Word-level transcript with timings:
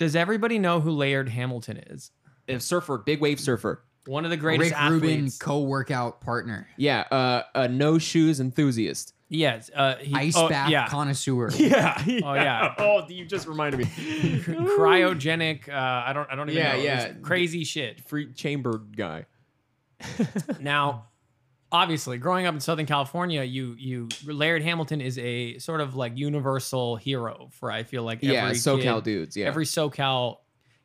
Does 0.00 0.16
everybody 0.16 0.58
know 0.58 0.80
who 0.80 0.92
Laird 0.92 1.28
Hamilton 1.28 1.76
is? 1.76 2.10
A 2.48 2.58
surfer, 2.58 2.96
big 2.96 3.20
wave 3.20 3.38
surfer. 3.38 3.84
One 4.06 4.24
of 4.24 4.30
the 4.30 4.38
greatest 4.38 4.70
Rick 4.70 4.80
Rubin, 4.90 5.10
athletes. 5.10 5.36
co-workout 5.36 6.22
partner, 6.22 6.66
Yeah, 6.78 7.00
uh, 7.10 7.42
a 7.54 7.68
no 7.68 7.98
shoes 7.98 8.40
enthusiast. 8.40 9.12
yes. 9.28 9.70
Uh, 9.76 9.96
he, 9.96 10.14
ice 10.14 10.32
oh, 10.38 10.48
bath 10.48 10.70
Yeah. 10.70 10.88
connoisseur. 10.88 11.50
Yeah. 11.58 12.02
Oh, 12.24 12.32
yeah. 12.32 12.74
Oh, 12.78 13.06
you 13.10 13.26
just 13.26 13.46
reminded 13.46 13.80
me. 13.80 13.84
Cryogenic. 14.40 15.68
Uh, 15.68 15.72
I 16.06 16.14
don't. 16.14 16.26
I 16.30 16.34
don't 16.34 16.48
even 16.48 16.62
Yeah, 16.62 16.72
know. 16.76 16.82
yeah. 16.82 17.12
Crazy 17.20 17.64
shit. 17.64 18.00
Free 18.08 18.32
chamber 18.32 18.78
guy. 18.96 19.26
Now, 20.60 21.09
obviously, 21.72 22.18
growing 22.18 22.46
up 22.46 22.54
in 22.54 22.60
Southern 22.60 22.86
California, 22.86 23.42
you 23.42 23.74
you 23.78 24.08
Laird 24.26 24.62
Hamilton 24.62 25.00
is 25.00 25.18
a 25.18 25.58
sort 25.58 25.80
of 25.80 25.94
like 25.96 26.16
universal 26.16 26.96
hero 26.96 27.48
for 27.52 27.70
I 27.70 27.82
feel 27.82 28.02
like 28.02 28.18
Yeah, 28.22 28.44
every 28.44 28.56
SoCal 28.56 28.96
kid, 28.96 29.04
dudes. 29.04 29.36
Yeah, 29.36 29.46
every 29.46 29.64
SoCal 29.64 30.38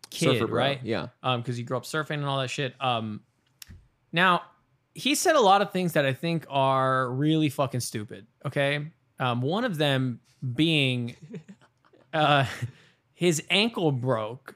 kid, 0.10 0.34
surfer 0.34 0.48
bro. 0.48 0.58
right? 0.58 0.80
Yeah. 0.84 1.08
um, 1.24 1.42
because 1.42 1.58
you 1.60 1.66
grew 1.66 1.78
up 1.78 1.84
surfing 1.84 2.16
and 2.16 2.26
all 2.26 2.40
that 2.40 2.50
shit. 2.50 2.74
Um, 2.80 3.22
now 4.12 4.44
he 4.94 5.14
said 5.16 5.36
a 5.36 5.42
lot 5.42 5.62
of 5.62 5.72
things 5.72 5.94
that 5.94 6.06
I 6.06 6.14
think 6.14 6.46
are 6.50 7.12
really 7.12 7.50
fucking 7.50 7.82
stupid. 7.82 8.28
Okay, 8.46 8.88
um, 9.20 9.42
one 9.42 9.66
of 9.66 9.78
them 9.78 10.20
being, 10.56 11.16
uh, 12.14 12.46
his 13.14 13.44
ankle 13.50 13.92
broke. 13.92 14.56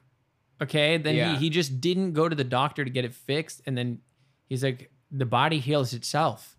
Okay, 0.61 0.97
then 0.97 1.15
Yeah. 1.15 1.33
he 1.33 1.45
he 1.45 1.49
just 1.49 1.79
didn't 1.81 2.13
go 2.13 2.27
to 2.29 2.35
the 2.35 2.43
doctor 2.43 2.83
to 2.85 2.89
get 2.89 3.05
it 3.05 3.13
fixed, 3.13 3.61
and 3.65 3.77
then 3.77 3.99
he's 4.47 4.63
like, 4.63 4.91
the 5.11 5.25
body 5.25 5.59
heals 5.59 5.93
itself. 5.93 6.55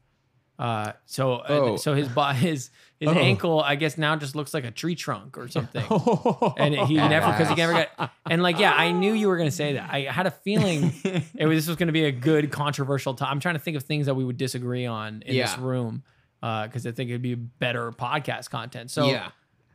Uh, 0.58 0.92
so 1.06 1.34
uh, 1.36 1.46
Oh. 1.48 1.76
so 1.76 1.94
his 1.94 2.06
bo- 2.08 2.24
his 2.32 2.70
his 2.98 3.08
Oh. 3.08 3.12
ankle, 3.12 3.60
I 3.62 3.76
guess 3.76 3.96
now 3.96 4.14
just 4.16 4.36
looks 4.36 4.52
like 4.52 4.64
a 4.64 4.70
tree 4.70 4.94
trunk 4.94 5.38
or 5.38 5.48
something 5.48 5.82
and 6.58 6.74
he 6.74 6.96
never 6.96 7.30
because 7.32 7.48
he 7.48 7.54
never 7.54 7.72
got 7.96 8.12
and 8.30 8.42
like 8.42 8.58
yeah 8.58 8.74
i 8.74 8.92
knew 8.92 9.14
you 9.14 9.28
were 9.28 9.38
gonna 9.38 9.50
say 9.50 9.72
that 9.72 9.88
i 9.90 10.02
had 10.02 10.26
a 10.26 10.30
feeling 10.30 10.92
it 11.34 11.46
was 11.46 11.56
this 11.56 11.66
was 11.66 11.76
gonna 11.76 11.92
be 11.92 12.04
a 12.04 12.12
good 12.12 12.52
controversial 12.52 13.14
time 13.14 13.30
i'm 13.32 13.40
trying 13.40 13.54
to 13.54 13.58
think 13.58 13.74
of 13.78 13.84
things 13.84 14.04
that 14.04 14.14
we 14.14 14.22
would 14.22 14.36
disagree 14.36 14.84
on 14.84 15.22
in 15.24 15.34
this 15.34 15.56
Yeah. 15.56 15.56
room 15.64 16.02
because 16.42 16.86
i 16.86 16.90
think 16.92 17.08
it'd 17.08 17.22
be 17.22 17.34
better 17.36 17.90
podcast 17.92 18.50
content 18.50 18.90
so 18.90 19.08
yeah. 19.08 19.30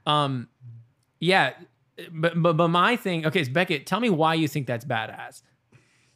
um 0.05 0.47
yeah 1.19 1.53
but, 2.11 2.39
but 2.39 2.53
but 2.57 2.67
my 2.67 2.95
thing 2.95 3.25
okay 3.25 3.43
so 3.43 3.51
beckett 3.51 3.87
tell 3.87 3.99
me 3.99 4.11
why 4.11 4.35
you 4.35 4.47
think 4.47 4.67
that's 4.67 4.85
badass 4.85 5.41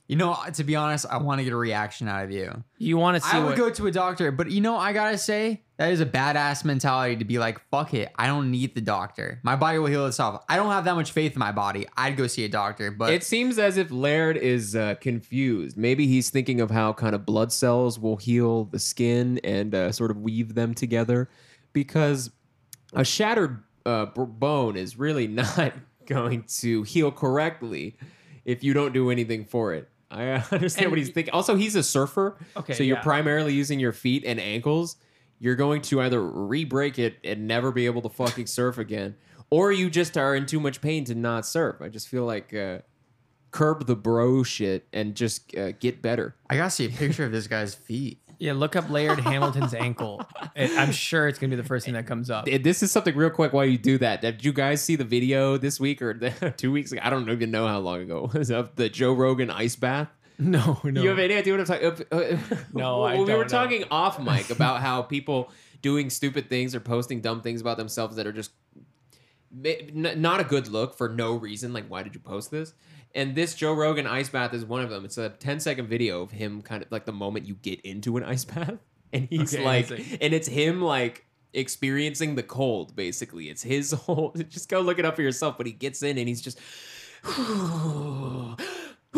You 0.10 0.16
know, 0.16 0.36
to 0.56 0.64
be 0.64 0.76
honest, 0.76 1.06
I 1.08 1.18
want 1.18 1.38
to 1.38 1.44
get 1.44 1.54
a 1.54 1.56
reaction 1.56 2.08
out 2.08 2.24
of 2.24 2.32
you. 2.32 2.64
you 2.80 2.98
want 2.98 3.22
to 3.22 3.30
see 3.30 3.38
I 3.38 3.42
would 3.42 3.50
what 3.50 3.58
go 3.58 3.70
to 3.70 3.86
a 3.86 3.92
doctor, 3.92 4.32
but 4.32 4.50
you 4.50 4.60
know, 4.60 4.76
I 4.76 4.92
gotta 4.92 5.20
say 5.20 5.62
that 5.78 5.92
is 5.92 6.02
a 6.02 6.06
badass 6.06 6.66
mentality 6.66 7.16
to 7.18 7.26
be 7.26 7.38
like, 7.38 7.62
"Fuck 7.70 7.94
it, 7.94 8.12
I 8.16 8.26
don't 8.26 8.50
need 8.50 8.74
the 8.74 8.82
doctor. 8.82 9.40
My 9.44 9.56
body 9.56 9.78
will 9.78 9.86
heal 9.86 10.08
itself. 10.08 10.44
I 10.50 10.56
don't 10.56 10.72
have 10.72 10.86
that 10.86 10.96
much 10.96 11.12
faith 11.12 11.34
in 11.34 11.40
my 11.40 11.52
body. 11.52 11.86
I'd 11.96 12.18
go 12.18 12.26
see 12.26 12.44
a 12.44 12.50
doctor." 12.50 12.90
But 12.90 13.14
It 13.14 13.24
seems 13.24 13.60
as 13.60 13.78
if 13.78 13.92
Laird 13.92 14.36
is 14.36 14.76
uh, 14.76 14.96
confused. 14.96 15.78
Maybe 15.78 16.08
he's 16.08 16.32
thinking 16.32 16.60
of 16.60 16.72
how 16.72 16.92
kind 16.92 17.14
of 17.14 17.24
blood 17.24 17.54
cells 17.54 18.00
will 18.00 18.18
heal 18.18 18.64
the 18.66 18.80
skin 18.80 19.40
and 19.44 19.76
uh, 19.76 19.92
sort 19.92 20.10
of 20.10 20.18
weave 20.18 20.56
them 20.56 20.74
together, 20.74 21.30
because 21.72 22.32
a 22.94 23.06
shattered 23.06 23.62
uh, 23.86 24.08
b- 24.08 24.24
bone 24.28 24.76
is 24.76 24.98
really 24.98 25.28
not 25.44 25.74
going 26.08 26.46
to 26.62 26.82
heal 26.82 27.12
correctly 27.12 27.96
if 28.44 28.64
you 28.64 28.74
don't 28.74 28.94
do 28.94 29.12
anything 29.12 29.46
for 29.46 29.76
it. 29.76 29.88
I 30.12 30.30
uh, 30.32 30.44
understand 30.52 30.86
And 30.86 30.92
what 30.92 30.98
he's 30.98 31.10
thinking. 31.10 31.34
Also, 31.34 31.56
he's 31.56 31.76
a 31.76 31.84
surfer, 31.84 32.38
Okay, 32.58 32.74
so 32.74 32.84
you're 32.84 32.98
yeah. 32.98 33.04
primarily 33.04 33.54
using 33.54 33.80
your 33.80 33.92
feet 33.94 34.24
and 34.26 34.40
ankles. 34.40 34.96
You're 35.40 35.56
going 35.56 35.82
to 35.84 36.02
either 36.02 36.22
re-break 36.22 37.00
it 37.00 37.18
and 37.24 37.48
never 37.48 37.72
be 37.72 37.86
able 37.86 38.02
to 38.02 38.10
fucking 38.10 38.48
surf 38.48 38.78
again, 38.78 39.16
or 39.50 39.72
you 39.72 39.90
just 39.90 40.18
are 40.18 40.36
in 40.36 40.46
too 40.46 40.60
much 40.60 40.82
pain 40.82 41.06
to 41.06 41.16
not 41.16 41.46
surf. 41.46 41.78
I 41.82 41.88
just 41.90 42.08
feel 42.10 42.26
like 42.26 42.54
uh, 42.54 42.80
curb 43.52 43.86
the 43.88 43.96
bro 43.96 44.44
shit 44.44 44.88
and 44.92 45.16
just 45.16 45.56
uh, 45.56 45.72
get 45.74 46.02
better. 46.02 46.36
I 46.50 46.58
gotta 46.58 46.72
see 46.72 46.86
a 46.86 46.90
picture 46.90 47.26
of 47.26 47.32
this 47.32 47.48
guy's 47.48 47.74
feet. 47.74 48.20
Yeah 48.40 48.54
look 48.54 48.76
up 48.76 48.90
laird 48.90 49.20
hamilton's 49.20 49.74
ankle 49.74 50.22
It- 50.56 50.72
i'm 50.78 50.92
sure 50.92 51.28
it's 51.28 51.38
gonna 51.40 51.52
be 51.52 51.56
the 51.56 51.64
first 51.68 51.86
thing 51.86 51.94
that 51.94 52.08
comes 52.08 52.30
up 52.32 52.46
This 52.46 52.82
is 52.82 52.92
something 52.92 53.16
real 53.16 53.30
quick 53.30 53.54
while 53.54 53.66
you 53.66 53.78
do 53.78 53.98
that. 54.00 54.22
Did 54.22 54.44
you 54.44 54.52
guys 54.54 54.82
see 54.82 54.96
the 54.96 55.04
video 55.04 55.58
this 55.58 55.80
week 55.80 56.02
or 56.02 56.14
two 56.58 56.72
weeks 56.72 56.92
ago? 56.92 57.02
I 57.04 57.10
don't 57.10 57.30
even 57.30 57.52
know 57.52 57.68
how 57.68 57.80
long 57.80 58.02
ago 58.02 58.30
it 58.34 58.38
was 58.38 58.50
of 58.50 58.76
the 58.76 58.90
Joe 58.90 59.14
Rogan 59.14 59.50
ice 59.52 59.76
bath. 59.76 60.10
no 60.40 60.80
no 60.84 61.02
You 61.04 61.10
have 61.10 61.20
any 61.20 61.36
idea 61.36 61.54
what 61.54 61.60
I'm 61.60 61.66
talking? 61.66 62.06
Uh, 62.12 62.38
No, 62.74 63.00
Well, 63.02 63.26
we 63.26 63.34
were 63.34 63.44
know. 63.44 63.48
talking 63.50 63.84
off 63.92 64.20
mic 64.22 64.50
about 64.50 64.80
how 64.82 65.02
people 65.02 65.52
doing 65.82 66.10
stupid 66.10 66.50
things 66.50 66.74
or 66.74 66.80
posting 66.80 67.20
dumb 67.22 67.42
things 67.42 67.60
about 67.62 67.78
themselves 67.78 68.16
that 68.16 68.26
are 68.26 68.32
just 68.34 68.52
not 69.52 70.40
a 70.40 70.44
good 70.44 70.68
look 70.68 70.96
for 70.98 71.10
no 71.10 71.36
reason. 71.36 71.74
Like, 71.74 71.88
why 71.88 72.04
did 72.04 72.14
you 72.14 72.20
post 72.22 72.52
this? 72.52 72.74
And 73.16 73.36
this 73.36 73.56
Joe 73.56 73.74
Rogan 73.74 74.06
ice 74.06 74.30
bath 74.30 74.54
is 74.54 74.64
one 74.66 74.82
of 74.82 74.90
them. 74.90 75.06
It's 75.06 75.18
a 75.18 75.30
10 75.30 75.60
second 75.60 75.88
video 75.88 76.22
of 76.22 76.32
him 76.32 76.62
kind 76.62 76.84
of 76.84 76.92
like 76.92 77.06
the 77.06 77.12
moment 77.12 77.48
you 77.48 77.56
get 77.56 77.82
into 77.82 78.18
an 78.18 78.24
ice 78.24 78.46
bath. 78.54 78.78
And 79.12 79.28
he's 79.30 79.56
Okay, 79.56 79.64
like, 79.64 79.90
and 79.90 80.34
it's 80.34 80.48
him 80.48 80.82
like 80.82 81.26
experiencing 81.54 82.36
the 82.36 82.44
cold, 82.44 82.96
basically. 82.96 83.50
It's 83.50 83.64
his 83.64 83.92
whole, 84.06 84.34
just 84.50 84.70
go 84.70 84.82
look 84.82 85.00
it 85.00 85.06
up 85.06 85.16
for 85.16 85.24
yourself. 85.24 85.58
But 85.58 85.66
he 85.66 85.74
gets 85.74 86.04
in 86.04 86.18
and 86.18 86.28
he's 86.28 86.42
just, 86.42 86.60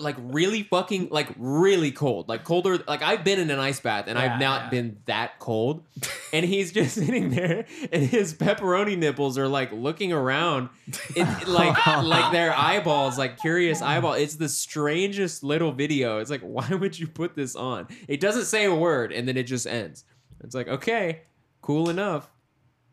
like 0.00 0.16
really 0.18 0.62
fucking 0.64 1.08
like 1.10 1.28
really 1.38 1.90
cold. 1.92 2.28
Like 2.28 2.44
colder 2.44 2.78
like 2.88 3.02
i've 3.02 3.22
been 3.24 3.38
in 3.38 3.50
an 3.50 3.58
ice 3.58 3.80
bath 3.80 4.06
and 4.08 4.18
Yeah, 4.18 4.34
i've 4.34 4.40
not 4.40 4.62
yeah. 4.64 4.70
been 4.70 4.96
that 5.06 5.38
cold. 5.38 5.84
And 6.32 6.44
he's 6.44 6.72
just 6.72 6.94
sitting 7.00 7.30
there 7.30 7.64
and 7.92 8.02
his 8.02 8.34
pepperoni 8.34 8.98
nipples 8.98 9.38
are 9.38 9.48
like 9.48 9.72
looking 9.72 10.12
around 10.12 10.68
it, 11.14 11.48
like 11.48 11.86
like 11.86 12.32
their 12.32 12.52
eyeballs 12.58 13.16
like 13.18 13.38
curious 13.38 13.80
eyeball. 13.82 14.14
It's 14.14 14.34
the 14.36 14.48
strangest 14.48 15.44
little 15.44 15.72
video. 15.72 16.18
It's 16.18 16.30
like 16.30 16.42
why 16.42 16.68
would 16.68 16.98
you 16.98 17.06
put 17.06 17.34
this 17.36 17.54
on? 17.56 17.86
It 18.08 18.20
doesn't 18.20 18.46
say 18.46 18.64
a 18.64 18.74
word 18.74 19.12
and 19.12 19.28
then 19.28 19.36
it 19.36 19.44
just 19.44 19.66
ends. 19.66 20.04
It's 20.42 20.54
like 20.54 20.68
okay 20.68 21.22
cool 21.62 21.88
enough. 21.88 22.28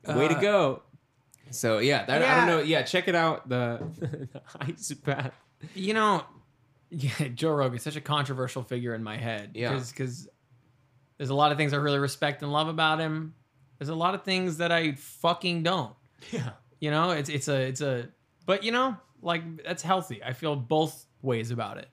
Way 0.07 0.27
to 0.29 0.37
Uh, 0.37 0.41
go 0.41 0.81
so 1.51 1.79
yeah, 1.79 2.05
that, 2.05 2.23
I 2.23 2.37
don't 2.37 2.47
know. 2.47 2.59
Yeah, 2.61 2.81
check 2.83 3.07
it 3.07 3.15
out. 3.15 3.47
The, 3.47 3.81
the 3.99 4.41
ice 4.59 4.91
bath. 4.93 5.33
You 5.75 5.93
know, 5.93 6.25
yeah, 6.89 7.29
Joe 7.33 7.51
Rogan's 7.51 7.83
such 7.83 7.95
a 7.95 8.01
controversial 8.01 8.63
figure 8.63 8.93
in 8.93 9.03
my 9.03 9.17
head. 9.17 9.51
Yeah. 9.53 9.77
Because 9.77 10.27
there's 11.17 11.29
a 11.29 11.35
lot 11.35 11.51
of 11.51 11.57
things 11.57 11.73
I 11.73 11.77
really 11.77 11.99
respect 11.99 12.41
and 12.41 12.51
love 12.51 12.67
about 12.67 12.99
him. 12.99 13.35
There's 13.79 13.89
a 13.89 13.95
lot 13.95 14.13
of 14.15 14.23
things 14.23 14.57
that 14.57 14.71
I 14.71 14.93
fucking 14.93 15.63
don't. 15.63 15.93
Yeah. 16.31 16.51
You 16.79 16.91
know, 16.91 17.11
it's 17.11 17.29
it's 17.29 17.47
a 17.47 17.61
it's 17.61 17.81
a 17.81 18.09
but 18.45 18.63
you 18.63 18.71
know, 18.71 18.97
like 19.21 19.63
that's 19.63 19.83
healthy. 19.83 20.23
I 20.23 20.33
feel 20.33 20.55
both 20.55 21.05
ways 21.21 21.51
about 21.51 21.77
it. 21.77 21.87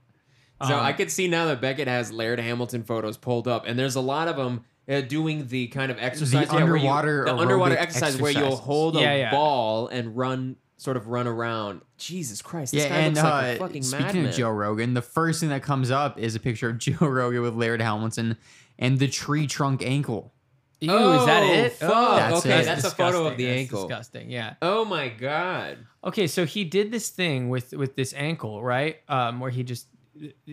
So 0.66 0.76
Um, 0.76 0.84
I 0.84 0.92
could 0.92 1.10
see 1.10 1.28
now 1.28 1.46
that 1.46 1.60
Beckett 1.60 1.86
has 1.86 2.10
Laird 2.10 2.40
Hamilton 2.40 2.82
photos 2.82 3.16
pulled 3.16 3.46
up, 3.46 3.64
and 3.66 3.78
there's 3.78 3.94
a 3.94 4.00
lot 4.00 4.28
of 4.28 4.36
them 4.36 4.64
uh, 4.88 5.00
doing 5.02 5.46
the 5.48 5.66
kind 5.68 5.90
of 5.90 5.98
exercise, 5.98 6.32
yeah, 6.46 6.52
where 6.52 6.58
you- 6.60 6.72
underwater 6.88 7.24
the 7.26 7.34
underwater 7.36 7.74
aerobic 7.74 7.80
exercise, 7.80 8.16
where 8.20 8.30
you'll 8.32 8.56
hold 8.56 8.96
a 8.96 9.00
Yeah, 9.00 9.14
yeah. 9.16 9.30
ball 9.30 9.88
and 9.88 10.16
run, 10.16 10.56
sort 10.76 10.96
of 10.96 11.08
run 11.08 11.26
around. 11.26 11.82
Jesus 11.98 12.40
Christ, 12.42 12.72
this 12.72 12.84
Yeah, 12.84 12.88
guy 12.90 12.96
and 13.00 13.14
looks 13.16 13.24
like 13.24 13.44
uh, 13.44 13.64
a 13.64 13.66
fucking 13.66 13.82
speaking 13.82 14.06
madman. 14.06 14.26
of 14.26 14.34
Joe 14.34 14.50
Rogan, 14.50 14.94
the 14.94 15.02
first 15.02 15.40
thing 15.40 15.48
that 15.50 15.62
comes 15.62 15.90
up 15.90 16.18
is 16.18 16.34
a 16.34 16.40
picture 16.40 16.68
of 16.70 16.78
Joe 16.78 17.06
Rogan 17.06 17.42
with 17.42 17.54
Laird 17.54 17.82
Hamilton 17.82 18.36
and 18.78 18.98
the 18.98 19.08
tree 19.08 19.46
trunk 19.46 19.82
ankle. 19.84 20.32
Ew, 20.80 20.92
Oh, 20.92 21.18
is 21.20 21.26
that 21.26 21.42
it? 21.42 21.72
fuck. 21.72 22.18
That's 22.18 22.46
okay, 22.46 22.60
it. 22.60 22.64
that's 22.64 22.84
a 22.84 22.90
photo 22.92 23.26
of 23.26 23.36
the 23.36 23.46
That's 23.46 23.58
ankle. 23.58 23.88
Disgusting. 23.88 24.30
Yeah. 24.30 24.54
Oh 24.62 24.84
my 24.84 25.08
god. 25.08 25.78
Okay, 26.04 26.28
so 26.28 26.46
he 26.46 26.62
did 26.62 26.92
this 26.92 27.08
thing 27.08 27.48
with 27.48 27.72
with 27.72 27.96
this 27.96 28.14
ankle, 28.14 28.62
right? 28.62 28.98
Um, 29.08 29.40
where 29.40 29.50
he 29.50 29.64
just, 29.64 29.88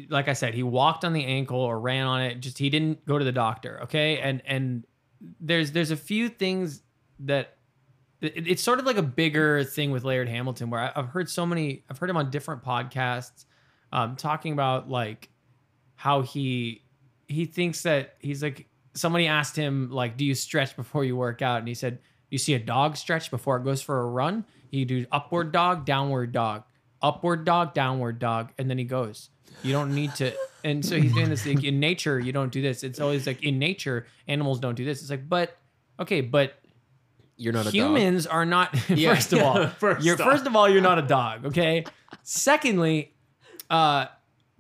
like 0.09 0.27
I 0.27 0.33
said, 0.33 0.53
he 0.53 0.63
walked 0.63 1.03
on 1.05 1.13
the 1.13 1.25
ankle 1.25 1.59
or 1.59 1.79
ran 1.79 2.05
on 2.07 2.21
it. 2.21 2.35
Just 2.39 2.57
he 2.57 2.69
didn't 2.69 3.05
go 3.05 3.17
to 3.17 3.25
the 3.25 3.31
doctor. 3.31 3.81
Okay, 3.83 4.19
and 4.19 4.41
and 4.45 4.85
there's 5.39 5.71
there's 5.71 5.91
a 5.91 5.97
few 5.97 6.29
things 6.29 6.81
that 7.19 7.57
it- 8.21 8.47
it's 8.47 8.61
sort 8.63 8.79
of 8.79 8.85
like 8.85 8.97
a 8.97 9.01
bigger 9.03 9.63
thing 9.63 9.91
with 9.91 10.03
Laird 10.03 10.27
Hamilton, 10.29 10.69
where 10.69 10.81
I- 10.81 10.91
I've 10.95 11.07
heard 11.07 11.29
so 11.29 11.45
many, 11.45 11.83
I've 11.89 11.97
heard 11.97 12.09
him 12.09 12.17
on 12.17 12.29
different 12.31 12.63
podcasts, 12.63 13.45
um, 13.91 14.15
talking 14.15 14.53
about 14.53 14.89
like 14.89 15.29
how 15.95 16.21
he 16.21 16.83
he 17.27 17.45
thinks 17.45 17.81
that 17.83 18.15
he's 18.19 18.43
like 18.43 18.67
somebody 18.93 19.27
asked 19.27 19.55
him 19.55 19.89
like, 19.89 20.15
do 20.15 20.23
you 20.23 20.35
stretch 20.35 20.75
before 20.75 21.03
you 21.03 21.15
work 21.17 21.41
out? 21.41 21.59
And 21.59 21.67
he 21.67 21.73
said, 21.73 21.99
you 22.29 22.37
see 22.37 22.53
a 22.53 22.59
dog 22.59 22.95
stretch 22.97 23.29
before 23.31 23.57
it 23.57 23.63
goes 23.63 23.81
for 23.81 23.99
a 24.01 24.05
run. 24.05 24.45
You 24.71 24.85
do 24.85 25.05
upward 25.11 25.51
dog, 25.51 25.85
downward 25.85 26.31
dog, 26.31 26.63
upward 27.01 27.43
dog, 27.45 27.73
downward 27.73 28.19
dog, 28.19 28.51
and 28.57 28.69
then 28.69 28.77
he 28.77 28.83
goes. 28.85 29.29
You 29.63 29.71
don't 29.73 29.93
need 29.95 30.13
to. 30.15 30.33
And 30.63 30.83
so 30.85 30.99
he's 30.99 31.13
doing 31.13 31.29
this 31.29 31.45
like 31.45 31.63
in 31.63 31.79
nature. 31.79 32.19
You 32.19 32.31
don't 32.31 32.51
do 32.51 32.61
this. 32.61 32.83
It's 32.83 32.99
always 32.99 33.27
like 33.27 33.43
in 33.43 33.59
nature, 33.59 34.07
animals 34.27 34.59
don't 34.59 34.75
do 34.75 34.85
this. 34.85 35.01
It's 35.01 35.09
like, 35.09 35.27
but 35.29 35.57
okay, 35.99 36.21
but 36.21 36.55
You're 37.37 37.53
not 37.53 37.61
a 37.61 37.63
dog. 37.65 37.73
humans 37.73 38.25
are 38.27 38.45
not. 38.45 38.73
Yeah, 38.89 39.13
first 39.13 39.33
of 39.33 39.39
all, 39.41 39.67
first 39.79 40.05
you're 40.05 40.15
off. 40.15 40.21
first 40.31 40.45
of 40.47 40.55
all 40.55 40.67
you're 40.69 40.81
not 40.81 40.97
a 40.99 41.03
dog. 41.03 41.45
Okay. 41.45 41.85
Secondly, 42.23 43.13
uh, 43.69 44.07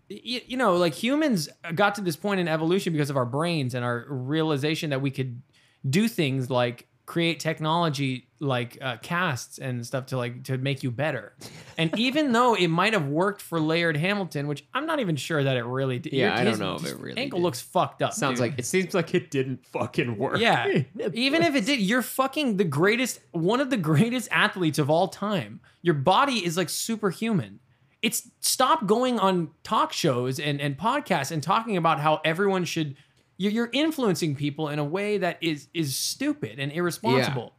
you, 0.07 0.41
you 0.45 0.57
know, 0.57 0.75
like 0.75 0.93
humans 0.93 1.49
got 1.73 1.95
to 1.95 2.01
this 2.01 2.15
point 2.15 2.39
in 2.39 2.47
evolution 2.47 2.93
because 2.93 3.09
of 3.09 3.17
our 3.17 3.25
brains 3.25 3.73
and 3.73 3.83
our 3.83 4.05
realization 4.07 4.91
that 4.91 5.01
we 5.01 5.09
could 5.11 5.41
do 5.89 6.07
things 6.07 6.49
like 6.49 6.87
create 7.07 7.39
technology 7.39 8.24
like 8.45 8.77
uh, 8.81 8.97
casts 8.97 9.57
and 9.57 9.85
stuff 9.85 10.05
to 10.07 10.17
like 10.17 10.43
to 10.45 10.57
make 10.57 10.83
you 10.83 10.91
better. 10.91 11.33
And 11.77 11.91
even 11.99 12.31
though 12.31 12.53
it 12.55 12.67
might 12.67 12.93
have 12.93 13.07
worked 13.07 13.41
for 13.41 13.59
Laird 13.59 13.97
Hamilton, 13.97 14.47
which 14.47 14.65
I'm 14.73 14.85
not 14.85 14.99
even 14.99 15.15
sure 15.15 15.43
that 15.43 15.57
it 15.57 15.65
really 15.65 15.99
did. 15.99 16.13
Yeah, 16.13 16.29
your- 16.29 16.37
I 16.37 16.43
don't 16.43 16.59
know 16.59 16.75
if 16.75 16.85
it 16.85 16.99
really 16.99 17.17
ankle 17.17 17.39
did. 17.39 17.43
looks 17.43 17.61
fucked 17.61 18.01
up. 18.01 18.13
Sounds 18.13 18.39
dude. 18.39 18.49
like 18.51 18.59
it 18.59 18.65
seems 18.65 18.93
like 18.93 19.13
it 19.13 19.31
didn't 19.31 19.65
fucking 19.65 20.17
work. 20.17 20.39
Yeah. 20.39 20.83
Even 21.13 21.41
if 21.41 21.55
it 21.55 21.65
did, 21.65 21.79
you're 21.79 22.01
fucking 22.01 22.57
the 22.57 22.63
greatest, 22.63 23.19
one 23.31 23.59
of 23.59 23.69
the 23.69 23.77
greatest 23.77 24.29
athletes 24.31 24.79
of 24.79 24.89
all 24.89 25.07
time. 25.07 25.59
Your 25.81 25.95
body 25.95 26.45
is 26.45 26.57
like 26.57 26.69
superhuman. 26.69 27.59
It's 28.01 28.29
stop 28.39 28.85
going 28.85 29.19
on 29.19 29.49
talk 29.63 29.91
shows 29.91 30.39
and, 30.39 30.61
and 30.61 30.77
podcasts 30.77 31.31
and 31.31 31.41
talking 31.41 31.75
about 31.77 31.99
how 31.99 32.21
everyone 32.23 32.65
should. 32.65 32.95
You're, 33.37 33.51
you're 33.51 33.69
influencing 33.73 34.35
people 34.35 34.69
in 34.69 34.79
a 34.79 34.83
way 34.83 35.17
that 35.17 35.37
is 35.41 35.67
is 35.73 35.95
stupid 35.97 36.59
and 36.59 36.71
irresponsible. 36.71 37.53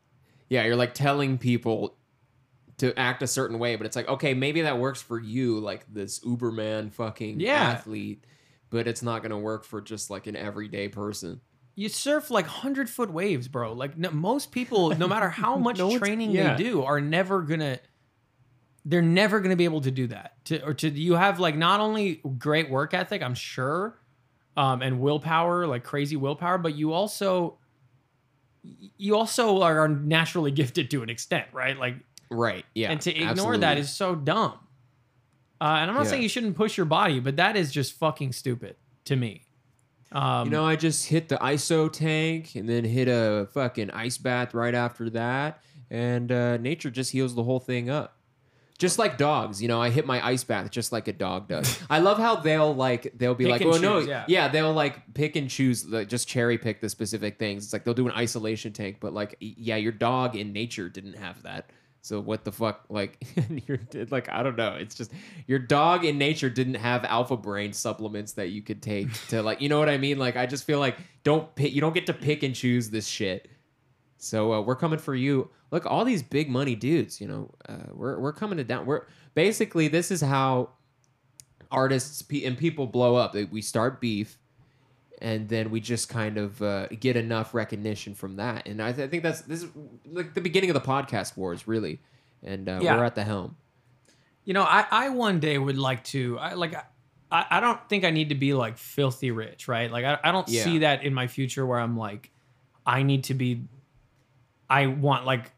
Yeah, 0.48 0.64
you're 0.64 0.76
like 0.76 0.94
telling 0.94 1.38
people 1.38 1.96
to 2.78 2.96
act 2.98 3.22
a 3.22 3.26
certain 3.26 3.58
way, 3.58 3.76
but 3.76 3.87
it's 3.87 3.96
like, 3.96 4.08
okay, 4.08 4.34
maybe 4.34 4.62
that 4.62 4.78
works 4.78 5.00
for 5.00 5.19
you, 5.19 5.58
like 5.60 5.84
this 5.93 6.20
Uberman 6.20 6.93
fucking 6.93 7.40
Yeah. 7.40 7.54
athlete, 7.54 8.25
but 8.70 8.87
it's 8.87 9.02
not 9.02 9.22
gonna 9.22 9.38
work 9.38 9.64
for 9.64 9.81
just 9.81 10.10
like 10.10 10.26
an 10.26 10.37
everyday 10.37 10.88
person. 10.88 11.40
You 11.75 11.88
surf 11.88 12.31
like 12.31 12.46
hundred 12.46 12.88
foot 12.90 13.10
waves, 13.10 13.48
bro. 13.48 13.72
Like 13.72 13.96
no, 13.98 14.10
most 14.10 14.50
people, 14.52 14.90
no 14.96 15.08
matter 15.14 15.28
how 15.31 15.56
much 15.56 15.78
No 15.78 15.98
training 15.98 16.31
yeah. 16.31 16.54
they 16.56 16.62
do, 16.64 16.82
are 16.84 17.00
never 17.00 17.42
gonna. 17.42 17.78
They're 18.84 19.02
never 19.02 19.40
gonna 19.40 19.56
be 19.56 19.64
able 19.64 19.81
to 19.81 19.90
do 19.90 20.06
that. 20.08 20.44
To 20.46 20.64
or 20.64 20.75
to 20.75 20.88
you 20.88 21.14
have 21.14 21.40
like 21.40 21.56
not 21.56 21.81
only 21.81 22.22
great 22.38 22.70
work 22.70 22.94
ethic, 22.94 23.20
I'm 23.22 23.34
sure, 23.34 23.99
um, 24.56 24.81
and 24.81 25.00
willpower, 25.00 25.66
like 25.66 25.82
crazy 25.82 26.16
willpower, 26.16 26.56
but 26.58 26.75
you 26.76 26.92
also, 26.92 27.58
you 28.96 29.16
also 29.16 29.62
are 29.62 29.88
naturally 29.88 30.50
gifted 30.62 30.90
to 30.90 31.02
an 31.02 31.10
extent, 31.10 31.46
right? 31.52 31.78
Like, 31.78 31.96
Right. 32.30 32.64
Yeah. 32.74 32.90
and 32.90 33.00
to 33.02 33.10
ignore 33.10 33.30
absolutely. 33.30 33.60
that 33.60 33.78
is 33.78 33.92
so 33.94 34.14
dumb. 34.16 34.54
Uh, 35.60 35.64
and 35.80 35.90
I'm 35.90 35.94
not 35.96 36.04
Yeah. 36.04 36.10
saying 36.10 36.22
you 36.22 36.28
shouldn't 36.28 36.56
push 36.56 36.76
your 36.76 36.86
body, 36.86 37.20
but 37.20 37.36
that 37.36 37.56
is 37.56 37.72
just 37.72 37.92
fucking 37.94 38.32
stupid 38.32 38.76
to 39.04 39.16
me. 39.16 39.42
Um, 40.12 40.46
You 40.48 40.50
know, 40.52 40.64
I 40.64 40.76
just 40.76 41.06
hit 41.06 41.28
the 41.28 41.36
ISO 41.36 41.90
tank 41.92 42.54
and 42.54 42.68
then 42.68 42.84
hit 42.84 43.08
a 43.08 43.48
fucking 43.52 43.90
ice 43.90 44.18
bath 44.18 44.54
right 44.54 44.74
after 44.74 45.08
that, 45.10 45.62
and 45.90 46.30
uh, 46.30 46.56
nature 46.58 46.90
just 46.90 47.12
heals 47.12 47.34
the 47.34 47.42
whole 47.44 47.60
thing 47.60 47.88
up. 47.90 48.18
Just 48.78 48.99
like 48.99 49.17
dogs, 49.17 49.62
you 49.62 49.69
know, 49.69 49.81
I 49.81 49.88
hit 49.90 50.06
my 50.06 50.25
ice 50.26 50.44
bath 50.44 50.70
just 50.70 50.93
like 50.93 51.08
a 51.08 51.12
dog 51.12 51.49
does. 51.49 51.81
I 51.90 52.00
love 52.00 52.19
how 52.19 52.37
they'll 52.37 52.75
like 52.75 53.12
they'll 53.17 53.34
be 53.34 53.44
Pick 53.44 53.52
like, 53.52 53.61
and 53.62 53.70
well, 53.70 53.81
no, 53.81 54.00
choose, 54.00 54.08
yeah. 54.08 54.25
yeah, 54.28 54.49
they'll 54.49 54.73
like 54.73 55.14
pick 55.14 55.37
and 55.37 55.49
choose, 55.49 55.87
like, 55.87 56.08
just 56.08 56.28
cherry 56.28 56.58
pick 56.58 56.81
the 56.81 56.88
specific 56.88 57.38
things. 57.38 57.64
It's 57.64 57.73
like 57.73 57.84
they'll 57.84 57.94
do 57.94 58.06
an 58.06 58.14
isolation 58.14 58.73
tank, 58.73 58.99
but 59.00 59.14
like, 59.14 59.37
y- 59.40 59.55
yeah, 59.56 59.76
your 59.76 59.93
dog 59.93 60.37
in 60.37 60.52
nature 60.52 60.88
didn't 60.88 61.17
have 61.17 61.43
that. 61.44 61.70
So 62.02 62.20
what 62.20 62.44
the 62.44 62.52
fuck? 62.52 62.84
Like, 62.88 63.26
you're 63.67 63.81
like, 64.11 64.28
I 64.31 64.44
don't 64.44 64.56
know. 64.56 64.75
It's 64.76 64.94
just 64.94 65.11
your 65.49 65.58
dog 65.58 66.05
in 66.05 66.19
nature 66.19 66.49
didn't 66.49 66.75
have 66.75 67.05
alpha 67.05 67.37
brain 67.37 67.73
supplements 67.73 68.34
that 68.34 68.50
you 68.50 68.62
could 68.62 68.81
take 68.81 69.12
to 69.28 69.43
like, 69.43 69.61
you 69.61 69.69
know 69.69 69.78
what 69.78 69.88
I 69.88 69.99
mean? 69.99 70.17
Like, 70.19 70.37
I 70.37 70.46
just 70.46 70.64
feel 70.64 70.78
like 70.78 70.99
don't 71.25 71.52
pick. 71.56 71.73
You 71.73 71.81
don't 71.81 71.94
get 71.94 72.06
to 72.06 72.14
pick 72.14 72.43
and 72.44 72.55
choose 72.55 72.90
this 72.90 73.06
shit. 73.08 73.49
So 74.18 74.52
uh, 74.54 74.60
we're 74.62 74.76
coming 74.76 74.98
for 74.98 75.14
you. 75.14 75.50
Look, 75.70 75.84
all 75.86 76.04
these 76.04 76.22
big 76.22 76.48
money 76.48 76.74
dudes. 76.74 77.20
You 77.20 77.28
know, 77.28 77.50
uh, 77.68 77.92
we're 77.92 78.18
we're 78.18 78.32
coming 78.32 78.58
to 78.58 78.64
down. 78.64 78.86
We're 78.86 79.02
basically 79.34 79.88
this 79.88 80.10
is 80.10 80.20
how 80.20 80.70
artists 81.70 82.22
and 82.44 82.56
people 82.56 82.86
blow 82.86 83.16
up. 83.16 83.34
We 83.50 83.60
start 83.62 84.00
beef, 84.00 84.38
and 85.20 85.48
then 85.48 85.70
we 85.70 85.80
just 85.80 86.08
kind 86.08 86.38
of 86.38 86.62
uh, 86.62 86.86
get 86.88 87.16
enough 87.16 87.54
recognition 87.54 88.14
from 88.14 88.36
that. 88.36 88.66
And 88.66 88.80
I, 88.82 88.92
th- 88.92 89.06
I 89.06 89.10
think 89.10 89.22
that's 89.22 89.42
this 89.42 89.62
is 89.62 89.70
like 90.06 90.34
the 90.34 90.40
beginning 90.40 90.70
of 90.70 90.74
the 90.74 90.80
podcast 90.80 91.36
wars, 91.36 91.66
really. 91.66 92.00
And 92.42 92.68
uh, 92.68 92.80
Yeah. 92.82 92.96
we're 92.96 93.04
at 93.04 93.14
the 93.14 93.24
helm. 93.24 93.56
You 94.44 94.54
know, 94.54 94.62
I, 94.62 94.86
I 94.90 95.08
one 95.08 95.40
day 95.40 95.58
would 95.58 95.76
like 95.78 96.04
to, 96.04 96.38
I 96.38 96.52
like, 96.54 96.74
I, 97.32 97.44
I 97.50 97.60
don't 97.60 97.80
think 97.88 98.04
I 98.04 98.10
need 98.10 98.28
to 98.28 98.36
be 98.36 98.54
like 98.54 98.78
filthy 98.78 99.32
rich, 99.32 99.66
right? 99.66 99.90
Like, 99.90 100.04
I, 100.04 100.18
I 100.22 100.30
don't 100.30 100.48
Yeah. 100.48 100.62
see 100.62 100.78
that 100.78 101.02
in 101.02 101.12
my 101.12 101.26
future 101.26 101.66
where 101.66 101.80
I'm 101.80 101.96
like, 101.96 102.30
I 102.86 103.02
need 103.02 103.24
to 103.24 103.34
be, 103.34 103.64
I 104.68 104.86
want 104.86 105.24
like, 105.26 105.52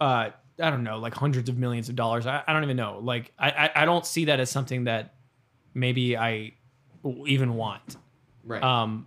uh, 0.00 0.30
I 0.60 0.70
don't 0.70 0.84
know, 0.84 0.98
like 0.98 1.14
hundreds 1.14 1.48
of 1.48 1.58
millions 1.58 1.88
of 1.88 1.96
dollars. 1.96 2.26
I, 2.26 2.42
I 2.46 2.52
don't 2.52 2.64
even 2.64 2.76
know. 2.76 3.00
Like, 3.02 3.32
I, 3.38 3.50
I, 3.50 3.82
I 3.82 3.84
don't 3.84 4.06
see 4.06 4.26
that 4.26 4.40
as 4.40 4.50
something 4.50 4.84
that 4.84 5.14
maybe 5.74 6.16
I 6.16 6.54
even 7.26 7.54
want. 7.54 7.96
Right. 8.44 8.62
Um, 8.62 9.06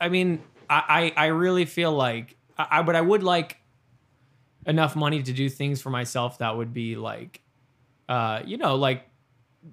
I 0.00 0.08
mean, 0.08 0.42
I, 0.68 1.12
I 1.16 1.24
I 1.24 1.26
really 1.26 1.64
feel 1.64 1.92
like 1.92 2.36
I, 2.56 2.82
but 2.82 2.96
I 2.96 3.00
would 3.00 3.22
like 3.22 3.58
enough 4.66 4.94
money 4.96 5.22
to 5.22 5.32
do 5.32 5.48
things 5.48 5.82
for 5.82 5.90
myself 5.90 6.38
that 6.38 6.56
would 6.56 6.72
be 6.72 6.96
like, 6.96 7.40
uh, 8.08 8.42
you 8.44 8.56
know, 8.56 8.76
like 8.76 9.08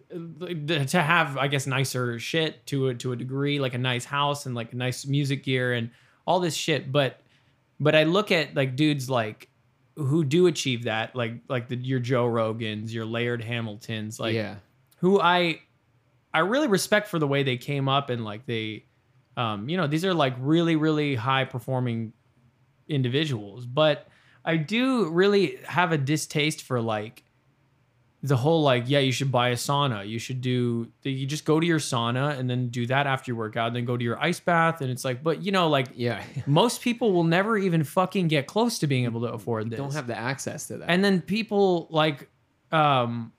to 0.09 1.01
have 1.01 1.37
I 1.37 1.47
guess 1.47 1.67
nicer 1.67 2.19
shit 2.19 2.65
to 2.67 2.89
a 2.89 2.95
to 2.95 3.11
a 3.11 3.15
degree, 3.15 3.59
like 3.59 3.73
a 3.73 3.77
nice 3.77 4.05
house 4.05 4.45
and 4.45 4.55
like 4.55 4.73
nice 4.73 5.05
music 5.05 5.43
gear 5.43 5.73
and 5.73 5.91
all 6.25 6.39
this 6.39 6.55
shit. 6.55 6.91
But 6.91 7.21
but 7.79 7.95
I 7.95 8.03
look 8.03 8.31
at 8.31 8.55
like 8.55 8.75
dudes 8.75 9.09
like 9.09 9.49
who 9.95 10.23
do 10.23 10.47
achieve 10.47 10.83
that, 10.83 11.15
like 11.15 11.33
like 11.47 11.67
the 11.67 11.75
your 11.75 11.99
Joe 11.99 12.25
Rogans, 12.25 12.91
your 12.91 13.05
Laird 13.05 13.43
Hamiltons, 13.43 14.19
like 14.19 14.33
yeah. 14.33 14.55
who 14.97 15.19
I 15.19 15.61
I 16.33 16.39
really 16.39 16.67
respect 16.67 17.07
for 17.07 17.19
the 17.19 17.27
way 17.27 17.43
they 17.43 17.57
came 17.57 17.89
up 17.89 18.09
and 18.09 18.23
like 18.23 18.45
they 18.45 18.85
um 19.37 19.69
you 19.69 19.77
know 19.77 19.87
these 19.87 20.05
are 20.05 20.13
like 20.13 20.35
really 20.39 20.75
really 20.75 21.15
high 21.15 21.45
performing 21.45 22.13
individuals 22.87 23.65
but 23.65 24.07
I 24.43 24.57
do 24.57 25.09
really 25.09 25.59
have 25.67 25.91
a 25.91 25.97
distaste 25.97 26.63
for 26.63 26.81
like 26.81 27.23
the 28.21 28.35
whole 28.35 28.63
like 28.63 28.83
yeah 28.87 28.99
you 28.99 29.11
should 29.13 29.31
buy 29.31 29.49
a 29.49 29.55
sauna. 29.55 30.07
You 30.07 30.19
should 30.19 30.41
do 30.41 30.87
you 31.03 31.25
just 31.25 31.45
go 31.45 31.59
to 31.59 31.65
your 31.65 31.79
sauna 31.79 32.37
and 32.37 32.49
then 32.49 32.67
do 32.67 32.85
that 32.87 33.07
after 33.07 33.31
your 33.31 33.37
workout 33.37 33.67
and 33.67 33.75
then 33.77 33.85
go 33.85 33.95
to 33.95 34.03
your 34.03 34.19
ice 34.21 34.39
bath. 34.41 34.81
And 34.81 34.91
it's 34.91 35.05
like 35.05 35.23
but 35.23 35.41
you 35.41 35.51
know 35.53 35.69
like 35.69 35.87
Yeah. 35.95 36.21
most 36.45 36.81
people 36.81 37.13
will 37.13 37.23
never 37.23 37.57
even 37.57 37.83
fucking 37.85 38.27
get 38.27 38.45
close 38.45 38.77
to 38.79 38.87
being 38.87 39.05
able 39.05 39.21
to 39.21 39.27
afford 39.31 39.69
this 39.69 39.77
Don't 39.77 39.93
have 39.93 40.07
the 40.07 40.17
access 40.17 40.67
to 40.67 40.77
that. 40.77 40.89
and 40.89 41.03
then 41.03 41.21
people 41.21 41.87
like 41.91 42.29
um 42.73 43.31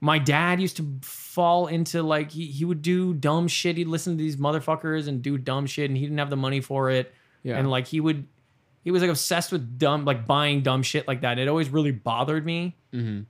my 0.00 0.18
dad 0.18 0.60
used 0.60 0.76
to 0.78 0.98
fall 1.02 1.66
into 1.66 2.02
like 2.02 2.30
he, 2.30 2.46
he 2.46 2.64
would 2.64 2.82
do 2.82 3.14
dumb 3.14 3.48
shit. 3.48 3.76
He'd 3.78 3.86
listen 3.88 4.14
to 4.16 4.22
these 4.22 4.36
motherfuckers 4.36 5.08
and 5.08 5.22
do 5.22 5.38
dumb 5.38 5.66
shit 5.66 5.88
and 5.90 5.96
he 5.96 6.04
didn't 6.04 6.18
have 6.18 6.30
the 6.30 6.36
money 6.36 6.60
for 6.60 6.90
it. 6.90 7.12
Yeah. 7.42 7.58
and 7.58 7.70
like 7.70 7.86
he 7.86 8.00
would 8.00 8.26
he 8.82 8.90
was 8.90 9.00
like 9.02 9.10
obsessed 9.10 9.52
with 9.52 9.78
dumb 9.78 10.04
like 10.06 10.26
buying 10.26 10.62
dumb 10.62 10.82
shit 10.82 11.06
like 11.06 11.20
that. 11.20 11.38
It 11.38 11.48
always 11.48 11.68
really 11.68 11.90
bothered 11.92 12.46
me. 12.46 12.76
Mm 12.94 13.02
hmm 13.02 13.20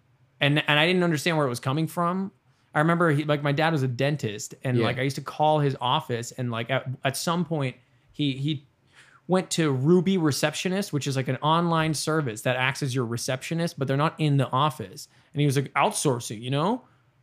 and 0.44 0.62
and 0.68 0.78
I 0.78 0.86
didn't 0.86 1.02
understand 1.02 1.36
where 1.36 1.46
it 1.46 1.50
was 1.50 1.60
coming 1.60 1.86
from. 1.86 2.30
I 2.74 2.80
remember 2.80 3.10
he 3.10 3.24
like 3.24 3.42
my 3.42 3.52
dad 3.52 3.72
was 3.72 3.82
a 3.82 3.88
dentist 3.88 4.54
and 4.62 4.76
Yeah. 4.78 4.84
like 4.84 4.98
I 4.98 5.02
used 5.02 5.16
to 5.16 5.22
call 5.22 5.60
his 5.60 5.76
office 5.80 6.32
and 6.32 6.50
like 6.50 6.70
at, 6.70 6.86
at 7.04 7.16
some 7.16 7.44
point 7.44 7.76
he 8.12 8.32
he 8.32 8.66
went 9.26 9.50
to 9.52 9.70
Ruby 9.70 10.18
Receptionist, 10.18 10.92
which 10.92 11.06
is 11.06 11.16
like 11.16 11.28
an 11.28 11.36
online 11.36 11.94
service 11.94 12.42
that 12.42 12.56
acts 12.56 12.82
as 12.82 12.94
your 12.94 13.06
receptionist, 13.06 13.78
but 13.78 13.88
they're 13.88 13.96
not 13.96 14.14
in 14.18 14.36
the 14.36 14.50
office. 14.50 15.08
And 15.32 15.40
he 15.40 15.46
was 15.46 15.56
like 15.56 15.72
outsourcing, 15.72 16.42
you 16.42 16.50
know? 16.50 16.82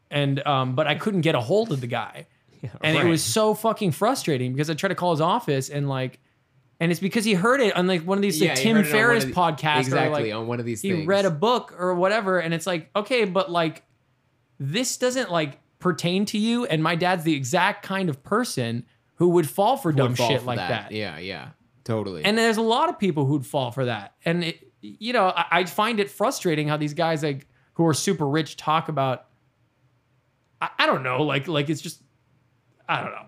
And 0.09 0.45
um, 0.47 0.73
but 0.73 0.87
I 0.87 0.95
couldn't 0.95 1.21
get 1.21 1.35
a 1.35 1.39
hold 1.39 1.71
of 1.71 1.79
the 1.79 1.87
guy. 1.87 2.25
and 2.81 2.95
right. 2.97 3.05
it 3.05 3.09
was 3.09 3.23
so 3.23 3.53
fucking 3.53 3.91
frustrating 3.91 4.53
because 4.53 4.69
I 4.69 4.73
tried 4.73 4.89
to 4.89 4.95
call 4.95 5.11
his 5.11 5.21
office 5.21 5.69
and 5.69 5.87
like 5.87 6.19
and 6.81 6.91
it's 6.91 6.99
because 6.99 7.23
he 7.23 7.33
heard 7.33 7.61
it 7.61 7.73
on 7.77 7.87
like 7.87 8.01
one 8.01 8.17
of 8.17 8.21
these 8.21 8.41
like 8.41 8.49
Yeah, 8.49 8.55
Tim 8.55 8.75
heard 8.75 8.85
on 8.85 8.91
Ferriss 8.91 9.23
of 9.23 9.29
the- 9.29 9.35
podcasts 9.35 9.75
or, 9.77 9.79
Exactly 9.79 10.23
like, 10.31 10.33
on 10.33 10.47
one 10.47 10.59
of 10.59 10.65
these 10.65 10.81
he 10.81 10.91
things. 10.91 11.07
read 11.07 11.23
a 11.25 11.31
book 11.31 11.73
or 11.79 11.95
whatever 11.95 12.39
and 12.39 12.53
it's 12.53 12.67
like 12.67 12.89
okay 12.95 13.23
but 13.23 13.49
like 13.49 13.83
this 14.59 14.97
doesn't 14.97 15.31
like 15.31 15.59
pertain 15.79 16.25
to 16.25 16.37
you 16.37 16.65
and 16.65 16.83
my 16.83 16.95
dad's 16.95 17.23
the 17.23 17.33
exact 17.35 17.83
kind 17.83 18.09
of 18.09 18.21
person 18.23 18.85
who 19.15 19.29
would 19.29 19.49
fall 19.49 19.77
for 19.77 19.91
dumb 19.91 20.15
fall 20.15 20.27
shit 20.29 20.39
for 20.41 20.45
like 20.47 20.57
that, 20.57 20.91
Yeah. 20.91 21.17
Yeah. 21.19 21.49
Totally. 21.83 22.23
and 22.25 22.37
there's 22.37 22.57
a 22.57 22.61
lot 22.61 22.89
of 22.89 22.99
people 22.99 23.25
who'd 23.25 23.45
fall 23.45 23.71
for 23.71 23.85
that 23.85 24.13
and 24.25 24.43
it, 24.43 24.67
you 24.81 25.13
know 25.13 25.27
I, 25.27 25.45
I 25.51 25.65
find 25.65 25.99
it 25.99 26.09
frustrating 26.11 26.67
how 26.67 26.77
these 26.77 26.93
guys 26.93 27.23
like 27.23 27.47
who 27.73 27.85
are 27.87 27.93
super 27.93 28.27
rich 28.27 28.57
talk 28.57 28.89
about 28.89 29.25
I, 30.61 30.69
I 30.79 30.85
don't 30.85 31.03
know 31.03 31.23
like 31.23 31.47
like 31.47 31.69
it's 31.69 31.81
just 31.81 32.01
i 32.87 33.01
don't 33.01 33.11
know 33.11 33.25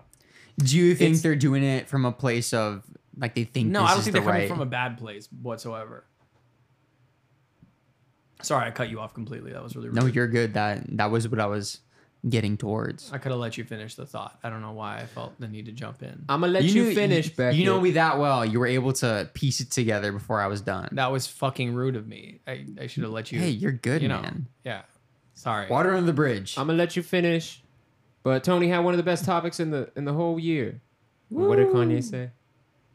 Do 0.58 0.76
you 0.78 0.94
think 0.94 1.08
It's- 1.10 1.22
they're 1.22 1.34
doing 1.36 1.62
it 1.64 1.88
from 1.88 2.04
a 2.04 2.12
place 2.12 2.52
of 2.52 2.84
like 3.18 3.34
they 3.34 3.44
think 3.44 3.68
no 3.70 3.80
this 3.82 3.88
i 3.90 3.92
don't 3.92 3.98
is 3.98 4.04
think 4.04 4.14
the 4.16 4.20
they're 4.20 4.32
coming 4.32 4.48
from 4.48 4.60
a 4.60 4.66
bad 4.66 4.98
place 4.98 5.28
whatsoever 5.42 6.04
sorry 8.42 8.66
i 8.66 8.70
cut 8.70 8.90
you 8.90 9.00
off 9.00 9.14
completely 9.14 9.52
that 9.52 9.62
was 9.62 9.74
really 9.76 9.88
rude. 9.88 9.96
no, 9.96 10.06
you're 10.06 10.28
good. 10.28 10.54
That 10.54 10.84
that 10.96 11.10
was 11.10 11.28
what 11.28 11.40
I 11.40 11.46
was 11.46 11.80
getting 12.26 12.56
towards. 12.56 13.12
I 13.12 13.18
could 13.18 13.32
have 13.32 13.40
let 13.40 13.58
you 13.58 13.64
finish 13.64 13.96
the 13.96 14.06
thought. 14.06 14.38
I 14.42 14.48
don't 14.48 14.62
know 14.62 14.72
why 14.72 14.96
I 14.98 15.04
felt 15.06 15.38
the 15.38 15.46
need 15.46 15.66
to 15.66 15.72
jump 15.72 16.02
in. 16.02 16.24
I'm 16.28 16.40
gonna 16.40 16.52
let 16.52 16.64
you, 16.64 16.84
knew- 16.84 16.94
finish, 16.94 17.28
Beckett. 17.28 17.58
You 17.58 17.66
know 17.66 17.80
me 17.80 17.92
that 17.92 18.18
well. 18.18 18.44
You 18.44 18.60
were 18.60 18.66
able 18.66 18.92
to 18.94 19.28
piece 19.34 19.60
it 19.60 19.70
together 19.70 20.10
before 20.10 20.40
I 20.40 20.46
was 20.46 20.60
done. 20.62 20.88
That 20.92 21.12
was 21.12 21.26
fucking 21.26 21.74
rude 21.74 21.96
of 21.96 22.06
me. 22.06 22.40
I, 22.46 22.64
I 22.80 22.86
should 22.86 23.02
have 23.02 23.12
let 23.12 23.30
you. 23.30 23.38
hey, 23.40 23.50
you're 23.50 23.72
good, 23.72 24.00
you 24.02 24.08
know. 24.08 24.22
man. 24.22 24.46
Yeah. 24.64 24.82
Sorry. 25.34 25.68
Water 25.68 25.90
under 25.94 26.06
the 26.06 26.12
bridge. 26.14 26.56
I'm 26.56 26.66
gonna 26.66 26.78
let 26.78 26.96
you 26.96 27.02
finish. 27.02 27.62
But 28.22 28.42
Tony 28.42 28.68
had 28.68 28.78
one 28.78 28.94
of 28.94 28.98
the 28.98 29.04
best 29.04 29.24
topics 29.26 29.60
in 29.60 29.70
the 29.70 29.90
in 29.96 30.04
the 30.06 30.14
whole 30.14 30.38
year. 30.40 30.80
What 31.28 31.56
did 31.56 31.68
Kanye 31.68 32.02
say? 32.02 32.30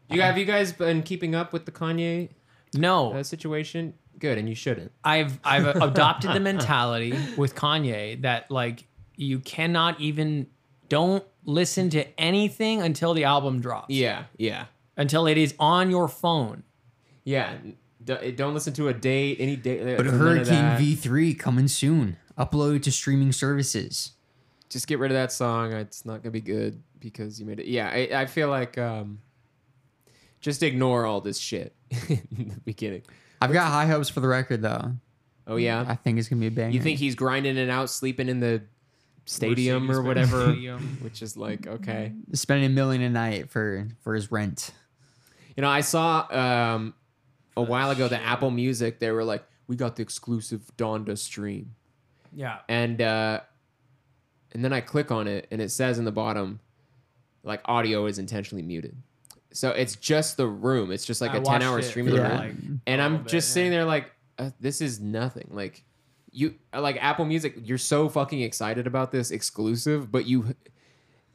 You 0.09 0.21
have 0.21 0.37
you 0.37 0.45
guys 0.45 0.73
been 0.73 1.03
keeping 1.03 1.35
up 1.35 1.53
with 1.53 1.65
the 1.65 1.71
Kanye? 1.71 2.29
No, 2.73 3.13
uh, 3.13 3.23
situation, 3.23 3.93
good, 4.19 4.37
and 4.37 4.47
you 4.49 4.55
shouldn't. 4.55 4.91
I've 5.03 5.39
I've 5.43 5.65
adopted 5.81 6.33
the 6.33 6.39
mentality 6.39 7.13
with 7.37 7.55
Kanye 7.55 8.21
that 8.21 8.49
like 8.51 8.85
you 9.15 9.39
cannot 9.39 9.99
even 9.99 10.47
don't 10.87 11.23
listen 11.45 11.89
to 11.91 12.19
anything 12.19 12.81
until 12.81 13.13
the 13.13 13.23
album 13.23 13.59
drops. 13.61 13.89
Yeah, 13.93 14.23
yeah, 14.37 14.65
Until 14.97 15.27
it 15.27 15.37
is 15.37 15.53
on 15.59 15.89
your 15.91 16.07
phone. 16.07 16.63
yeah. 17.23 17.55
D- 18.01 18.31
don't 18.31 18.53
listen 18.53 18.71
to 18.73 18.87
a 18.87 18.93
date, 18.93 19.37
any 19.41 19.55
date. 19.57 19.97
But 19.97 20.05
Hurricane. 20.05 20.77
V3 20.79 21.37
coming 21.37 21.67
soon. 21.67 22.15
Upload 22.37 22.81
to 22.83 22.91
streaming 22.93 23.33
services. 23.33 24.13
Just 24.69 24.87
get 24.87 24.99
rid 24.99 25.11
of 25.11 25.15
that 25.15 25.31
song. 25.33 25.73
It's 25.73 26.05
not 26.05 26.23
gonna 26.23 26.31
be 26.31 26.39
good 26.41 26.81
because 27.01 27.39
you 27.39 27.45
made 27.45 27.59
it. 27.59 27.67
Yeah, 27.67 27.89
I, 27.89 28.21
I 28.21 28.25
feel 28.25 28.47
like 28.47 28.77
um, 28.77 29.19
just 30.39 30.63
ignore 30.63 31.05
all 31.05 31.21
this 31.21 31.37
shit 31.37 31.75
in 32.09 32.51
the 32.55 32.59
beginning. 32.65 33.03
I've 33.41 33.53
got 33.53 33.67
high 33.71 33.85
hopes 33.85 34.09
for 34.09 34.19
the 34.19 34.27
record 34.27 34.61
though. 34.61 34.93
Oh 35.47 35.55
yeah, 35.55 35.83
I 35.87 35.95
think 35.95 36.19
it's 36.19 36.27
gonna 36.27 36.39
be 36.41 36.47
a 36.47 36.51
banger. 36.51 36.71
you 36.73 36.81
think 36.81 36.99
he's 36.99 37.15
grinding 37.15 37.57
it 37.57 37.69
out, 37.69 37.89
sleeping 37.89 38.29
in 38.29 38.39
the 38.39 38.61
stadium 39.25 39.83
or 39.89 40.01
Mercedes-Benz 40.03 40.31
whatever, 40.31 40.51
Stadium. 40.51 40.79
which 41.01 41.21
is 41.21 41.35
like 41.37 41.67
okay. 41.67 42.13
spending 42.33 42.65
a 42.65 42.69
million 42.69 43.01
a 43.01 43.09
night 43.09 43.49
for 43.49 43.87
for 44.01 44.13
his 44.15 44.31
rent? 44.31 44.71
You 45.55 45.61
know, 45.61 45.69
I 45.69 45.81
saw 45.81 46.27
um, 46.75 46.93
a 47.57 47.61
while 47.61 47.89
ago 47.91 48.07
that 48.07 48.21
Apple 48.23 48.51
Music 48.51 48.99
they 48.99 49.11
were 49.11 49.23
like, 49.23 49.43
we 49.67 49.75
got 49.75 49.95
the 49.95 50.03
exclusive 50.03 50.61
Donda 50.77 51.17
stream, 51.17 51.75
Yeah. 52.33 52.59
and 52.67 53.01
uh, 53.01 53.41
and 54.51 54.63
then 54.63 54.71
I 54.73 54.81
click 54.81 55.11
on 55.11 55.27
it 55.27 55.47
and 55.51 55.61
it 55.61 55.71
says 55.71 55.99
in 55.99 56.05
the 56.05 56.11
bottom, 56.11 56.59
like 57.43 57.61
audio 57.65 58.05
is 58.05 58.19
intentionally 58.19 58.63
muted. 58.63 58.95
So 59.51 59.69
it's 59.71 59.95
just 59.95 60.37
the 60.37 60.47
room. 60.47 60.91
It's 60.91 61.05
just 61.05 61.21
like 61.21 61.31
I 61.31 61.37
a 61.37 61.41
ten 61.41 61.43
watched 61.45 61.65
hour 61.65 61.79
it 61.79 61.83
stream 61.83 62.07
of 62.07 62.13
the 62.13 62.19
Yeah. 62.19 62.29
room, 62.29 62.37
like, 62.37 62.81
and 62.87 63.01
a 63.01 63.03
I'm 63.03 63.11
little 63.13 63.23
bit, 63.25 63.31
just 63.31 63.49
yeah. 63.49 63.53
sitting 63.53 63.71
there 63.71 63.85
like, 63.85 64.11
uh, 64.37 64.51
this 64.59 64.79
is 64.81 64.99
nothing. 64.99 65.47
Like 65.51 65.83
you 66.31 66.53
like 66.73 66.97
Apple 67.03 67.25
Music, 67.25 67.55
you're 67.63 67.77
so 67.79 68.07
fucking 68.09 68.41
excited 68.41 68.85
about 68.85 69.11
this 69.11 69.31
exclusive, 69.31 70.11
but 70.11 70.25
you 70.27 70.55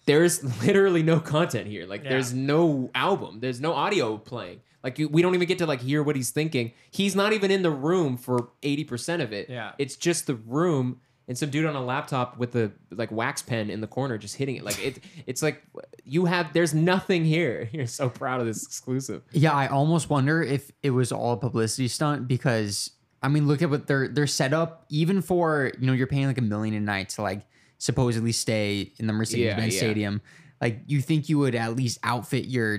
there's 0.07 0.43
literally 0.67 1.03
no 1.03 1.19
content 1.21 1.67
here. 1.67 1.87
Like 1.87 2.05
Yeah. 2.05 2.11
there's 2.11 2.33
no 2.33 2.91
album, 2.95 3.41
there's 3.41 3.61
no 3.61 3.73
audio 3.73 4.17
playing. 4.19 4.61
Like 4.83 4.99
you, 4.99 5.09
we 5.09 5.23
don't 5.23 5.35
even 5.35 5.49
get 5.49 5.59
to 5.59 5.67
like 5.67 5.81
hear 5.81 6.03
what 6.03 6.15
he's 6.15 6.31
thinking. 6.31 6.73
He's 6.91 7.17
not 7.17 7.33
even 7.33 7.51
in 7.51 7.63
the 7.63 7.71
room 7.71 8.19
for 8.19 8.51
80% 8.63 9.23
of 9.23 9.33
it. 9.33 9.49
Yeah. 9.49 9.73
It's 9.79 9.97
just 9.97 10.27
the 10.27 10.35
room 10.35 11.01
and 11.27 11.39
some 11.39 11.51
dude 11.51 11.65
on 11.65 11.75
a 11.75 11.85
laptop 11.85 12.37
with 12.37 12.55
a 12.57 12.73
like 12.91 13.11
wax 13.11 13.43
pen 13.43 13.71
in 13.71 13.81
the 13.81 13.87
corner 13.87 14.19
just 14.19 14.37
hitting 14.37 14.57
it. 14.57 14.65
Like 14.65 14.83
it 14.85 15.01
it's 15.27 15.43
like 15.43 15.63
you 16.05 16.27
have 16.27 16.53
there's 16.53 16.75
nothing 16.75 17.25
here. 17.25 17.69
You're 17.73 17.87
so 17.87 18.09
proud 18.09 18.41
of 18.41 18.47
this 18.47 18.65
exclusive. 18.65 19.23
Yeah, 19.33 19.53
I 19.53 19.69
almost 19.69 20.11
wonder 20.11 20.43
if 20.43 20.71
it 20.83 20.91
was 20.91 21.13
all 21.13 21.33
a 21.33 21.37
publicity 21.37 21.89
stunt 21.89 22.29
because 22.29 22.91
I 23.25 23.29
mean, 23.29 23.49
look 23.49 23.63
at 23.63 23.71
what 23.71 23.87
their 23.87 24.07
their 24.07 24.27
setup. 24.27 24.85
Even 24.91 25.23
for 25.23 25.73
you 25.81 25.87
know, 25.87 25.95
you're 25.95 26.07
paying 26.07 26.27
like 26.27 26.37
a 26.37 26.43
million 26.43 26.75
a 26.75 26.81
night 26.81 27.09
to 27.11 27.23
like 27.23 27.41
supposedly 27.79 28.33
stay 28.33 28.93
in 28.99 29.07
the 29.07 29.15
Mercedes-Benz 29.15 29.75
yeah. 29.75 29.81
Stadium. 29.81 30.21
Like, 30.61 30.81
you 30.87 31.01
think 31.01 31.29
you 31.29 31.39
would 31.39 31.55
at 31.55 31.75
least 31.75 31.99
outfit 32.03 32.45
your 32.45 32.79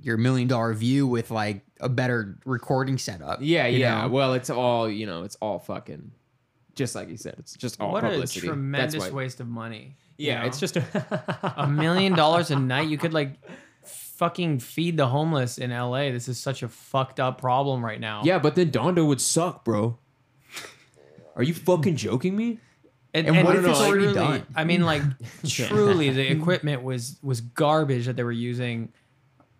your 0.00 0.16
million 0.16 0.48
dollar 0.48 0.72
view 0.72 1.06
with 1.06 1.30
like 1.30 1.62
a 1.80 1.90
better 1.90 2.38
recording 2.46 2.96
setup? 2.96 3.40
Yeah, 3.42 3.66
yeah. 3.66 4.02
know? 4.02 4.08
Well, 4.08 4.32
it's 4.32 4.48
all 4.48 4.88
you 4.88 5.04
know. 5.04 5.24
It's 5.24 5.36
all 5.42 5.58
fucking, 5.58 6.10
just 6.76 6.94
like 6.94 7.08
you 7.08 7.16
said. 7.16 7.34
It's 7.40 7.56
just 7.56 7.80
all 7.80 7.90
what 7.90 8.04
publicity. 8.04 8.46
a 8.46 8.50
tremendous 8.50 9.10
waste 9.10 9.40
of 9.40 9.48
money. 9.48 9.96
you 10.16 10.28
Yeah, 10.28 10.42
know? 10.42 10.46
it's 10.46 10.60
just 10.60 10.76
a, 10.76 11.52
a 11.56 11.66
million 11.66 12.12
dollars 12.14 12.50
a 12.52 12.56
night. 12.56 12.88
You 12.88 12.98
could 12.98 13.12
like 13.12 13.32
fucking 13.82 14.60
feed 14.60 14.96
the 14.96 15.08
homeless 15.08 15.58
in 15.58 15.70
LA. 15.70 16.10
This 16.10 16.28
is 16.28 16.38
such 16.38 16.62
a 16.62 16.68
fucked 16.68 17.18
up 17.18 17.40
problem 17.40 17.84
right 17.84 17.98
now. 18.00 18.22
Yeah, 18.24 18.38
but 18.38 18.54
then 18.54 18.70
Donda 18.70 19.04
would 19.06 19.20
suck, 19.20 19.64
bro. 19.64 19.98
Are 21.34 21.42
you 21.42 21.52
fucking 21.54 21.96
joking 21.96 22.36
me? 22.36 22.60
And, 23.12 23.26
And 23.28 23.36
and 23.38 23.46
what 23.46 23.56
if 23.56 23.64
it's 23.64 23.78
already 23.80 24.04
truly- 24.04 24.14
done? 24.14 24.46
I 24.54 24.64
mean, 24.64 24.84
like 24.84 25.02
truly, 25.46 26.10
the 26.10 26.30
equipment 26.30 26.82
was 26.82 27.16
was 27.22 27.40
garbage 27.40 28.06
that 28.06 28.16
they 28.16 28.22
were 28.22 28.32
using. 28.32 28.92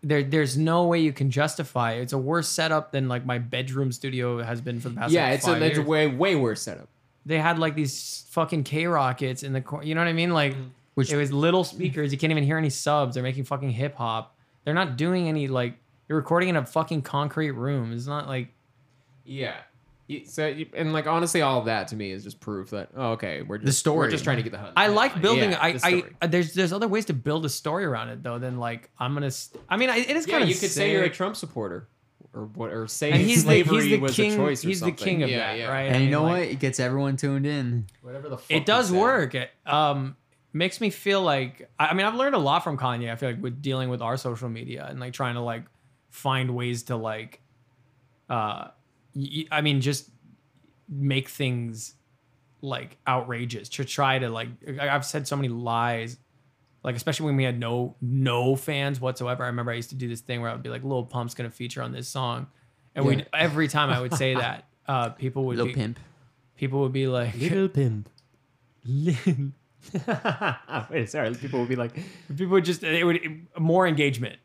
There, 0.03 0.23
there's 0.23 0.57
no 0.57 0.85
way 0.87 1.01
you 1.01 1.13
can 1.13 1.31
justify 1.31 1.93
it. 1.95 2.03
It's 2.03 2.13
a 2.13 2.19
worse 2.19 2.49
setup 2.49 2.93
than 2.93 3.09
like 3.09 3.25
my 3.27 3.39
bedroom 3.39 3.91
studio 3.93 4.43
has 4.43 4.61
been 4.61 4.79
for 4.79 4.91
the 4.91 4.97
past. 4.97 5.13
yeah, 5.13 5.25
like, 5.31 5.35
it's 5.39 5.49
a, 5.49 5.65
it's 5.65 5.79
a 5.79 5.83
way 5.83 6.07
way 6.07 6.37
worse 6.37 6.63
setup. 6.63 6.89
They 7.27 7.39
had 7.39 7.59
like 7.59 7.75
these 7.75 8.25
fucking 8.31 8.63
K 8.65 8.87
rockets 8.87 9.43
in 9.43 9.53
the 9.53 9.61
corner. 9.61 9.85
You 9.85 9.95
know 9.95 10.01
what 10.01 10.09
I 10.09 10.13
mean? 10.13 10.33
Like, 10.33 10.53
mm-hmm. 10.53 10.69
Which- 10.95 11.13
it 11.13 11.17
was 11.17 11.33
little 11.33 11.65
speakers. 11.65 12.13
You 12.13 12.19
can't 12.19 12.31
even 12.31 12.45
hear 12.45 12.57
any 12.57 12.71
subs. 12.71 13.15
They're 13.15 13.23
making 13.23 13.45
fucking 13.45 13.71
hip 13.71 13.97
hop. 13.97 14.35
They're 14.65 14.75
not 14.75 14.97
doing 14.97 15.29
any 15.29 15.49
like. 15.49 15.75
You're 16.09 16.19
recording 16.19 16.49
in 16.49 16.57
a 16.57 16.65
fucking 16.65 17.03
concrete 17.03 17.51
room. 17.51 17.93
It's 17.93 18.07
not 18.07 18.29
like 18.29 18.49
Yeah. 19.25 19.57
So 20.27 20.55
and 20.75 20.93
like 20.93 21.09
honestly, 21.09 21.43
all 21.43 21.59
of 21.59 21.65
that 21.65 21.89
to 21.89 21.97
me 21.97 22.13
is 22.13 22.23
just 22.23 22.39
proof 22.39 22.71
that 22.71 22.91
oh 22.97 23.13
okay 23.13 23.43
we're 23.43 23.59
just 23.59 23.81
story. 23.81 23.99
we're 23.99 24.11
just 24.11 24.23
trying 24.23 24.37
to 24.37 24.45
get 24.45 24.53
the. 24.53 24.73
I 24.77 24.87
like 24.87 25.21
building. 25.21 25.51
Yeah, 25.51 25.59
I, 25.61 25.73
the 25.73 26.05
I 26.23 26.27
there's 26.29 26.55
there's 26.55 26.73
other 26.73 26.87
ways 26.87 27.07
to 27.07 27.13
build 27.13 27.45
a 27.45 27.49
story 27.49 27.85
around 27.85 28.11
it 28.11 28.23
though 28.23 28.39
than 28.39 28.59
like 28.59 28.89
I'm 29.01 29.15
gonna. 29.15 29.33
St- 29.33 29.61
I 29.69 29.77
mean, 29.77 29.91
I, 29.91 29.97
it 29.97 30.17
is 30.17 30.29
yeah, 30.29 30.35
kind 30.35 30.45
of 30.45 30.49
you 30.49 30.55
could 30.55 30.71
say 30.71 30.93
you're 30.93 31.03
a 31.03 31.11
Trump 31.11 31.35
supporter 31.35 31.89
or 32.37 32.45
what 32.47 32.71
or 32.71 32.87
say 32.87 33.11
and 33.11 33.21
he's 33.21 33.37
the, 33.45 33.63
slavery 33.63 33.83
he's 33.83 33.91
the 33.91 33.99
was 33.99 34.15
king. 34.15 34.33
a 34.35 34.37
choice. 34.37 34.65
Or 34.65 34.69
he's 34.69 34.81
the 34.81 34.87
something. 34.89 35.05
king 35.05 35.23
of 35.23 35.31
yeah, 35.31 35.39
that, 35.39 35.59
yeah. 35.59 35.69
right? 35.69 35.83
And 35.87 35.97
I 35.97 35.99
you 35.99 36.05
mean, 36.05 36.11
know 36.13 36.23
like, 36.25 36.33
what? 36.33 36.43
It 36.43 36.59
gets 36.61 36.79
everyone 36.79 37.17
tuned 37.17 37.47
in. 37.47 37.87
Whatever 38.03 38.29
the 38.29 38.39
fuck 38.39 38.51
It 38.51 38.67
does 38.67 38.93
work. 38.93 39.35
It 39.35 39.51
um 39.65 40.17
makes 40.53 40.81
me 40.81 40.91
feel 40.91 41.23
like 41.23 41.69
I 41.79 41.87
I 41.87 41.95
mean 41.95 42.07
I've 42.07 42.15
learned 42.15 42.35
a 42.35 42.39
lot 42.39 42.63
from 42.63 42.77
Kanye. 42.79 43.11
I 43.11 43.17
feel 43.17 43.31
like 43.31 43.43
with 43.43 43.61
dealing 43.63 43.89
with 43.89 44.03
our 44.03 44.17
social 44.17 44.49
media 44.49 44.87
and 44.89 45.01
like 45.01 45.13
trying 45.13 45.35
to 45.35 45.41
like 45.41 45.65
find 46.11 46.55
ways 46.55 46.85
to 46.85 46.97
like 46.97 47.41
uh 48.31 48.69
y- 49.15 49.29
y- 49.37 49.45
I 49.51 49.61
mean 49.63 49.81
just 49.81 50.11
make 50.89 51.29
things 51.29 51.95
like 52.63 52.97
outrageous 53.07 53.69
to 53.69 53.85
try 53.85 54.19
to 54.19 54.29
like 54.31 54.49
I've 54.81 55.05
said 55.05 55.27
so 55.29 55.37
many 55.37 55.49
lies 55.49 56.17
like 56.87 56.97
especially 56.97 57.27
when 57.27 57.37
we 57.37 57.45
had 57.45 57.59
no 57.61 57.97
no 58.01 58.57
fans 58.57 59.01
whatsoever. 59.01 59.45
I 59.45 59.49
remember 59.49 59.73
I 59.73 59.75
used 59.75 59.91
to 59.91 59.95
do 59.97 60.09
this 60.09 60.21
thing 60.23 60.41
where 60.41 60.49
I 60.49 60.55
would 60.55 60.63
be 60.63 60.71
like 60.71 60.83
"Little 60.85 61.05
Pump's 61.05 61.35
going 61.35 61.51
to 61.51 61.55
feature 61.55 61.83
on 61.83 61.93
this 61.93 62.09
song. 62.09 62.47
And 62.95 63.05
Yeah. 63.05 63.17
we 63.17 63.25
every 63.35 63.69
time 63.69 63.91
I 63.91 64.01
would 64.01 64.15
say 64.15 64.35
that 64.45 64.65
uh 64.89 65.11
people 65.11 65.45
would 65.47 65.57
Little 65.59 65.67
be, 65.75 65.75
pimp. 65.75 65.99
people 66.57 66.81
would 66.81 66.93
be 66.93 67.07
like 67.09 67.35
Little 67.37 67.69
pimp. 67.79 68.09
Wait, 70.91 71.11
sorry. 71.11 71.35
People 71.35 71.61
would 71.61 71.69
be 71.69 71.77
like, 71.77 71.95
people 72.29 72.53
would 72.53 72.65
just 72.65 72.83
it 72.83 73.05
would 73.05 73.21
more 73.59 73.87
engagement 73.87 74.39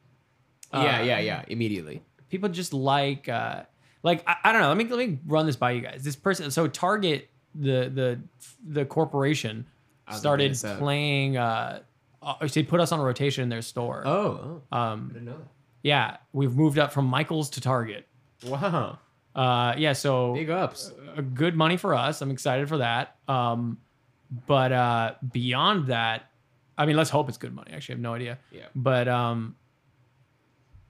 yeah, 0.74 1.00
Uh, 1.00 1.04
yeah, 1.04 1.20
yeah, 1.20 1.44
immediately. 1.48 2.02
people 2.30 2.50
just 2.50 2.74
like 2.74 3.28
uh 3.30 3.64
like 4.04 4.24
I, 4.28 4.36
I 4.46 4.52
don't 4.52 4.62
know 4.62 4.70
let 4.70 4.78
me 4.78 4.86
let 4.86 5.08
me 5.10 5.20
run 5.26 5.46
this 5.46 5.56
by 5.58 5.72
you 5.72 5.82
guys 5.82 6.04
this 6.04 6.16
person 6.16 6.50
so 6.52 6.68
target 6.68 7.30
the 7.54 7.90
the 7.94 8.20
the 8.66 8.86
corporation 8.86 9.66
started 10.10 10.44
looking 10.44 10.52
this 10.52 10.64
up. 10.64 10.80
playing 10.80 11.38
uh 11.38 11.80
uh, 12.22 12.48
they 12.54 12.63
put 12.63 12.80
us 12.80 12.92
on 12.92 13.00
a 13.00 13.04
rotation 13.04 13.44
in 13.44 13.50
their 13.50 13.62
store. 13.62 14.04
Oh, 14.06 14.12
oh, 14.12 14.62
I 14.72 14.92
um 14.92 15.08
didn't 15.10 15.25
know 15.25 15.38
yeah 15.84 16.18
we've 16.32 16.56
moved 16.56 16.78
up 16.78 16.92
from 16.92 17.06
michael's 17.06 17.50
to 17.51 17.62
target. 17.62 18.08
Wow, 18.46 19.00
uh 19.36 19.74
yeah 19.78 19.94
so 19.94 20.34
big 20.34 20.50
ups. 20.50 20.92
uh, 21.18 21.22
good 21.22 21.56
money 21.56 21.78
for 21.78 21.94
us. 21.96 22.22
I'm 22.22 22.32
excited 22.32 22.68
for 22.70 22.78
that. 22.78 23.16
Um 23.28 23.80
but 24.48 24.72
uh 24.72 25.13
beyond 25.32 25.88
that 25.88 26.30
i 26.78 26.86
mean 26.86 26.96
let's 26.96 27.10
hope 27.10 27.28
it's 27.30 27.38
good 27.38 27.54
money. 27.54 27.72
Actually 27.74 27.94
i 27.94 27.96
have 27.98 28.01
no 28.01 28.13
idea. 28.13 28.38
Yeah. 28.51 28.68
but 28.75 29.08
um 29.08 29.56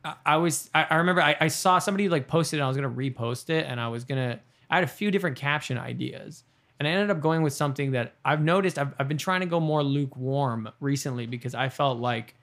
I, 0.03 0.15
I 0.25 0.37
was 0.37 0.69
I, 0.73 0.85
I 0.89 0.95
remember 0.97 1.21
I, 1.21 1.35
I 1.39 1.47
saw 1.47 1.79
somebody 1.79 2.09
like 2.09 2.27
posted 2.27 2.57
it 2.57 2.61
and 2.61 2.65
I 2.65 2.67
was 2.67 2.77
gonna 2.77 2.89
repost 2.89 3.49
it 3.49 3.65
and 3.67 3.79
I 3.79 3.87
was 3.87 4.03
gonna 4.03 4.39
I 4.69 4.75
had 4.75 4.83
a 4.83 4.87
few 4.87 5.11
different 5.11 5.37
caption 5.37 5.77
ideas 5.77 6.43
and 6.81 6.87
I 6.87 6.91
ended 6.91 7.11
up 7.15 7.21
going 7.21 7.43
with 7.43 7.53
something 7.53 7.91
that 7.91 8.15
I've 8.25 8.41
noticed 8.41 8.79
I've, 8.79 8.91
I've 8.97 9.07
been 9.07 9.19
trying 9.19 9.41
to 9.41 9.45
go 9.45 9.59
more 9.59 9.83
lukewarm 9.83 10.67
recently 10.79 11.27
because 11.27 11.53
I 11.53 11.69
felt 11.69 11.99
like 11.99 12.33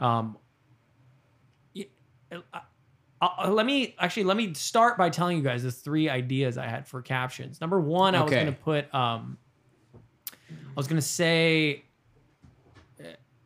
um 0.00 0.36
y- 1.76 1.86
I- 2.52 2.60
I'll- 3.20 3.52
let 3.52 3.64
me 3.64 3.94
actually 4.00 4.24
let 4.24 4.36
me 4.36 4.54
start 4.54 4.98
by 4.98 5.08
telling 5.10 5.36
you 5.36 5.42
guys 5.44 5.62
the 5.62 5.70
three 5.70 6.08
ideas 6.08 6.58
I 6.58 6.66
had 6.66 6.88
for 6.88 7.00
captions. 7.00 7.60
Number 7.60 7.78
one, 7.80 8.16
I 8.16 8.22
was 8.22 8.32
gonna 8.32 8.50
put 8.50 8.92
um 8.92 9.38
I 10.40 10.74
was 10.74 10.88
gonna 10.88 11.00
say 11.00 11.84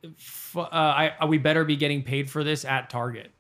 f- 0.05 0.57
uh, 0.57 0.69
I, 0.71 1.11
uh, 1.21 1.27
we 1.27 1.37
better 1.39 1.65
be 1.65 1.77
getting 1.77 2.03
paid 2.03 2.31
for 2.31 2.43
this 2.43 2.65
at 2.65 2.89
Target. 2.91 3.31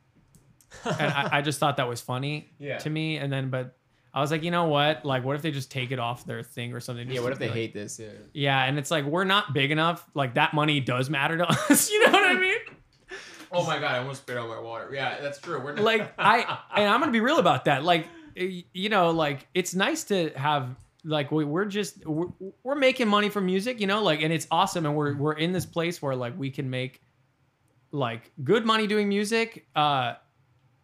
and 0.85 1.13
I, 1.13 1.29
I 1.39 1.43
just 1.43 1.59
thought 1.59 1.77
that 1.79 1.89
was 1.89 2.01
funny 2.01 2.51
Yeah. 2.59 2.79
to 2.79 2.91
me. 2.91 3.17
And 3.17 3.33
then, 3.33 3.51
but 3.51 3.77
I 4.15 4.21
was 4.21 4.31
like, 4.31 4.43
you 4.43 4.51
know 4.51 4.67
what? 4.67 5.05
Like, 5.07 5.25
what 5.25 5.37
if 5.37 5.43
they 5.43 5.51
just 5.51 5.71
take 5.71 5.91
it 5.91 5.99
off 5.99 6.27
their 6.27 6.43
thing 6.43 6.75
or 6.75 6.81
something? 6.81 7.11
Yeah, 7.11 7.21
what 7.21 7.33
if 7.33 7.39
they 7.39 7.47
like- 7.47 7.55
hate 7.55 7.75
this? 7.75 7.99
Yeah. 7.99 8.09
Yeah, 8.35 8.63
and 8.65 8.79
it's 8.79 8.91
like 8.91 9.05
we're 9.07 9.25
not 9.25 9.55
big 9.55 9.71
enough. 9.71 10.07
Like 10.15 10.35
that 10.35 10.53
money 10.55 10.81
does 10.81 11.09
matter 11.09 11.39
to 11.39 11.49
us. 11.71 11.91
You 11.91 12.05
know 12.07 12.13
what 12.13 12.25
I 12.27 12.35
mean? 12.35 12.59
Oh 13.55 13.67
my 13.67 13.79
god, 13.79 13.97
I 13.97 13.99
almost 13.99 14.23
spit 14.23 14.39
out 14.39 14.49
my 14.49 14.59
water. 14.59 14.91
Yeah, 14.95 15.21
that's 15.21 15.39
true. 15.39 15.61
We're 15.63 15.75
not- 15.75 15.85
Like 15.85 16.11
I, 16.19 16.59
and 16.75 16.89
I'm 16.89 17.01
gonna 17.01 17.13
be 17.13 17.21
real 17.21 17.39
about 17.39 17.67
that. 17.67 17.85
Like, 17.85 18.07
you 18.35 18.89
know, 18.89 19.11
like 19.11 19.47
it's 19.53 19.75
nice 19.75 20.05
to 20.05 20.31
have. 20.37 20.75
Like 21.05 21.31
we, 21.31 21.45
we're 21.45 21.67
just 21.67 22.07
we're, 22.07 22.29
we're 22.63 22.77
making 22.77 23.09
money 23.09 23.29
from 23.29 23.45
music, 23.45 23.79
you 23.79 23.87
know, 23.87 24.03
like 24.03 24.23
and 24.23 24.33
it's 24.33 24.47
awesome, 24.51 24.87
and 24.87 24.95
we're 24.97 25.15
we're 25.17 25.35
in 25.35 25.53
this 25.53 25.67
place 25.67 26.01
where 26.01 26.17
like 26.17 26.39
we 26.39 26.49
can 26.51 26.71
make 26.71 27.03
like 27.91 28.31
good 28.43 28.65
money 28.65 28.87
doing 28.87 29.09
music. 29.09 29.67
Uh, 29.77 30.15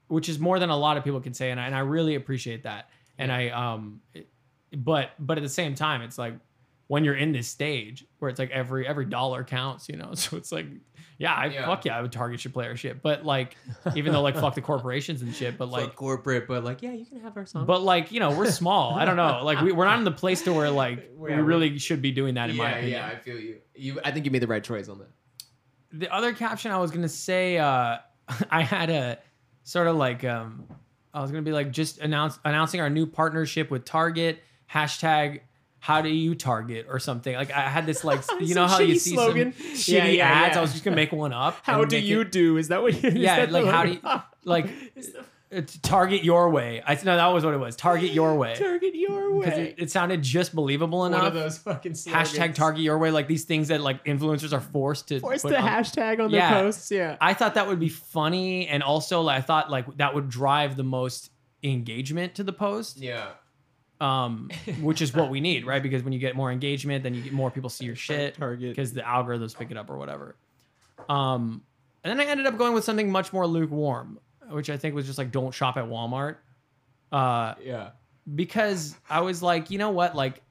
which 0.08 0.28
is 0.28 0.38
more 0.38 0.58
than 0.58 0.68
a 0.70 0.76
lot 0.76 0.96
of 0.98 1.04
people 1.04 1.20
can 1.20 1.32
say, 1.34 1.50
and 1.50 1.58
I, 1.60 1.66
and 1.66 1.74
I 1.74 1.80
really 1.80 2.14
appreciate 2.16 2.64
that. 2.64 2.88
And 3.18 3.30
I 3.32 3.48
um, 3.48 4.00
it- 4.14 4.28
but 4.76 5.10
but 5.18 5.38
at 5.38 5.42
the 5.42 5.48
same 5.48 5.74
time, 5.74 6.02
it's 6.02 6.18
like 6.18 6.34
when 6.88 7.04
you're 7.04 7.16
in 7.16 7.32
this 7.32 7.48
stage 7.48 8.04
where 8.18 8.30
it's 8.30 8.38
like 8.38 8.50
every 8.50 8.86
every 8.86 9.04
dollar 9.06 9.44
counts, 9.44 9.88
you 9.88 9.96
know. 9.96 10.12
So 10.14 10.36
it's 10.36 10.52
like, 10.52 10.66
yeah, 11.18 11.34
I 11.34 11.46
Yeah. 11.46 11.66
fuck 11.66 11.84
yeah, 11.84 11.96
I 11.98 12.02
would 12.02 12.12
target 12.12 12.44
your 12.44 12.52
play 12.52 12.66
our 12.66 12.76
shit, 12.76 13.02
but 13.02 13.24
like 13.24 13.56
even 13.96 14.12
though 14.12 14.20
like 14.22 14.34
fuck 14.36 14.54
the 14.54 14.60
corporations 14.60 15.22
and 15.22 15.34
shit, 15.34 15.56
but 15.58 15.68
like 15.68 15.84
like. 15.84 15.96
corporate, 15.96 16.46
but 16.46 16.64
like 16.64 16.82
yeah, 16.82 16.92
you 16.92 17.04
can 17.06 17.20
have 17.20 17.36
our 17.36 17.44
song. 17.46 17.64
But 17.66 17.82
like 17.82 18.12
you 18.12 18.20
know, 18.20 18.30
we're 18.36 18.50
small. 18.50 18.94
I 18.94 19.04
don't 19.04 19.16
know. 19.16 19.40
Like 19.42 19.60
we, 19.62 19.72
we're 19.72 19.84
not 19.86 19.98
in 19.98 20.04
the 20.04 20.10
place 20.12 20.42
to 20.42 20.52
where 20.52 20.70
like 20.70 21.10
we 21.16 21.32
really 21.34 21.78
should 21.78 22.00
be 22.02 22.12
doing 22.12 22.34
that. 22.34 22.50
In 22.50 22.56
my 22.56 22.64
yeah, 22.70 22.76
opinion. 22.76 22.98
yeah, 23.00 23.06
I 23.08 23.16
feel 23.16 23.38
you. 23.40 23.56
You, 23.74 24.00
I 24.04 24.10
think 24.12 24.24
you 24.26 24.30
made 24.30 24.42
the 24.42 24.46
right 24.46 24.62
choice 24.64 24.88
on 24.88 24.98
that. 24.98 25.08
the 25.92 26.12
other 26.14 26.32
caption 26.34 26.72
I 26.72 26.78
was 26.78 26.90
gonna 26.90 27.08
say, 27.08 27.58
uh, 27.58 27.98
I 28.50 28.62
had 28.62 28.90
a 28.90 29.18
sort 29.64 29.86
of 29.88 29.96
like 29.96 30.24
um, 30.24 30.66
I 31.18 31.22
was 31.22 31.32
gonna 31.32 31.42
be 31.42 31.50
like 31.52 31.72
just 31.72 31.98
announce 31.98 32.38
announcing 32.44 32.80
our 32.80 32.88
new 32.88 33.06
partnership 33.06 33.70
with 33.72 33.84
Target 33.84 34.40
hashtag 34.72 35.40
How 35.80 36.00
do 36.00 36.08
you 36.08 36.34
target 36.36 36.86
or 36.88 37.00
something? 37.00 37.34
Like 37.34 37.50
I 37.50 37.62
had 37.62 37.86
this 37.86 38.04
like 38.04 38.20
you 38.40 38.54
know 38.54 38.66
how 38.68 38.78
you 38.78 38.98
see 38.98 39.14
slogan. 39.14 39.52
some 39.52 39.66
shitty 39.72 40.14
yeah, 40.16 40.26
ads. 40.28 40.54
yeah. 40.54 40.58
I 40.58 40.62
was 40.62 40.72
just 40.72 40.84
gonna 40.84 40.94
make 40.96 41.10
one 41.10 41.32
up. 41.32 41.56
How 41.64 41.84
do 41.84 41.98
you 41.98 42.20
it- 42.20 42.30
do? 42.32 42.56
Is 42.56 42.68
that 42.68 42.82
what? 42.82 42.94
Is 42.94 43.14
Yeah, 43.14 43.46
like 43.50 43.66
how 43.66 43.82
do 43.84 43.92
you 43.92 44.00
like 44.44 44.70
it's 45.50 45.78
target 45.78 46.24
your 46.24 46.50
way? 46.50 46.82
I 46.86 46.94
no, 46.96 47.16
that 47.16 47.26
was 47.28 47.44
what 47.44 47.54
it 47.54 47.58
was. 47.58 47.74
Target 47.76 48.12
your 48.12 48.34
way 48.34 48.54
target 48.54 48.94
your 48.94 49.38
because 49.40 49.54
way? 49.58 49.68
it, 49.68 49.74
it 49.78 49.90
sounded 49.90 50.20
just 50.22 50.54
believable 50.54 50.98
One 50.98 51.14
of 51.14 51.32
those 51.34 51.58
fucking 51.58 51.94
slogans. 51.94 52.32
Hashtag 52.32 52.54
target 52.54 52.82
your 52.82 52.98
way, 52.98 53.10
like 53.10 53.28
these 53.28 53.44
things 53.44 53.68
that 53.68 53.80
like 53.80 54.04
influencers 54.04 54.52
are 54.52 54.60
forced 54.60 55.08
to 55.08 55.20
Force 55.20 55.42
the 55.42 55.56
on- 55.58 55.66
hashtag 55.68 56.20
on 56.22 56.30
their 56.30 56.48
posts. 56.50 56.90
Yeah. 56.90 57.16
I 57.20 57.34
thought 57.34 57.54
that 57.54 57.66
would 57.66 57.80
be 57.80 57.88
funny, 57.88 58.68
and 58.68 58.82
also 58.82 59.22
like, 59.22 59.38
I 59.38 59.40
thought 59.40 59.70
like 59.70 59.96
that 59.96 60.14
would 60.14 60.28
drive 60.28 60.76
the 60.76 60.84
most 60.84 61.30
engagement 61.62 62.34
to 62.36 62.44
the 62.44 62.52
post, 62.52 62.98
Yeah. 62.98 63.28
um, 64.00 64.50
which 64.80 65.00
is 65.02 65.14
what 65.14 65.30
we 65.30 65.40
need, 65.40 65.66
right? 65.66 65.82
Because 65.82 66.02
when 66.02 66.12
you 66.12 66.18
get 66.18 66.36
more 66.36 66.52
engagement, 66.52 67.02
then 67.02 67.14
you 67.14 67.22
get 67.22 67.32
more 67.32 67.50
people 67.50 67.70
see 67.70 67.84
your 67.86 67.96
shit 67.96 68.34
Target. 68.34 68.70
because 68.70 68.92
the 68.92 69.00
algorithms 69.00 69.56
pick 69.56 69.70
it 69.70 69.76
up 69.76 69.88
or 69.90 69.96
whatever. 69.98 70.36
Um, 71.08 71.62
and 72.04 72.10
then 72.18 72.26
I 72.26 72.30
ended 72.30 72.46
up 72.46 72.58
going 72.58 72.74
with 72.74 72.84
something 72.84 73.10
much 73.10 73.32
more 73.32 73.46
lukewarm, 73.46 74.18
which 74.50 74.70
I 74.70 74.76
think 74.76 74.94
was 74.94 75.06
just 75.06 75.18
like 75.18 75.30
don't 75.30 75.52
shop 75.52 75.76
at 75.76 75.84
Walmart, 75.84 76.36
uh, 77.12 77.54
Yeah. 77.62 77.90
because 78.34 78.96
I 79.08 79.20
was 79.20 79.42
like, 79.42 79.70
you 79.70 79.78
know 79.78 79.90
what, 79.90 80.14
like. 80.14 80.42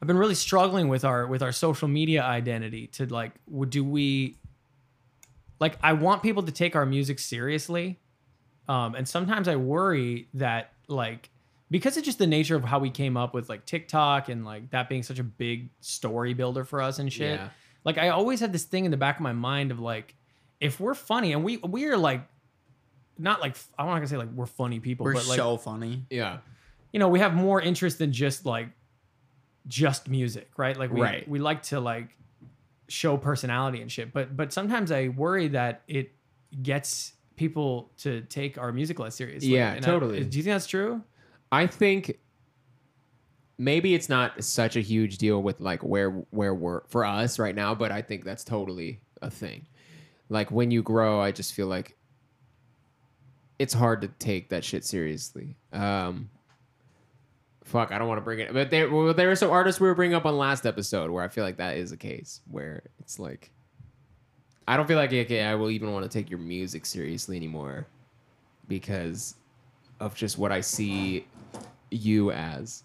I've 0.00 0.06
been 0.06 0.16
really 0.16 0.36
struggling 0.36 0.86
with 0.88 1.04
our 1.04 1.26
with 1.26 1.42
our 1.42 1.50
social 1.50 1.88
media 1.88 2.22
identity 2.22 2.86
to 2.88 3.06
like 3.06 3.32
would 3.48 3.70
do 3.70 3.82
we 3.82 4.36
like 5.58 5.76
I 5.82 5.94
want 5.94 6.22
people 6.22 6.44
to 6.44 6.52
take 6.52 6.76
our 6.76 6.86
music 6.86 7.18
seriously. 7.18 7.98
Um, 8.68 8.94
and 8.94 9.08
sometimes 9.08 9.48
I 9.48 9.56
worry 9.56 10.28
that 10.34 10.72
like 10.86 11.30
because 11.68 11.96
it's 11.96 12.06
just 12.06 12.18
the 12.20 12.28
nature 12.28 12.54
of 12.54 12.62
how 12.64 12.78
we 12.78 12.90
came 12.90 13.16
up 13.16 13.34
with 13.34 13.48
like 13.48 13.66
TikTok 13.66 14.28
and 14.28 14.44
like 14.44 14.70
that 14.70 14.88
being 14.88 15.02
such 15.02 15.18
a 15.18 15.24
big 15.24 15.68
story 15.80 16.32
builder 16.32 16.64
for 16.64 16.80
us 16.80 17.00
and 17.00 17.12
shit. 17.12 17.40
Yeah. 17.40 17.48
Like 17.84 17.98
I 17.98 18.10
always 18.10 18.38
had 18.38 18.52
this 18.52 18.64
thing 18.64 18.84
in 18.84 18.92
the 18.92 18.96
back 18.96 19.16
of 19.16 19.22
my 19.22 19.32
mind 19.32 19.72
of 19.72 19.80
like 19.80 20.14
if 20.60 20.78
we're 20.78 20.94
funny 20.94 21.32
and 21.32 21.42
we 21.42 21.56
we 21.56 21.86
are 21.86 21.96
like 21.98 22.20
not 23.18 23.40
like 23.40 23.56
I'm 23.78 23.86
not 23.86 23.94
gonna 23.94 24.06
say 24.08 24.16
like 24.16 24.30
we're 24.32 24.46
funny 24.46 24.80
people, 24.80 25.04
We're 25.04 25.14
but 25.14 25.26
like 25.26 25.36
so 25.36 25.56
funny. 25.56 26.06
Yeah. 26.10 26.38
you 26.92 26.98
know, 27.00 27.08
we 27.08 27.18
have 27.18 27.34
more 27.34 27.60
interest 27.60 27.98
than 27.98 28.12
just 28.12 28.46
like 28.46 28.68
just 29.66 30.08
music, 30.08 30.50
right? 30.56 30.76
Like 30.76 30.92
we 30.92 31.00
Right. 31.00 31.28
we 31.28 31.38
like 31.38 31.62
to 31.64 31.80
like 31.80 32.08
show 32.88 33.16
personality 33.16 33.82
and 33.82 33.90
shit. 33.92 34.12
But 34.12 34.36
but 34.36 34.52
sometimes 34.52 34.90
I 34.90 35.08
worry 35.08 35.48
that 35.48 35.82
it 35.88 36.12
gets 36.62 37.12
people 37.36 37.90
to 37.98 38.22
take 38.22 38.56
our 38.58 38.72
music 38.72 38.98
less 38.98 39.14
seriously. 39.14 39.50
Yeah, 39.50 39.72
And 39.74 39.84
I- 39.84 39.88
totally. 39.88 40.24
do 40.24 40.38
you 40.38 40.42
think 40.44 40.54
that's 40.54 40.66
true? 40.66 41.02
I 41.52 41.66
think 41.66 42.18
maybe 43.58 43.94
it's 43.94 44.08
not 44.08 44.42
such 44.42 44.76
a 44.76 44.80
huge 44.80 45.18
deal 45.18 45.42
with 45.42 45.60
like 45.60 45.82
where 45.82 46.10
where 46.30 46.54
we're 46.54 46.82
for 46.88 47.04
us 47.04 47.38
right 47.38 47.54
now, 47.54 47.74
but 47.74 47.92
I 47.92 48.00
think 48.02 48.24
that's 48.24 48.44
totally 48.44 49.00
a 49.20 49.30
thing. 49.30 49.66
Like 50.28 50.50
when 50.50 50.70
you 50.70 50.82
grow, 50.82 51.20
I 51.20 51.32
just 51.32 51.52
feel 51.54 51.66
like 51.66 51.96
it's 53.58 53.74
hard 53.74 54.02
to 54.02 54.08
take 54.08 54.50
that 54.50 54.64
shit 54.64 54.84
seriously. 54.84 55.56
Um 55.72 56.30
fuck, 57.64 57.92
I 57.92 57.98
don't 57.98 58.08
want 58.08 58.18
to 58.18 58.22
bring 58.22 58.38
it 58.38 58.52
but 58.52 58.70
there 58.70 58.90
well, 58.90 59.12
there 59.14 59.30
are 59.30 59.36
some 59.36 59.50
artists 59.50 59.80
we 59.80 59.88
were 59.88 59.94
bringing 59.94 60.14
up 60.14 60.26
on 60.26 60.36
last 60.36 60.66
episode 60.66 61.10
where 61.10 61.22
I 61.22 61.28
feel 61.28 61.44
like 61.44 61.58
that 61.58 61.76
is 61.76 61.92
a 61.92 61.96
case 61.96 62.40
where 62.50 62.82
it's 63.00 63.18
like 63.18 63.50
I 64.66 64.76
don't 64.76 64.86
feel 64.86 64.98
like 64.98 65.12
okay, 65.12 65.42
I 65.42 65.54
will 65.54 65.70
even 65.70 65.92
want 65.92 66.10
to 66.10 66.10
take 66.10 66.28
your 66.28 66.38
music 66.38 66.84
seriously 66.86 67.36
anymore 67.36 67.86
because 68.68 69.34
of 70.00 70.14
just 70.14 70.38
what 70.38 70.52
I 70.52 70.60
see 70.60 71.26
you 71.90 72.30
as. 72.30 72.84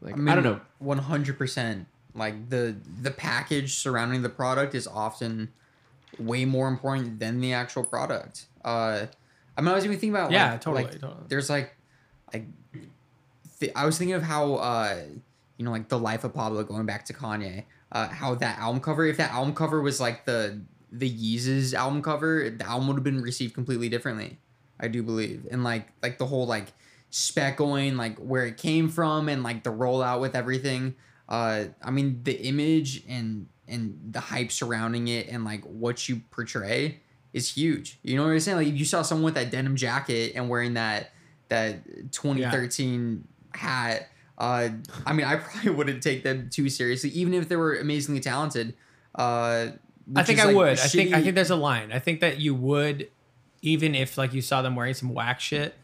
Like 0.00 0.18
I, 0.18 0.34
don't 0.34 0.44
know. 0.44 0.60
One 0.78 0.98
hundred 0.98 1.38
percent. 1.38 1.86
Like 2.14 2.50
the 2.50 2.76
the 3.02 3.10
package 3.10 3.74
surrounding 3.74 4.22
the 4.22 4.28
product 4.28 4.74
is 4.74 4.86
often 4.86 5.52
way 6.18 6.44
more 6.44 6.68
important 6.68 7.18
than 7.18 7.40
the 7.40 7.52
actual 7.52 7.84
product. 7.84 8.46
Uh, 8.64 9.06
I 9.56 9.62
mean, 9.62 9.68
I 9.68 9.74
was 9.74 9.84
even 9.84 9.96
thinking 9.96 10.14
about 10.14 10.30
Yeah, 10.30 10.52
like, 10.52 10.60
totally, 10.60 10.84
like, 10.84 11.00
totally. 11.00 11.24
There's 11.28 11.48
like, 11.48 11.74
like, 12.32 12.46
th- 13.60 13.72
I 13.74 13.86
was 13.86 13.96
thinking 13.98 14.14
of 14.14 14.22
how 14.22 14.54
uh, 14.56 15.02
you 15.56 15.64
know, 15.64 15.70
like 15.70 15.88
the 15.88 15.98
life 15.98 16.24
of 16.24 16.34
Pablo 16.34 16.62
going 16.64 16.86
back 16.86 17.04
to 17.06 17.14
Kanye. 17.14 17.64
Uh, 17.92 18.08
how 18.08 18.34
that 18.34 18.58
album 18.58 18.80
cover, 18.80 19.06
if 19.06 19.16
that 19.16 19.30
album 19.30 19.54
cover 19.54 19.80
was 19.80 20.00
like 20.00 20.24
the 20.24 20.60
the 20.92 21.10
Yeezus 21.10 21.72
album 21.74 22.02
cover, 22.02 22.50
the 22.50 22.66
album 22.66 22.88
would 22.88 22.94
have 22.94 23.04
been 23.04 23.20
received 23.20 23.54
completely 23.54 23.88
differently. 23.88 24.38
I 24.78 24.88
do 24.88 25.02
believe, 25.02 25.46
and 25.50 25.64
like 25.64 25.88
like 26.02 26.18
the 26.18 26.26
whole 26.26 26.46
like 26.46 26.72
spec 27.10 27.56
going, 27.56 27.96
like 27.96 28.18
where 28.18 28.44
it 28.44 28.56
came 28.58 28.88
from, 28.88 29.28
and 29.28 29.42
like 29.42 29.62
the 29.62 29.70
rollout 29.70 30.20
with 30.20 30.34
everything. 30.34 30.96
Uh, 31.28 31.64
I 31.82 31.90
mean, 31.90 32.20
the 32.24 32.34
image 32.42 33.04
and 33.08 33.46
and 33.66 33.98
the 34.10 34.20
hype 34.20 34.52
surrounding 34.52 35.08
it, 35.08 35.28
and 35.28 35.44
like 35.44 35.64
what 35.64 36.08
you 36.08 36.22
portray 36.30 37.00
is 37.36 37.52
huge. 37.52 37.98
You 38.02 38.16
know 38.16 38.24
what 38.24 38.30
I'm 38.30 38.40
saying? 38.40 38.56
Like 38.56 38.66
if 38.66 38.78
you 38.78 38.86
saw 38.86 39.02
someone 39.02 39.26
with 39.26 39.34
that 39.34 39.50
denim 39.50 39.76
jacket 39.76 40.32
and 40.34 40.48
wearing 40.48 40.74
that 40.74 41.12
that 41.48 41.84
2013 42.12 43.28
hat. 43.54 44.08
Uh, 44.38 44.70
I 45.04 45.12
mean, 45.12 45.26
I 45.26 45.36
probably 45.36 45.70
wouldn't 45.70 46.02
take 46.02 46.22
them 46.22 46.48
too 46.50 46.70
seriously, 46.70 47.10
even 47.10 47.34
if 47.34 47.48
they 47.48 47.56
were 47.56 47.74
amazingly 47.74 48.20
talented. 48.20 48.74
Uh, 49.14 49.68
I 50.14 50.22
think 50.22 50.40
I 50.40 50.46
like, 50.46 50.56
would. 50.56 50.78
I 50.78 50.86
think 50.86 51.12
I 51.12 51.22
think 51.22 51.34
there's 51.34 51.50
a 51.50 51.56
line. 51.56 51.92
I 51.92 51.98
think 51.98 52.20
that 52.20 52.40
you 52.40 52.54
would, 52.54 53.10
even 53.60 53.94
if 53.94 54.16
like 54.16 54.32
you 54.32 54.40
saw 54.40 54.62
them 54.62 54.74
wearing 54.74 54.94
some 54.94 55.12
whack 55.12 55.38
shit, 55.38 55.74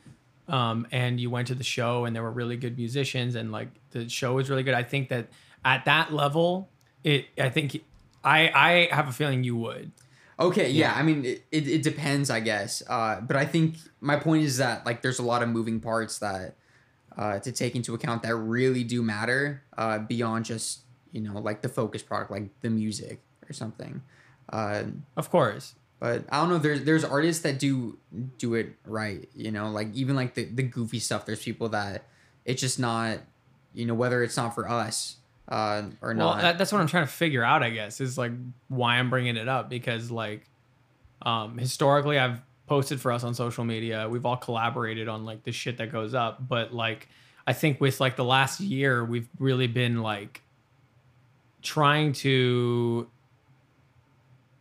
um, 0.49 0.87
and 0.91 1.21
you 1.21 1.29
went 1.29 1.49
to 1.49 1.55
the 1.55 1.65
show 1.65 2.07
and 2.07 2.17
there 2.17 2.23
were 2.23 2.31
really 2.31 2.57
good 2.57 2.79
musicians 2.79 3.35
and 3.35 3.53
like 3.53 3.69
the 3.91 4.09
show 4.09 4.35
was 4.35 4.49
really 4.49 4.63
good. 4.63 4.75
I 4.75 4.85
think 4.85 5.11
that 5.11 5.29
at 5.67 5.85
that 5.85 6.15
level, 6.15 6.71
it. 7.05 7.27
I 7.39 7.51
think 7.51 7.83
I 8.25 8.89
I 8.91 8.95
have 8.95 9.09
a 9.09 9.13
feeling 9.13 9.45
you 9.45 9.57
would. 9.57 9.93
Okay, 10.41 10.71
yeah. 10.71 10.95
I 10.97 11.03
mean, 11.03 11.25
it, 11.25 11.45
it, 11.53 11.69
it 11.69 11.83
depends, 11.83 12.31
I 12.31 12.41
guess. 12.41 12.83
Uh, 12.89 13.21
but 13.21 13.37
I 13.37 13.45
think 13.45 13.77
my 14.01 14.17
point 14.17 14.45
is 14.45 14.57
that 14.59 14.85
like 14.87 15.03
there's 15.03 15.19
a 15.19 15.23
lot 15.23 15.43
of 15.43 15.49
moving 15.49 15.79
parts 15.81 16.19
that 16.19 16.57
uh, 17.17 17.39
to 17.41 17.53
take 17.53 17.77
into 17.77 17.95
account 17.95 18.23
that 18.23 18.35
really 18.35 18.83
do 18.85 19.03
matter 19.03 19.63
uh, 19.77 19.99
beyond 19.99 20.45
just 20.47 20.81
you 21.13 21.21
know 21.21 21.39
like 21.39 21.63
the 21.63 21.69
focus 21.69 22.03
product, 22.03 22.31
like 22.31 22.49
the 22.61 22.71
music 22.71 23.21
or 23.49 23.53
something. 23.53 24.03
Uh, 24.53 24.85
Of 25.17 25.31
course. 25.31 25.75
but 26.01 26.25
I 26.31 26.41
don't 26.41 26.49
know. 26.49 26.59
There's 26.59 26.85
there's 26.85 27.05
artists 27.05 27.43
that 27.43 27.59
do 27.59 27.99
do 28.39 28.55
it 28.55 28.75
right. 28.87 29.29
You 29.35 29.51
know, 29.53 29.71
like 29.71 29.95
even 29.95 30.17
like 30.17 30.35
the 30.35 30.45
the 30.45 30.63
goofy 30.65 30.99
stuff. 30.99 31.27
There's 31.27 31.43
people 31.43 31.69
that 31.71 32.05
it's 32.45 32.61
just 32.61 32.79
not. 32.79 33.19
You 33.75 33.87
know, 33.87 33.95
whether 33.95 34.23
it's 34.23 34.37
not 34.37 34.55
for 34.55 34.69
us 34.69 35.17
uh, 35.49 35.83
or 36.01 36.15
Well, 36.15 36.35
not. 36.35 36.43
that, 36.43 36.59
that's 36.59 36.73
what 36.73 36.81
I'm 36.81 36.87
trying 36.87 37.07
to 37.07 37.13
figure 37.13 37.43
out. 37.45 37.63
I 37.63 37.71
guess 37.71 38.01
is 38.01 38.17
like 38.17 38.33
why 38.69 38.97
I'm 38.97 39.11
bringing 39.11 39.37
it 39.37 39.49
up 39.49 39.69
because 39.69 40.11
like, 40.11 40.49
um, 41.23 41.59
historically 41.59 42.19
I've 42.19 42.41
posted 42.67 43.01
for 43.01 43.13
us 43.13 43.25
on 43.25 43.35
social 43.35 43.65
media. 43.65 44.09
We've 44.09 44.25
all 44.25 44.37
collaborated 44.37 45.09
on 45.09 45.25
like 45.25 45.43
the 45.43 45.53
shit 45.53 45.79
that 45.79 45.93
goes 45.93 46.15
up, 46.15 46.47
but 46.49 46.73
like 46.73 47.09
I 47.47 47.53
think 47.53 47.81
with 47.81 48.01
like 48.01 48.17
the 48.17 48.25
last 48.25 48.61
year 48.61 49.05
we've 49.05 49.29
really 49.39 49.67
been 49.67 50.03
like 50.03 50.43
trying 51.63 52.13
to. 52.15 53.09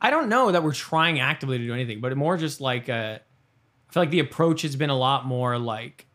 I 0.03 0.09
don't 0.09 0.29
know 0.29 0.51
that 0.51 0.63
we're 0.63 0.73
trying 0.73 1.19
actively 1.19 1.59
to 1.59 1.63
do 1.63 1.73
anything, 1.73 2.01
but 2.01 2.15
more 2.17 2.35
just 2.35 2.59
like 2.59 2.89
uh, 2.89 3.19
I 3.19 3.93
feel 3.93 4.01
like 4.01 4.09
the 4.09 4.19
approach 4.19 4.63
has 4.63 4.75
been 4.75 4.89
a 4.89 4.97
lot 4.97 5.25
more 5.25 5.59
like 5.59 6.05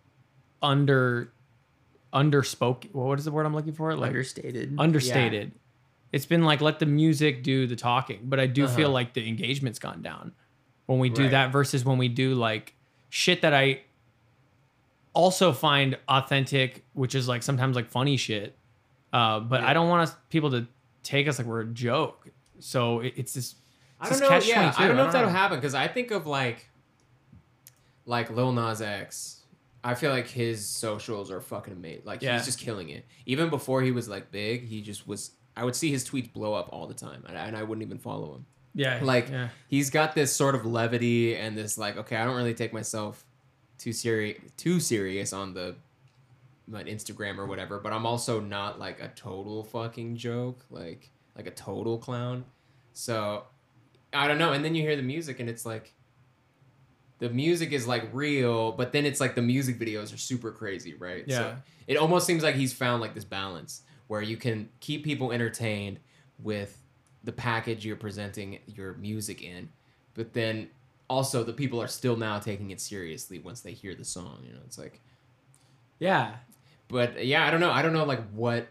under 0.60 1.30
underspoken. 2.16 2.92
What 2.94 3.18
is 3.18 3.26
the 3.26 3.30
word 3.30 3.44
I'm 3.46 3.54
looking 3.54 3.74
for? 3.74 3.94
Like 3.94 4.08
understated. 4.08 4.74
understated. 4.78 5.52
It's 6.12 6.24
been 6.26 6.44
like 6.44 6.60
let 6.62 6.78
the 6.78 6.86
music 6.86 7.42
do 7.42 7.66
the 7.66 7.76
talking, 7.76 8.20
but 8.24 8.40
I 8.40 8.46
do 8.46 8.64
Uh-huh. 8.64 8.74
feel 8.76 8.90
like 8.90 9.12
the 9.12 9.28
engagement's 9.28 9.78
gone 9.78 10.00
down 10.02 10.32
when 10.86 10.98
we 10.98 11.10
do 11.10 11.22
Right. 11.22 11.30
that 11.32 11.52
versus 11.52 11.84
when 11.84 11.98
we 11.98 12.08
do 12.08 12.34
like 12.34 12.74
shit 13.10 13.42
that 13.42 13.52
I 13.52 13.82
also 15.12 15.52
find 15.52 15.98
authentic, 16.08 16.84
which 16.94 17.14
is 17.14 17.28
like 17.28 17.42
sometimes 17.42 17.76
like 17.76 17.88
funny 17.90 18.16
shit. 18.16 18.56
Uh, 19.12 19.40
but 19.40 19.62
I 19.62 19.72
don't 19.74 19.88
want 19.88 20.08
us 20.08 20.16
people 20.30 20.50
to 20.52 20.66
take 21.02 21.28
us 21.28 21.38
like 21.38 21.46
we're 21.46 21.60
a 21.62 21.66
joke. 21.66 22.28
So 22.58 23.00
it, 23.00 23.14
it's 23.16 23.34
this. 23.34 23.54
I 24.00 24.08
don't 24.10 24.20
know. 24.20 24.28
Yeah, 24.28 24.38
catch-22. 24.40 24.80
I 24.84 24.86
don't 24.88 24.96
know 24.96 25.02
if 25.02 25.08
know. 25.08 25.12
that'll 25.12 25.30
happen 25.30 25.58
because 25.58 25.74
I 25.74 25.88
think 25.88 26.10
of 26.10 26.26
like 26.26 26.68
like 28.04 28.30
Lil 28.30 28.52
Nas 28.52 28.80
X, 28.80 29.42
I 29.86 29.94
feel 29.94 30.10
like 30.10 30.26
his 30.26 30.66
socials 30.66 31.30
are 31.30 31.40
fucking 31.40 31.72
amazing. 31.72 32.02
Like 32.04 32.20
Yeah. 32.20 32.36
he's 32.36 32.44
just 32.44 32.58
killing 32.58 32.88
it. 32.88 33.04
Even 33.24 33.50
before 33.50 33.82
he 33.82 33.92
was 33.92 34.08
like 34.08 34.32
big, 34.32 34.66
he 34.66 34.82
just 34.82 35.06
was. 35.06 35.30
I 35.56 35.64
would 35.64 35.76
see 35.76 35.90
his 35.90 36.06
tweets 36.06 36.30
blow 36.30 36.52
up 36.54 36.68
all 36.72 36.86
the 36.86 36.94
time, 36.94 37.24
and 37.26 37.38
I, 37.38 37.46
and 37.46 37.56
I 37.56 37.62
wouldn't 37.62 37.86
even 37.86 37.98
follow 37.98 38.34
him. 38.34 38.46
Yeah. 38.74 38.98
Like 39.02 39.30
yeah. 39.30 39.48
he's 39.68 39.88
got 39.90 40.14
this 40.14 40.34
sort 40.34 40.54
of 40.54 40.66
levity 40.66 41.36
and 41.36 41.56
this 41.56 41.78
like, 41.78 41.96
okay, 41.96 42.16
I 42.16 42.24
don't 42.24 42.36
really 42.36 42.52
take 42.52 42.72
myself 42.72 43.24
too 43.78 43.92
serious 43.92 44.38
too 44.56 44.80
serious 44.80 45.32
on 45.32 45.54
the 45.54 45.76
my 46.66 46.82
Instagram 46.82 47.38
or 47.38 47.46
whatever, 47.46 47.78
but 47.78 47.92
I'm 47.92 48.06
also 48.06 48.40
not 48.40 48.78
like 48.80 49.00
a 49.00 49.08
total 49.14 49.62
fucking 49.62 50.16
joke, 50.16 50.64
like 50.70 51.10
like 51.36 51.46
a 51.46 51.52
total 51.52 51.96
clown. 51.96 52.44
So 52.92 53.44
I 54.12 54.26
don't 54.26 54.38
know. 54.38 54.52
And 54.52 54.64
then 54.64 54.74
you 54.74 54.82
hear 54.82 54.96
the 54.96 55.02
music 55.02 55.38
and 55.40 55.48
it's 55.48 55.64
like 55.64 55.92
the 57.18 57.30
music 57.30 57.72
is 57.72 57.86
like 57.86 58.08
real, 58.12 58.72
but 58.72 58.92
then 58.92 59.06
it's 59.06 59.20
like 59.20 59.34
the 59.34 59.42
music 59.42 59.78
videos 59.78 60.12
are 60.12 60.18
super 60.18 60.50
crazy, 60.52 60.94
right? 60.94 61.24
Yeah. 61.26 61.36
So 61.36 61.56
it 61.86 61.96
almost 61.96 62.26
seems 62.26 62.42
like 62.42 62.54
he's 62.54 62.72
found 62.72 63.00
like 63.00 63.14
this 63.14 63.24
balance 63.24 63.82
where 64.08 64.20
you 64.22 64.36
can 64.36 64.68
keep 64.80 65.02
people 65.04 65.32
entertained 65.32 65.98
with 66.42 66.78
the 67.24 67.32
package 67.32 67.84
you're 67.84 67.96
presenting 67.96 68.58
your 68.66 68.94
music 68.94 69.42
in, 69.42 69.68
but 70.14 70.32
then 70.32 70.68
also 71.08 71.42
the 71.42 71.52
people 71.52 71.80
are 71.80 71.88
still 71.88 72.16
now 72.16 72.38
taking 72.38 72.70
it 72.70 72.80
seriously 72.80 73.38
once 73.38 73.60
they 73.60 73.72
hear 73.72 73.94
the 73.94 74.04
song. 74.04 74.40
You 74.44 74.52
know, 74.52 74.60
it's 74.66 74.78
like, 74.78 75.00
Yeah. 75.98 76.34
but 76.88 77.24
yeah, 77.24 77.46
I 77.46 77.50
don't 77.50 77.60
know. 77.60 77.70
I 77.70 77.82
don't 77.82 77.92
know 77.94 78.04
like 78.04 78.22
what 78.30 78.68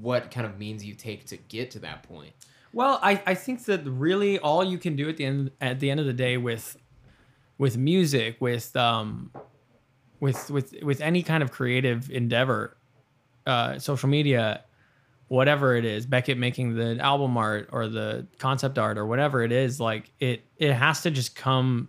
what 0.00 0.30
kind 0.30 0.46
of 0.46 0.58
means 0.58 0.84
you 0.84 0.94
take 0.94 1.26
to 1.26 1.36
get 1.36 1.70
to 1.72 1.78
that 1.80 2.02
point. 2.02 2.32
Well, 2.76 2.98
I, 3.02 3.22
I 3.24 3.34
think 3.34 3.64
that 3.64 3.86
really 3.86 4.38
all 4.38 4.62
you 4.62 4.76
can 4.76 4.96
do 4.96 5.08
at 5.08 5.16
the 5.16 5.24
end 5.24 5.50
at 5.62 5.80
the 5.80 5.90
end 5.90 5.98
of 5.98 6.04
the 6.04 6.12
day 6.12 6.36
with 6.36 6.76
with 7.56 7.78
music, 7.78 8.36
with 8.38 8.76
um 8.76 9.30
with 10.20 10.50
with 10.50 10.74
with 10.82 11.00
any 11.00 11.22
kind 11.22 11.42
of 11.42 11.50
creative 11.50 12.10
endeavor, 12.10 12.76
uh, 13.46 13.78
social 13.78 14.10
media, 14.10 14.62
whatever 15.28 15.74
it 15.74 15.86
is, 15.86 16.04
Beckett 16.04 16.36
making 16.36 16.74
the 16.74 16.98
album 16.98 17.38
art 17.38 17.70
or 17.72 17.88
the 17.88 18.26
concept 18.38 18.78
art 18.78 18.98
or 18.98 19.06
whatever 19.06 19.42
it 19.42 19.52
is, 19.52 19.80
like 19.80 20.12
it 20.20 20.44
it 20.58 20.74
has 20.74 21.00
to 21.00 21.10
just 21.10 21.34
come 21.34 21.88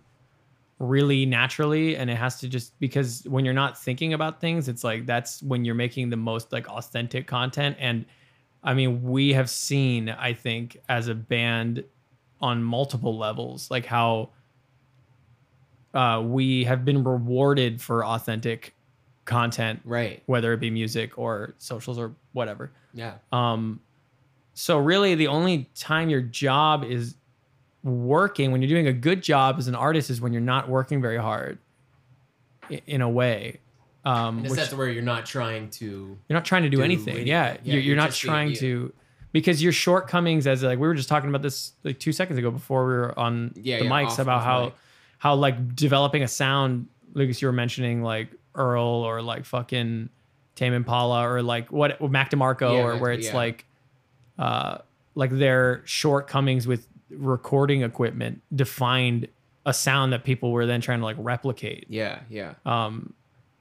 really 0.78 1.26
naturally 1.26 1.98
and 1.98 2.08
it 2.08 2.16
has 2.16 2.40
to 2.40 2.48
just 2.48 2.72
because 2.80 3.24
when 3.24 3.44
you're 3.44 3.52
not 3.52 3.76
thinking 3.76 4.14
about 4.14 4.40
things, 4.40 4.68
it's 4.68 4.84
like 4.84 5.04
that's 5.04 5.42
when 5.42 5.66
you're 5.66 5.74
making 5.74 6.08
the 6.08 6.16
most 6.16 6.50
like 6.50 6.66
authentic 6.66 7.26
content 7.26 7.76
and 7.78 8.06
I 8.62 8.74
mean, 8.74 9.02
we 9.04 9.32
have 9.34 9.48
seen, 9.48 10.08
I 10.08 10.32
think, 10.34 10.78
as 10.88 11.08
a 11.08 11.14
band 11.14 11.84
on 12.40 12.62
multiple 12.62 13.16
levels, 13.16 13.70
like 13.70 13.86
how 13.86 14.30
uh, 15.94 16.22
we 16.24 16.64
have 16.64 16.84
been 16.84 17.02
rewarded 17.04 17.80
for 17.80 18.04
authentic 18.04 18.74
content, 19.24 19.80
Right. 19.84 20.22
whether 20.26 20.52
it 20.52 20.60
be 20.60 20.70
music 20.70 21.18
or 21.18 21.54
socials 21.58 21.98
or 21.98 22.14
whatever. 22.32 22.70
Yeah. 22.94 23.14
Um, 23.32 23.80
so 24.54 24.78
really, 24.78 25.14
the 25.14 25.28
only 25.28 25.68
time 25.74 26.08
your 26.10 26.20
job 26.20 26.84
is 26.84 27.14
working 27.84 28.50
when 28.52 28.60
you're 28.60 28.68
doing 28.68 28.88
a 28.88 28.92
good 28.92 29.22
job 29.22 29.56
as 29.58 29.68
an 29.68 29.74
artist 29.74 30.10
is 30.10 30.20
when 30.20 30.32
you're 30.32 30.42
not 30.42 30.68
working 30.68 31.00
very 31.00 31.16
hard. 31.18 31.58
In 32.86 33.00
a 33.00 33.08
way, 33.08 33.60
um, 34.04 34.42
which- 34.42 34.52
sense 34.52 34.72
where 34.72 34.88
you're 34.88 35.02
not 35.02 35.26
trying 35.26 35.70
to. 35.70 35.84
you're 36.28 36.34
not 36.36 36.44
trying 36.44 36.62
to 36.62 36.68
do, 36.70 36.78
do 36.78 36.82
anything. 36.82 37.08
anything. 37.14 37.26
Yeah, 37.26 37.52
Yeah, 37.52 37.58
you're, 37.64 37.74
you're 37.74 37.82
you're 37.82 37.96
not 37.96 38.12
trying 38.12 38.54
to 38.54 38.92
because 39.32 39.62
your 39.62 39.72
shortcomings 39.72 40.46
as 40.46 40.62
like 40.62 40.78
we 40.78 40.86
were 40.86 40.94
just 40.94 41.08
talking 41.08 41.28
about 41.28 41.42
this 41.42 41.72
like 41.84 41.98
two 41.98 42.12
seconds 42.12 42.38
ago 42.38 42.50
before 42.50 42.86
we 42.86 42.92
were 42.92 43.18
on 43.18 43.52
Yeah, 43.56 43.78
the 43.78 43.84
yeah, 43.84 43.90
mics 43.90 44.18
about 44.18 44.42
how 44.42 44.64
mic. 44.66 44.74
how 45.18 45.34
like 45.34 45.74
developing 45.76 46.22
a 46.22 46.28
sound. 46.28 46.86
Lucas, 47.14 47.40
you 47.42 47.48
were 47.48 47.52
mentioning 47.52 48.02
like 48.02 48.28
Earl 48.54 48.84
or 48.84 49.20
like 49.22 49.44
fucking 49.44 50.08
Tame 50.54 50.72
Impala 50.72 51.28
or 51.28 51.42
like 51.42 51.70
what 51.72 52.00
Mac 52.10 52.30
DeMarco 52.30 52.72
Yeah, 52.74 52.82
or 52.84 52.96
where 52.98 53.12
it's 53.12 53.32
like 53.34 53.64
uh 54.38 54.78
like 55.14 55.30
their 55.30 55.82
shortcomings 55.84 56.66
with 56.66 56.86
recording 57.10 57.82
equipment 57.82 58.40
defined 58.54 59.26
a 59.66 59.74
sound 59.74 60.12
that 60.12 60.24
people 60.24 60.52
were 60.52 60.66
then 60.66 60.80
trying 60.80 61.00
to 61.00 61.04
like 61.04 61.16
replicate 61.18 61.86
Yeah. 61.88 62.20
Yeah. 62.30 62.54
um 62.64 63.12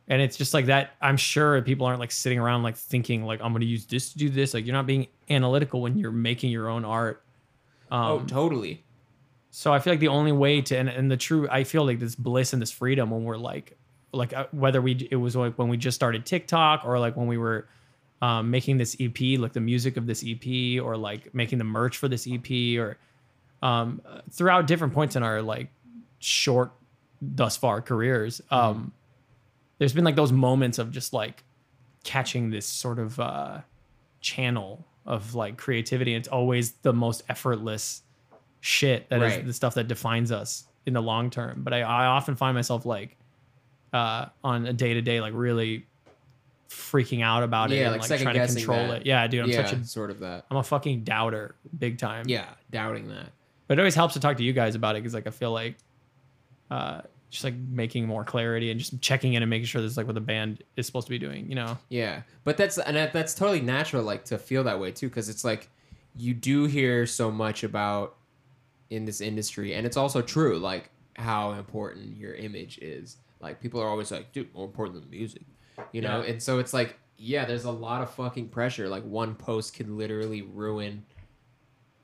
and 0.08 0.22
it's 0.22 0.38
just 0.38 0.54
like 0.54 0.68
that 0.68 0.92
i'm 1.02 1.18
sure 1.18 1.62
people 1.62 1.86
aren't 1.86 2.00
like 2.00 2.12
sitting 2.12 2.40
around 2.40 2.64
like 2.64 2.78
thinking 2.78 3.24
like 3.24 3.40
i'm 3.42 3.52
gonna 3.54 3.66
use 3.66 3.86
this 3.86 4.12
to 4.14 4.18
do 4.18 4.30
this. 4.30 4.54
Like 4.54 4.66
you're 4.66 4.74
not 4.76 4.86
being 4.88 5.08
analytical 5.30 5.82
when 5.82 5.98
you're 5.98 6.12
making 6.12 6.52
your 6.52 6.70
own 6.70 6.86
art. 6.86 7.24
Um 7.92 8.04
oh, 8.04 8.20
totally. 8.26 8.84
so 9.52 9.74
i 9.74 9.80
feel 9.80 9.94
like 9.94 10.00
the 10.00 10.08
only 10.08 10.32
way 10.32 10.62
to 10.62 10.78
and, 10.78 10.90
and 10.90 11.10
the 11.10 11.18
true 11.18 11.48
i 11.50 11.64
feel 11.64 11.86
like 11.86 12.00
this 12.00 12.16
bliss 12.16 12.54
and 12.54 12.62
this 12.62 12.72
freedom 12.72 13.10
when 13.12 13.24
we're 13.24 13.38
like 13.38 13.78
like 14.14 14.34
uh, 14.34 14.46
whether 14.52 14.82
we 14.82 15.08
it 15.12 15.16
was 15.16 15.36
like 15.36 15.58
when 15.58 15.68
we 15.70 15.78
just 15.78 15.96
started 15.96 16.26
tiktok 16.26 16.84
or 16.86 17.00
like 17.00 17.16
when 17.16 17.28
we 17.28 17.38
were 17.38 17.68
um, 18.22 18.50
making 18.50 18.78
this 18.78 18.96
ep 19.00 19.20
like 19.38 19.54
the 19.54 19.62
music 19.62 19.96
of 19.96 20.08
this 20.08 20.24
ep 20.26 20.82
or 20.84 20.98
like 20.98 21.34
making 21.34 21.58
the 21.60 21.64
merch 21.64 21.98
for 21.98 22.08
this 22.08 22.28
ep 22.28 22.50
or 22.78 22.98
um, 23.62 24.02
throughout 24.32 24.68
different 24.68 24.94
points 24.94 25.16
in 25.16 25.24
our 25.24 25.42
like 25.42 25.70
short 26.20 26.72
thus 27.22 27.58
far 27.58 27.82
careers 27.82 28.42
um, 28.52 28.92
there's 29.80 29.94
been 29.94 30.04
like 30.06 30.16
those 30.16 30.32
moments 30.32 30.78
of 30.80 30.92
just 30.92 31.14
like 31.14 31.44
catching 32.04 32.50
this 32.50 32.66
sort 32.66 33.00
of 33.00 33.20
uh, 33.20 33.60
channel 34.22 34.86
of 35.06 35.36
like 35.36 35.58
creativity 35.58 36.14
it's 36.16 36.28
always 36.28 36.72
the 36.82 36.94
most 36.94 37.24
effortless 37.30 38.02
shit 38.60 39.10
that 39.10 39.22
is 39.22 39.36
Right. 39.38 39.46
the 39.46 39.54
stuff 39.54 39.76
that 39.76 39.88
defines 39.88 40.32
us 40.32 40.66
in 40.86 40.94
the 40.94 41.02
long 41.02 41.30
term 41.30 41.62
but 41.64 41.74
i, 41.74 41.82
I 41.82 42.06
often 42.08 42.36
find 42.36 42.56
myself 42.56 42.86
like 42.86 43.16
uh, 43.94 44.26
on 44.44 44.66
a 44.66 44.74
day-to-day 44.74 45.22
like 45.22 45.34
really 45.36 45.86
freaking 46.70 47.24
out 47.24 47.44
about 47.44 47.72
it 47.72 47.76
Yeah, 47.78 47.92
and 47.92 48.02
like 48.02 48.10
like, 48.10 48.22
trying 48.22 48.36
to 48.36 48.46
control 48.54 48.88
that. 48.90 49.02
it 49.02 49.06
yeah 49.06 49.26
dude 49.28 49.44
i'm 49.46 49.50
yeah. 49.50 49.66
such 49.66 49.80
a 49.80 49.86
sort 49.86 50.12
of 50.12 50.20
that. 50.20 50.46
i'm 50.52 50.58
a 50.58 50.64
fucking 50.64 51.04
doubter 51.04 51.56
big 51.78 51.98
time 51.98 52.26
Yeah. 52.28 52.46
Doubting 52.70 53.08
that. 53.10 53.32
but 53.68 53.78
it 53.78 53.82
always 53.82 53.96
helps 53.96 54.16
to 54.16 54.20
talk 54.20 54.36
to 54.38 54.44
you 54.44 54.52
guys 54.52 54.76
about 54.76 54.96
it 54.98 55.00
because 55.04 55.14
like 55.14 55.26
I 55.28 55.30
feel 55.30 55.52
like 55.54 55.78
uh 56.70 57.02
just 57.30 57.44
like 57.44 57.56
making 57.56 58.08
more 58.08 58.24
clarity 58.24 58.72
and 58.72 58.80
just 58.80 59.02
checking 59.02 59.34
in 59.34 59.44
and 59.44 59.50
making 59.50 59.66
sure 59.66 59.82
this 59.82 59.98
like 59.98 60.06
what 60.06 60.16
the 60.16 60.22
band 60.22 60.64
is 60.76 60.86
supposed 60.86 61.08
to 61.08 61.12
be 61.12 61.20
doing, 61.20 61.50
you 61.50 61.56
know? 61.56 61.78
Yeah, 61.90 62.22
but 62.44 62.58
that's 62.58 62.78
and 62.78 62.96
that, 62.96 63.14
that's 63.14 63.34
totally 63.34 63.62
natural, 63.62 64.04
like 64.04 64.26
to 64.26 64.38
feel 64.38 64.64
that 64.64 64.80
way 64.80 64.92
too, 64.92 65.10
because 65.10 65.30
it's 65.30 65.44
like 65.44 65.70
you 66.16 66.34
do 66.34 66.66
hear 66.66 67.06
so 67.06 67.30
much 67.30 67.64
about 67.64 68.16
in 68.90 69.06
this 69.06 69.20
industry, 69.22 69.74
and 69.74 69.86
it's 69.86 69.98
also 69.98 70.22
true, 70.22 70.58
like 70.58 70.90
how 71.16 71.52
important 71.52 72.16
your 72.18 72.34
image 72.36 72.78
is. 72.80 73.18
Like 73.40 73.62
people 73.62 73.82
are 73.82 73.88
always 73.88 74.12
like, 74.12 74.32
dude, 74.32 74.54
more 74.54 74.66
important 74.66 75.02
than 75.02 75.10
music, 75.10 75.44
you 75.92 76.02
know. 76.02 76.22
Yeah. 76.22 76.32
And 76.32 76.42
so 76.42 76.60
it's 76.60 76.74
like, 76.74 76.98
yeah, 77.18 77.46
there's 77.46 77.66
a 77.66 77.72
lot 77.72 78.02
of 78.02 78.10
fucking 78.12 78.50
pressure. 78.50 78.88
Like 78.88 79.04
one 79.04 79.36
post 79.36 79.76
could 79.76 79.90
literally 79.90 80.42
ruin 80.42 81.04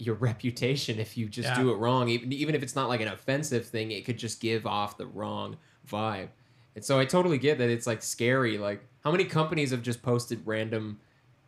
your 0.06 0.16
reputation 0.16 1.00
if 1.00 1.18
you 1.18 1.28
just 1.28 1.50
Yeah. 1.50 1.62
do 1.62 1.72
it 1.72 1.76
wrong. 1.76 2.10
Even 2.10 2.32
even 2.34 2.56
if 2.56 2.63
it's 2.63 2.76
not 2.76 2.89
like 2.89 3.02
an 3.02 3.08
offensive 3.08 3.66
thing, 3.66 3.92
it 3.92 4.06
could 4.06 4.18
just 4.18 4.39
give 4.39 4.66
off 4.66 4.98
the 4.98 5.06
wrong 5.08 5.58
vibe. 5.88 6.30
And 6.76 6.84
so 6.84 7.00
I 7.00 7.06
totally 7.06 7.38
get 7.38 7.58
that 7.60 7.70
it's 7.70 7.86
like 7.88 8.02
scary. 8.02 8.58
Like 8.58 8.84
how 9.04 9.12
many 9.12 9.26
companies 9.26 9.72
have 9.72 9.82
just 9.82 10.02
posted 10.02 10.42
random 10.46 11.00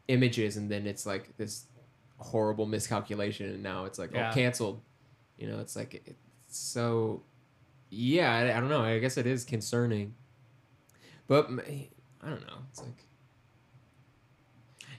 images 0.08 0.56
and 0.58 0.70
then 0.70 0.86
it's 0.86 1.06
like 1.06 1.36
this 1.38 1.66
horrible 2.18 2.66
miscalculation 2.66 3.50
and 3.50 3.62
now 3.64 3.86
it's 3.86 3.98
like 4.00 4.12
oh, 4.14 4.18
Yeah. 4.18 4.32
oh 4.32 4.34
canceled. 4.34 4.82
You 5.38 5.48
know, 5.48 5.60
it's 5.60 5.76
like 5.76 5.94
it's 6.06 6.58
so 6.58 7.24
yeah, 7.90 8.34
I, 8.34 8.58
I 8.58 8.60
don't 8.60 8.70
know. 8.70 8.82
I 8.82 9.00
guess 9.00 9.18
it 9.18 9.26
is 9.28 9.44
concerning. 9.44 10.14
But 11.28 11.48
I 11.50 12.30
don't 12.30 12.46
know. 12.48 12.58
It's 12.72 12.82
like 12.82 13.04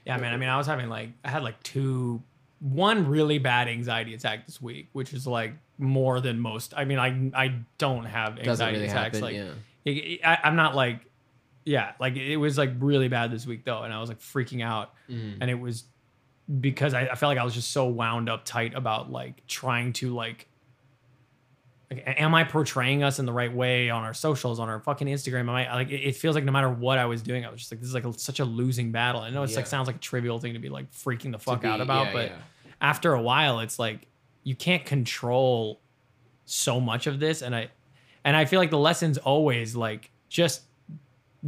Yeah, 0.05 0.17
man. 0.17 0.33
I 0.33 0.37
mean, 0.37 0.49
I 0.49 0.57
was 0.57 0.67
having 0.67 0.89
like 0.89 1.09
I 1.23 1.29
had 1.29 1.43
like 1.43 1.61
two 1.63 2.21
one 2.59 3.07
really 3.07 3.37
bad 3.39 3.67
anxiety 3.67 4.13
attack 4.13 4.45
this 4.45 4.61
week, 4.61 4.89
which 4.93 5.13
is 5.13 5.27
like 5.27 5.53
more 5.77 6.19
than 6.21 6.39
most. 6.39 6.73
I 6.75 6.85
mean, 6.85 6.97
I 6.99 7.31
I 7.35 7.55
don't 7.77 8.05
have 8.05 8.39
anxiety 8.39 8.77
really 8.77 8.87
attacks 8.89 9.17
happen. 9.17 9.21
like 9.21 9.35
yeah. 9.35 9.51
it- 9.85 9.91
it- 9.91 10.19
I, 10.25 10.39
I'm 10.43 10.55
not 10.55 10.75
like 10.75 11.01
yeah, 11.65 11.91
like 11.99 12.15
it 12.15 12.37
was 12.37 12.57
like 12.57 12.71
really 12.79 13.09
bad 13.09 13.29
this 13.29 13.45
week 13.45 13.65
though, 13.65 13.83
and 13.83 13.93
I 13.93 13.99
was 13.99 14.09
like 14.09 14.19
freaking 14.19 14.63
out. 14.63 14.93
Mhm. 15.09 15.37
and 15.41 15.49
it 15.51 15.59
was 15.59 15.83
because 16.61 16.93
I, 16.93 17.01
I 17.07 17.15
felt 17.15 17.29
like 17.29 17.37
I 17.37 17.43
was 17.43 17.53
just 17.53 17.71
so 17.71 17.85
wound 17.87 18.29
up 18.29 18.45
tight 18.45 18.73
about 18.73 19.11
like 19.11 19.45
trying 19.47 19.91
to 19.93 20.13
like, 20.15 20.47
like 21.89 22.03
am 22.05 22.35
I 22.35 22.43
portraying 22.43 23.03
us 23.03 23.19
in 23.19 23.25
the 23.25 23.31
right 23.31 23.53
way 23.53 23.89
on 23.89 24.03
our 24.03 24.13
socials 24.13 24.59
on 24.59 24.67
our 24.67 24.79
fucking 24.79 25.07
Instagram? 25.07 25.41
Am 25.41 25.49
I 25.49 25.73
like 25.73 25.89
it, 25.89 26.15
feels 26.15 26.35
like 26.35 26.43
no 26.43 26.51
matter 26.51 26.69
what 26.69 26.97
I 26.97 27.05
was 27.05 27.21
doing, 27.21 27.45
I 27.45 27.49
was 27.49 27.59
just 27.61 27.71
like 27.71 27.79
this 27.79 27.87
is 27.87 27.95
like 27.95 28.05
a, 28.05 28.13
such 28.17 28.39
a 28.39 28.45
losing 28.45 28.91
battle. 28.91 29.21
I 29.21 29.29
know 29.29 29.43
it's 29.43 29.55
like 29.55 29.67
sounds 29.67 29.87
like 29.87 29.95
a 29.95 29.99
trivial 29.99 30.39
thing 30.39 30.53
to 30.53 30.59
be 30.59 30.69
like 30.69 30.91
freaking 30.91 31.31
the 31.31 31.39
fuck 31.39 31.63
out 31.63 31.79
about, 31.79 32.07
yeah, 32.07 32.13
but 32.13 32.29
yeah. 32.29 32.37
after 32.81 33.13
a 33.13 33.21
while, 33.21 33.61
it's 33.61 33.79
like 33.79 34.07
you 34.43 34.55
can't 34.55 34.85
control 34.85 35.79
so 36.45 36.81
much 36.81 37.07
of 37.07 37.21
this, 37.21 37.41
and 37.41 37.55
I 37.55 37.69
and 38.25 38.35
I 38.35 38.43
feel 38.45 38.59
like 38.59 38.71
the 38.71 38.77
lesson's 38.77 39.17
always 39.17 39.75
like 39.75 40.11
just 40.27 40.63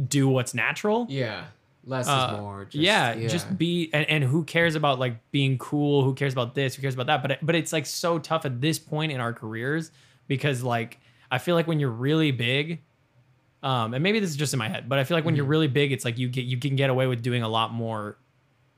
do 0.08 0.28
what's 0.28 0.54
natural 0.54 1.06
Yeah. 1.08 1.44
Less 1.84 2.06
uh, 2.06 2.32
is 2.32 2.40
more. 2.40 2.64
Just, 2.66 2.74
yeah, 2.76 3.14
just 3.26 3.56
be 3.56 3.90
and, 3.94 4.08
and 4.08 4.22
who 4.22 4.44
cares 4.44 4.74
about 4.74 4.98
like 4.98 5.16
being 5.30 5.56
cool 5.56 6.04
who 6.04 6.14
cares 6.14 6.34
about 6.34 6.54
this 6.54 6.74
who 6.74 6.82
cares 6.82 6.92
about 6.92 7.06
that 7.06 7.22
but 7.22 7.38
but 7.42 7.54
it's 7.54 7.72
like 7.72 7.86
so 7.86 8.18
tough 8.18 8.44
at 8.44 8.60
this 8.60 8.78
point 8.78 9.12
in 9.12 9.18
our 9.20 9.32
careers 9.32 9.90
because 10.30 10.62
like 10.62 10.98
I 11.30 11.38
feel 11.38 11.56
like 11.56 11.66
when 11.66 11.80
you're 11.80 11.90
really 11.90 12.30
big, 12.30 12.80
um, 13.62 13.92
and 13.92 14.02
maybe 14.02 14.20
this 14.20 14.30
is 14.30 14.36
just 14.36 14.52
in 14.54 14.58
my 14.58 14.68
head, 14.68 14.88
but 14.88 14.98
I 14.98 15.04
feel 15.04 15.16
like 15.16 15.24
when 15.26 15.34
you're 15.36 15.44
really 15.44 15.66
big, 15.68 15.92
it's 15.92 16.04
like 16.04 16.16
you 16.18 16.28
get 16.28 16.44
you 16.46 16.56
can 16.56 16.76
get 16.76 16.88
away 16.88 17.06
with 17.08 17.20
doing 17.22 17.42
a 17.42 17.48
lot 17.48 17.72
more, 17.74 18.16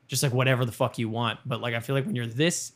just 0.09 0.23
like 0.23 0.33
whatever 0.33 0.65
the 0.65 0.73
fuck 0.73 0.99
you 0.99 1.09
want. 1.09 1.39
But 1.47 1.61
like 1.61 1.75
I 1.75 1.81
feel 1.81 1.95
like 1.95 2.07
when 2.07 2.17
you're 2.17 2.27
this, 2.27 2.73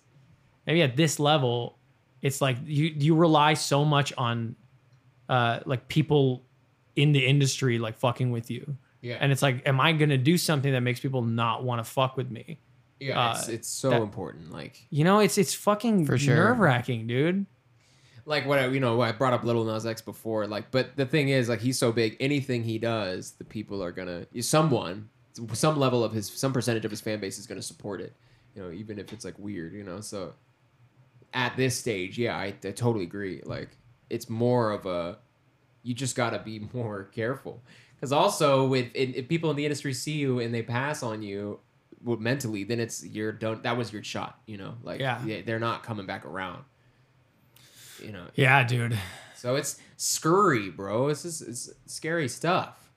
maybe 0.66 0.82
at 0.82 0.94
this 0.96 1.18
level, 1.18 1.78
it's 2.22 2.40
like 2.40 2.58
you 2.64 2.94
you 2.96 3.16
rely 3.16 3.54
so 3.54 3.84
much 3.84 4.12
on, 4.16 4.54
uh, 5.28 5.60
like 5.66 5.88
people 5.88 6.42
in 6.94 7.12
the 7.12 7.26
industry 7.26 7.78
like 7.78 7.96
fucking 7.96 8.30
with 8.30 8.50
you. 8.50 8.76
Yeah. 9.00 9.18
And 9.20 9.30
it's 9.32 9.42
like, 9.42 9.66
am 9.66 9.80
I 9.80 9.92
gonna 9.92 10.16
do 10.18 10.36
something 10.38 10.72
that 10.72 10.80
makes 10.82 11.00
people 11.00 11.22
not 11.22 11.64
want 11.64 11.84
to 11.84 11.90
fuck 11.90 12.16
with 12.16 12.30
me? 12.30 12.58
yeah, 12.98 13.32
it's, 13.32 13.48
uh, 13.48 13.52
it's 13.52 13.68
so 13.68 13.90
that- 13.90 14.00
important. 14.00 14.50
Like, 14.52 14.86
You 14.90 15.04
know, 15.04 15.18
it's 15.20 15.36
it's 15.38 15.54
fucking 15.54 16.06
sure. 16.16 16.34
nerve 16.36 16.58
wracking, 16.60 17.06
dude. 17.06 17.46
Like 18.26 18.44
what 18.44 18.58
I, 18.58 18.66
you 18.66 18.80
know, 18.80 19.00
I 19.00 19.12
brought 19.12 19.32
up 19.32 19.44
Lil 19.44 19.64
Nas 19.64 19.86
X 19.86 20.02
before. 20.02 20.46
Like, 20.46 20.70
but 20.72 20.96
the 20.96 21.06
thing 21.06 21.28
is, 21.28 21.48
like, 21.48 21.60
he's 21.60 21.78
so 21.78 21.92
big. 21.92 22.16
Anything 22.20 22.64
he 22.64 22.76
does, 22.78 23.32
the 23.32 23.44
people 23.44 23.82
are 23.82 23.92
gonna, 23.92 24.26
someone, 24.42 25.08
some 25.52 25.78
level 25.78 26.02
of 26.02 26.12
his, 26.12 26.26
some 26.28 26.52
percentage 26.52 26.84
of 26.84 26.90
his 26.90 27.00
fan 27.00 27.20
base 27.20 27.38
is 27.38 27.46
gonna 27.46 27.62
support 27.62 28.00
it. 28.00 28.12
You 28.54 28.62
know, 28.62 28.70
even 28.72 28.98
if 28.98 29.12
it's 29.12 29.24
like 29.24 29.38
weird. 29.38 29.72
You 29.74 29.84
know, 29.84 30.00
so 30.00 30.34
at 31.32 31.56
this 31.56 31.78
stage, 31.78 32.18
yeah, 32.18 32.36
I, 32.36 32.46
I 32.64 32.70
totally 32.72 33.04
agree. 33.04 33.42
Like, 33.44 33.70
it's 34.10 34.28
more 34.28 34.72
of 34.72 34.86
a, 34.86 35.18
you 35.82 35.94
just 35.94 36.16
gotta 36.16 36.38
be 36.40 36.68
more 36.72 37.04
careful. 37.14 37.62
Because 37.94 38.12
also, 38.12 38.66
with 38.66 38.90
if 38.92 39.14
if 39.14 39.28
people 39.28 39.50
in 39.50 39.56
the 39.56 39.64
industry 39.64 39.94
see 39.94 40.12
you 40.18 40.40
and 40.40 40.52
they 40.52 40.62
pass 40.62 41.02
on 41.02 41.22
you, 41.22 41.60
mentally, 42.04 42.62
then 42.64 42.78
it's 42.80 43.04
you're 43.06 43.32
don't 43.32 43.62
that 43.62 43.76
was 43.76 43.92
your 43.92 44.02
shot. 44.02 44.40
You 44.46 44.58
know, 44.58 44.74
like 44.82 45.00
Yeah. 45.00 45.22
they're 45.46 45.58
not 45.58 45.82
coming 45.82 46.06
back 46.06 46.26
around. 46.26 46.64
You 48.02 48.12
know, 48.12 48.26
Yeah, 48.34 48.62
dude. 48.64 48.98
so 49.34 49.56
it's 49.56 49.78
scurry, 49.96 50.70
bro. 50.70 51.08
This 51.08 51.24
is 51.24 51.42
it's 51.42 51.70
scary 51.86 52.28
stuff. 52.28 52.90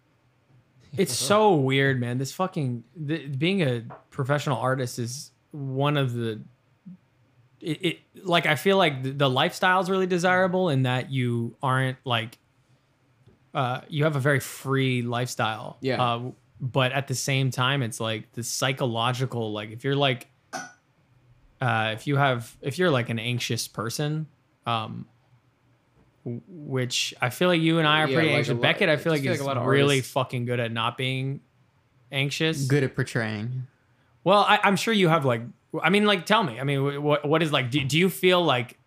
It's 0.98 1.14
so 1.14 1.54
weird, 1.54 2.00
man. 2.00 2.18
This 2.18 2.32
fucking 2.32 2.84
the, 2.96 3.28
being 3.28 3.62
a 3.62 3.84
professional 4.10 4.58
artist 4.58 4.98
is 5.00 5.32
one 5.52 5.98
of 5.98 6.14
the. 6.14 6.42
It, 7.62 7.86
it 7.86 8.00
like 8.24 8.46
I 8.46 8.56
feel 8.56 8.78
like 8.78 9.04
the, 9.04 9.12
the 9.12 9.30
lifestyle 9.30 9.82
is 9.82 9.90
really 9.90 10.08
desirable 10.08 10.70
in 10.70 10.84
that 10.84 11.12
you 11.12 11.56
aren't 11.62 11.98
like. 12.06 12.38
Uh, 13.54 13.82
you 13.88 14.04
have 14.04 14.16
a 14.16 14.20
very 14.20 14.40
free 14.40 15.02
lifestyle. 15.02 15.78
Yeah. 15.82 16.02
Uh, 16.02 16.32
but 16.62 16.92
at 16.92 17.08
the 17.08 17.16
same 17.16 17.52
time, 17.52 17.82
it's 17.84 18.00
like 18.00 18.32
the 18.34 18.44
psychological. 18.44 19.52
Like 19.52 19.72
if 19.72 19.84
you're 19.84 19.96
like, 19.96 20.28
uh, 21.62 21.92
if 21.94 22.08
you 22.08 22.16
have, 22.16 22.56
if 22.62 22.78
you're 22.78 22.92
like 22.92 23.10
an 23.10 23.20
anxious 23.20 23.68
person, 23.68 24.28
um, 24.70 25.06
which 26.48 27.14
I 27.22 27.30
feel 27.30 27.48
like 27.48 27.62
you 27.62 27.80
and 27.80 27.88
I 27.88 28.04
are 28.04 28.08
Yeah, 28.08 28.16
pretty 28.16 28.30
like 28.30 28.38
anxious. 28.38 28.54
lot- 28.54 28.62
Beckett, 28.62 28.90
I 28.90 28.94
I 28.94 28.98
feel 28.98 29.12
like 29.14 29.22
feel 29.24 29.32
is 29.34 29.40
like 29.40 29.46
a 29.46 29.48
lot 29.48 29.58
of 29.58 29.66
really 29.66 29.98
artists- 29.98 30.12
fucking 30.14 30.46
good 30.46 30.60
at 30.60 30.72
not 30.72 30.98
being 30.98 31.42
anxious. 32.12 32.66
Good 32.68 32.84
at 32.84 32.96
portraying. 32.96 33.68
Well, 34.24 34.40
I, 34.40 34.60
I'm 34.64 34.76
sure 34.76 34.94
you 34.94 35.08
have 35.08 35.26
like, 35.26 35.42
I 35.82 35.90
mean, 35.90 36.06
like, 36.06 36.26
tell 36.26 36.44
me. 36.44 36.60
I 36.60 36.64
mean, 36.64 37.04
what 37.04 37.28
what 37.28 37.42
is 37.42 37.52
like? 37.52 37.72
Do, 37.72 37.84
do 37.84 37.98
you 37.98 38.10
feel 38.10 38.44
like? 38.44 38.78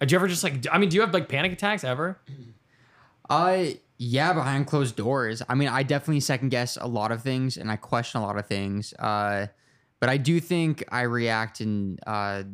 uh, 0.00 0.04
Do 0.06 0.12
you 0.12 0.18
ever 0.18 0.28
just 0.28 0.42
like? 0.42 0.66
I 0.72 0.78
mean, 0.78 0.88
do 0.88 0.94
you 0.96 1.00
have 1.02 1.12
like 1.12 1.28
panic 1.28 1.52
attacks 1.52 1.84
ever? 1.84 2.18
Uh, 3.28 3.64
yeah, 3.98 4.32
behind 4.32 4.66
closed 4.66 4.96
doors. 4.96 5.42
I 5.48 5.54
mean, 5.54 5.68
I 5.68 5.82
definitely 5.82 6.20
second 6.20 6.48
guess 6.48 6.76
a 6.80 6.86
lot 6.86 7.12
of 7.12 7.22
things 7.22 7.56
and 7.56 7.70
I 7.70 7.76
question 7.76 8.20
a 8.20 8.24
lot 8.24 8.38
of 8.38 8.46
things. 8.46 8.94
Uh, 8.94 9.46
but 10.00 10.08
I 10.08 10.16
do 10.16 10.40
think 10.40 10.82
I 10.90 11.02
react 11.02 11.60
in, 11.60 11.98
uh, 12.06 12.44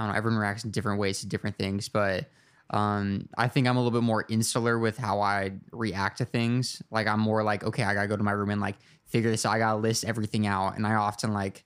I 0.00 0.04
don't 0.04 0.12
know, 0.12 0.18
everyone 0.18 0.40
reacts 0.40 0.64
in 0.64 0.70
different 0.70 0.98
ways 0.98 1.20
to 1.20 1.28
different 1.28 1.56
things. 1.58 1.88
But 1.88 2.30
um, 2.70 3.28
I 3.36 3.48
think 3.48 3.68
I'm 3.68 3.76
a 3.76 3.80
little 3.80 3.96
bit 3.96 4.04
more 4.04 4.24
insular 4.28 4.78
with 4.78 4.96
how 4.96 5.20
I 5.20 5.52
react 5.72 6.18
to 6.18 6.24
things. 6.24 6.82
Like, 6.90 7.06
I'm 7.06 7.20
more 7.20 7.42
like, 7.42 7.64
okay, 7.64 7.84
I 7.84 7.94
gotta 7.94 8.08
go 8.08 8.16
to 8.16 8.22
my 8.22 8.32
room 8.32 8.50
and 8.50 8.60
like 8.60 8.76
figure 9.06 9.30
this 9.30 9.46
out. 9.46 9.52
I 9.52 9.58
gotta 9.58 9.78
list 9.78 10.04
everything 10.04 10.46
out. 10.46 10.76
And 10.76 10.86
I 10.86 10.94
often 10.94 11.32
like, 11.32 11.64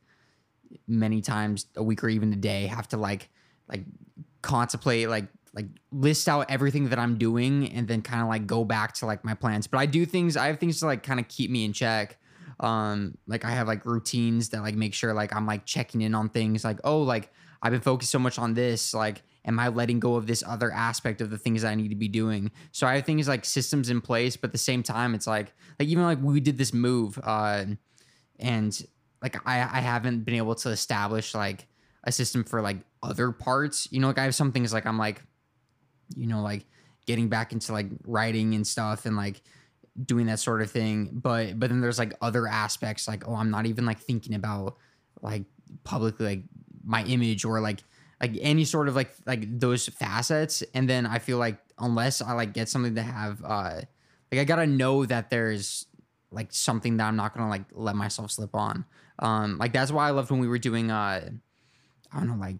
many 0.86 1.20
times 1.20 1.66
a 1.76 1.82
week 1.82 2.02
or 2.02 2.08
even 2.08 2.32
a 2.32 2.36
day 2.36 2.66
have 2.66 2.88
to 2.88 2.96
like 2.96 3.28
like 3.68 3.84
contemplate 4.42 5.08
like 5.08 5.26
like 5.54 5.66
list 5.92 6.28
out 6.28 6.50
everything 6.50 6.88
that 6.88 6.98
I'm 6.98 7.16
doing 7.16 7.70
and 7.72 7.86
then 7.86 8.02
kind 8.02 8.20
of 8.20 8.28
like 8.28 8.46
go 8.46 8.64
back 8.64 8.92
to 8.94 9.06
like 9.06 9.24
my 9.24 9.34
plans. 9.34 9.66
But 9.66 9.78
I 9.78 9.86
do 9.86 10.04
things 10.04 10.36
I 10.36 10.46
have 10.46 10.58
things 10.58 10.80
to 10.80 10.86
like 10.86 11.02
kind 11.02 11.20
of 11.20 11.28
keep 11.28 11.50
me 11.50 11.64
in 11.64 11.72
check. 11.72 12.18
Um 12.60 13.16
like 13.26 13.44
I 13.44 13.50
have 13.50 13.66
like 13.66 13.86
routines 13.86 14.50
that 14.50 14.62
like 14.62 14.74
make 14.74 14.94
sure 14.94 15.14
like 15.14 15.34
I'm 15.34 15.46
like 15.46 15.64
checking 15.64 16.02
in 16.02 16.14
on 16.14 16.28
things 16.28 16.64
like 16.64 16.80
oh 16.84 17.02
like 17.02 17.32
I've 17.62 17.72
been 17.72 17.80
focused 17.80 18.10
so 18.10 18.18
much 18.18 18.38
on 18.38 18.54
this 18.54 18.94
like 18.94 19.22
am 19.46 19.58
I 19.58 19.68
letting 19.68 20.00
go 20.00 20.14
of 20.14 20.26
this 20.26 20.42
other 20.46 20.72
aspect 20.72 21.20
of 21.20 21.30
the 21.30 21.36
things 21.38 21.64
I 21.64 21.74
need 21.74 21.88
to 21.88 21.94
be 21.94 22.08
doing? 22.08 22.50
So 22.72 22.86
I 22.86 22.96
have 22.96 23.04
things 23.04 23.28
like 23.28 23.44
systems 23.44 23.90
in 23.90 24.00
place 24.00 24.36
but 24.36 24.48
at 24.48 24.52
the 24.52 24.58
same 24.58 24.82
time 24.82 25.14
it's 25.14 25.26
like 25.26 25.52
like 25.78 25.88
even 25.88 26.04
like 26.04 26.18
we 26.22 26.40
did 26.40 26.58
this 26.58 26.72
move 26.72 27.18
uh 27.22 27.64
and 28.38 28.86
like 29.24 29.36
I, 29.46 29.60
I 29.60 29.80
haven't 29.80 30.24
been 30.24 30.34
able 30.34 30.54
to 30.56 30.68
establish 30.68 31.34
like 31.34 31.66
a 32.04 32.12
system 32.12 32.44
for 32.44 32.60
like 32.60 32.76
other 33.02 33.32
parts. 33.32 33.88
You 33.90 34.00
know, 34.00 34.08
like 34.08 34.18
I 34.18 34.24
have 34.24 34.34
some 34.34 34.52
things 34.52 34.72
like 34.72 34.86
I'm 34.86 34.98
like, 34.98 35.22
you 36.14 36.26
know, 36.26 36.42
like 36.42 36.66
getting 37.06 37.28
back 37.28 37.52
into 37.52 37.72
like 37.72 37.86
writing 38.06 38.54
and 38.54 38.66
stuff 38.66 39.06
and 39.06 39.16
like 39.16 39.42
doing 40.04 40.26
that 40.26 40.40
sort 40.40 40.60
of 40.60 40.70
thing. 40.70 41.10
But 41.12 41.58
but 41.58 41.70
then 41.70 41.80
there's 41.80 41.98
like 41.98 42.12
other 42.20 42.46
aspects 42.46 43.08
like, 43.08 43.26
oh, 43.26 43.34
I'm 43.34 43.50
not 43.50 43.66
even 43.66 43.86
like 43.86 43.98
thinking 43.98 44.34
about 44.34 44.76
like 45.22 45.44
publicly 45.84 46.26
like 46.26 46.42
my 46.84 47.04
image 47.04 47.44
or 47.44 47.60
like 47.60 47.82
like 48.20 48.32
any 48.40 48.64
sort 48.64 48.88
of 48.88 48.96
like 48.96 49.14
like 49.26 49.58
those 49.58 49.88
facets. 49.88 50.62
And 50.74 50.88
then 50.88 51.06
I 51.06 51.18
feel 51.18 51.38
like 51.38 51.58
unless 51.78 52.22
I 52.22 52.32
like 52.32 52.52
get 52.52 52.68
something 52.68 52.94
to 52.94 53.02
have 53.02 53.42
uh 53.44 53.80
like 54.30 54.40
I 54.40 54.44
gotta 54.44 54.66
know 54.66 55.04
that 55.06 55.30
there's 55.30 55.86
like 56.30 56.48
something 56.50 56.96
that 56.98 57.06
I'm 57.06 57.16
not 57.16 57.34
gonna 57.34 57.48
like 57.48 57.64
let 57.72 57.96
myself 57.96 58.30
slip 58.30 58.54
on. 58.54 58.84
Um, 59.18 59.58
like 59.58 59.72
that's 59.72 59.92
why 59.92 60.08
I 60.08 60.10
loved 60.10 60.30
when 60.30 60.40
we 60.40 60.48
were 60.48 60.58
doing 60.58 60.90
uh, 60.90 61.30
I 62.12 62.18
don't 62.18 62.28
know, 62.28 62.36
like 62.36 62.56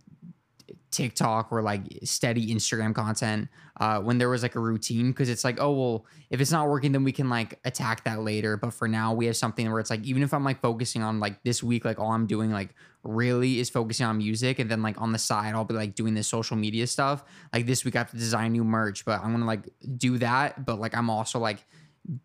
TikTok 0.91 1.51
or 1.51 1.63
like 1.63 1.83
steady 2.05 2.55
Instagram 2.55 2.95
content. 2.95 3.49
Uh, 3.81 4.01
when 4.01 4.19
there 4.19 4.29
was 4.29 4.43
like 4.43 4.55
a 4.55 4.61
routine, 4.61 5.11
because 5.11 5.29
it's 5.29 5.45
like, 5.45 5.61
oh 5.61 5.73
well, 5.73 6.07
if 6.31 6.41
it's 6.41 6.53
not 6.53 6.69
working, 6.69 6.93
then 6.93 7.03
we 7.03 7.13
can 7.13 7.29
like 7.29 7.59
attack 7.65 8.05
that 8.05 8.21
later. 8.21 8.57
But 8.57 8.73
for 8.73 8.87
now, 8.87 9.13
we 9.13 9.27
have 9.27 9.37
something 9.37 9.69
where 9.71 9.81
it's 9.81 9.91
like, 9.91 10.05
even 10.05 10.23
if 10.23 10.33
I'm 10.33 10.45
like 10.45 10.61
focusing 10.61 11.03
on 11.03 11.19
like 11.19 11.43
this 11.43 11.63
week, 11.63 11.85
like 11.85 11.99
all 11.99 12.13
I'm 12.13 12.27
doing 12.27 12.53
like 12.53 12.75
really 13.05 13.61
is 13.61 13.71
focusing 13.71 14.07
on 14.07 14.19
music, 14.19 14.59
and 14.59 14.71
then 14.71 14.83
like 14.83 15.01
on 15.01 15.13
the 15.13 15.19
side, 15.19 15.55
I'll 15.55 15.65
be 15.65 15.75
like 15.75 15.95
doing 15.95 16.15
this 16.15 16.27
social 16.27 16.57
media 16.57 16.87
stuff. 16.87 17.25
Like 17.53 17.67
this 17.67 17.85
week, 17.85 17.95
I 17.95 17.99
have 17.99 18.11
to 18.11 18.17
design 18.17 18.53
new 18.53 18.65
merch, 18.65 19.05
but 19.05 19.21
I'm 19.23 19.33
gonna 19.33 19.47
like 19.47 19.69
do 19.97 20.19
that. 20.19 20.65
But 20.65 20.81
like 20.81 20.97
I'm 20.97 21.11
also 21.11 21.39
like 21.39 21.65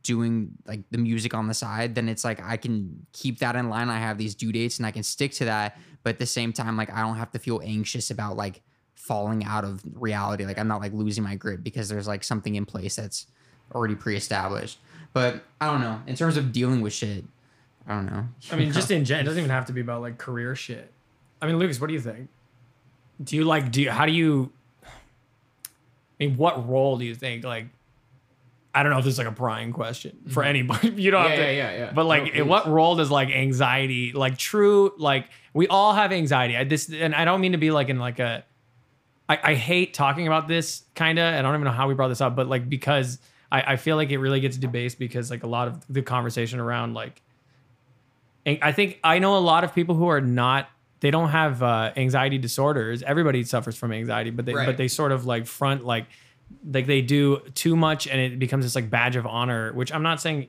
doing 0.03 0.51
like 0.65 0.81
the 0.91 0.97
music 0.97 1.33
on 1.33 1.47
the 1.47 1.53
side, 1.53 1.95
then 1.95 2.09
it's 2.09 2.23
like 2.23 2.43
I 2.43 2.57
can 2.57 3.05
keep 3.13 3.39
that 3.39 3.55
in 3.55 3.69
line. 3.69 3.89
I 3.89 3.99
have 3.99 4.17
these 4.17 4.35
due 4.35 4.51
dates 4.51 4.77
and 4.77 4.85
I 4.85 4.91
can 4.91 5.03
stick 5.03 5.31
to 5.33 5.45
that. 5.45 5.77
But 6.03 6.11
at 6.11 6.19
the 6.19 6.25
same 6.25 6.53
time, 6.53 6.77
like 6.77 6.91
I 6.91 7.01
don't 7.01 7.15
have 7.15 7.31
to 7.31 7.39
feel 7.39 7.61
anxious 7.63 8.11
about 8.11 8.35
like 8.35 8.61
falling 8.95 9.43
out 9.43 9.63
of 9.63 9.81
reality. 9.93 10.45
Like 10.45 10.59
I'm 10.59 10.67
not 10.67 10.81
like 10.81 10.93
losing 10.93 11.23
my 11.23 11.35
grip 11.35 11.63
because 11.63 11.89
there's 11.89 12.07
like 12.07 12.23
something 12.23 12.55
in 12.55 12.65
place 12.65 12.95
that's 12.95 13.27
already 13.73 13.95
pre-established. 13.95 14.79
But 15.13 15.43
I 15.59 15.67
don't 15.67 15.81
know. 15.81 16.01
In 16.07 16.15
terms 16.15 16.37
of 16.37 16.51
dealing 16.51 16.81
with 16.81 16.93
shit, 16.93 17.23
I 17.87 17.95
don't 17.95 18.05
know. 18.05 18.27
I 18.51 18.55
mean, 18.55 18.71
just 18.73 18.91
in 18.91 19.05
gen, 19.05 19.21
it 19.21 19.23
doesn't 19.23 19.39
even 19.39 19.49
have 19.51 19.65
to 19.67 19.73
be 19.73 19.81
about 19.81 20.01
like 20.01 20.17
career 20.17 20.55
shit. 20.55 20.91
I 21.41 21.47
mean, 21.47 21.57
Lucas, 21.57 21.79
what 21.79 21.87
do 21.87 21.93
you 21.93 22.01
think? 22.01 22.29
Do 23.23 23.35
you 23.35 23.43
like? 23.43 23.71
Do 23.71 23.81
you, 23.81 23.91
how 23.91 24.05
do 24.05 24.11
you? 24.11 24.51
I 24.83 24.87
mean, 26.19 26.37
what 26.37 26.67
role 26.67 26.97
do 26.97 27.05
you 27.05 27.15
think? 27.15 27.43
Like, 27.43 27.67
I 28.73 28.83
don't 28.83 28.91
know 28.91 28.99
if 28.99 29.05
this 29.05 29.13
is 29.13 29.17
like 29.17 29.27
a 29.27 29.31
prying 29.31 29.71
question 29.71 30.17
mm-hmm. 30.21 30.31
for 30.31 30.43
anybody. 30.43 30.89
You 31.01 31.11
don't 31.11 31.23
Yeah, 31.23 31.29
have 31.29 31.37
to. 31.37 31.43
yeah, 31.43 31.51
yeah, 31.51 31.77
yeah. 31.77 31.91
But 31.93 32.05
like, 32.05 32.23
No, 32.23 32.27
in 32.29 32.33
please. 32.33 32.43
what 32.43 32.67
role 32.67 32.95
does 32.95 33.09
like 33.09 33.29
anxiety, 33.29 34.11
like 34.13 34.37
true, 34.37 34.93
like 34.97 35.29
we 35.53 35.67
all 35.67 35.93
have 35.93 36.11
anxiety. 36.11 36.55
I 36.57 36.63
this, 36.65 36.91
and 36.91 37.15
I 37.15 37.25
don't 37.25 37.41
mean 37.41 37.53
to 37.53 37.57
be 37.57 37.71
like 37.71 37.89
in 37.89 37.99
like 37.99 38.19
a. 38.19 38.43
I, 39.27 39.39
I 39.43 39.53
hate 39.55 39.93
talking 39.93 40.27
about 40.27 40.47
this 40.47 40.83
kind 40.95 41.19
of. 41.19 41.33
I 41.33 41.41
don't 41.41 41.53
even 41.53 41.65
know 41.65 41.71
how 41.71 41.87
we 41.87 41.93
brought 41.93 42.09
this 42.09 42.21
up, 42.21 42.35
but 42.35 42.47
like 42.47 42.67
because 42.69 43.19
I, 43.51 43.73
I 43.73 43.75
feel 43.77 43.95
like 43.95 44.09
it 44.11 44.17
really 44.17 44.39
gets 44.39 44.57
debased 44.57 44.99
because 44.99 45.29
like 45.31 45.43
a 45.43 45.47
lot 45.47 45.67
of 45.67 45.85
the 45.87 46.01
conversation 46.01 46.59
around 46.59 46.93
like 46.93 47.21
I 48.61 48.71
think 48.71 48.99
I 49.03 49.19
know 49.19 49.37
a 49.37 49.39
lot 49.39 49.63
of 49.63 49.73
people 49.75 49.95
who 49.95 50.07
are 50.07 50.21
not 50.21 50.69
they 51.01 51.11
don't 51.11 51.29
have 51.29 51.63
uh, 51.63 51.91
anxiety 51.95 52.37
disorders. 52.37 53.03
Everybody 53.03 53.43
suffers 53.43 53.77
from 53.77 53.91
anxiety, 53.93 54.31
but 54.31 54.45
they 54.45 54.53
Right. 54.53 54.65
but 54.65 54.77
they 54.77 54.87
sort 54.87 55.11
of 55.11 55.25
like 55.25 55.45
front 55.47 55.85
like 55.85 56.05
like 56.71 56.87
they 56.87 57.01
do 57.01 57.39
too 57.53 57.75
much 57.75 58.07
and 58.07 58.19
it 58.19 58.39
becomes 58.39 58.65
this 58.65 58.75
like 58.75 58.89
badge 58.89 59.15
of 59.15 59.25
honor, 59.27 59.71
which 59.73 59.93
I'm 59.93 60.03
not 60.03 60.19
saying 60.19 60.47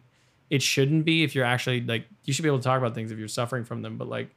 it 0.49 0.63
shouldn't 0.63 1.05
be 1.05 1.23
if 1.23 1.35
you're 1.35 1.45
actually 1.45 1.81
like 1.83 2.07
you 2.25 2.33
should 2.33 2.43
be 2.43 2.49
able 2.49 2.59
to 2.59 2.65
talk 2.65 2.79
about 2.79 2.95
things 2.95 3.13
if 3.13 3.19
you're 3.19 3.29
suffering 3.29 3.65
from 3.65 3.83
them, 3.83 3.97
but 3.99 4.09
like 4.09 4.31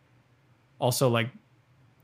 also 0.80 1.10
like 1.10 1.30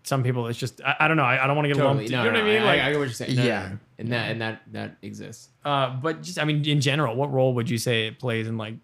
some 0.03 0.23
people 0.23 0.47
it's 0.47 0.57
just 0.57 0.81
I, 0.83 0.95
I 1.01 1.07
don't 1.07 1.17
know 1.17 1.23
I, 1.23 1.43
I 1.43 1.45
don't 1.47 1.55
want 1.57 1.65
to 1.65 1.73
get 1.73 1.77
Totally. 1.79 2.07
lumped. 2.07 2.11
No, 2.11 2.23
you 2.23 2.31
know 2.31 2.37
no, 2.39 2.43
what 2.45 2.49
I 2.49 2.53
mean? 2.53 2.63
like 2.65 2.79
I, 2.79 2.87
I 2.87 2.91
get 2.91 2.97
what 2.99 3.03
you're 3.05 3.13
saying. 3.13 3.35
No, 3.35 3.41
no, 3.43 3.47
Yeah. 3.47 3.67
no. 3.69 3.77
and 3.99 4.11
that 4.13 4.31
and 4.31 4.41
that 4.41 4.61
that 4.71 4.97
exists. 5.01 5.49
uh, 5.65 5.89
but 5.91 6.23
just 6.23 6.39
I 6.39 6.45
mean 6.45 6.65
in 6.65 6.79
general, 6.81 7.15
what 7.15 7.31
role 7.31 7.53
would 7.55 7.69
you 7.69 7.77
say 7.77 8.07
it 8.07 8.17
plays 8.17 8.47
in 8.47 8.57
like 8.57 8.75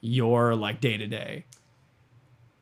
your 0.00 0.54
like 0.54 0.80
day 0.80 0.96
to 0.96 1.06
day? 1.06 1.44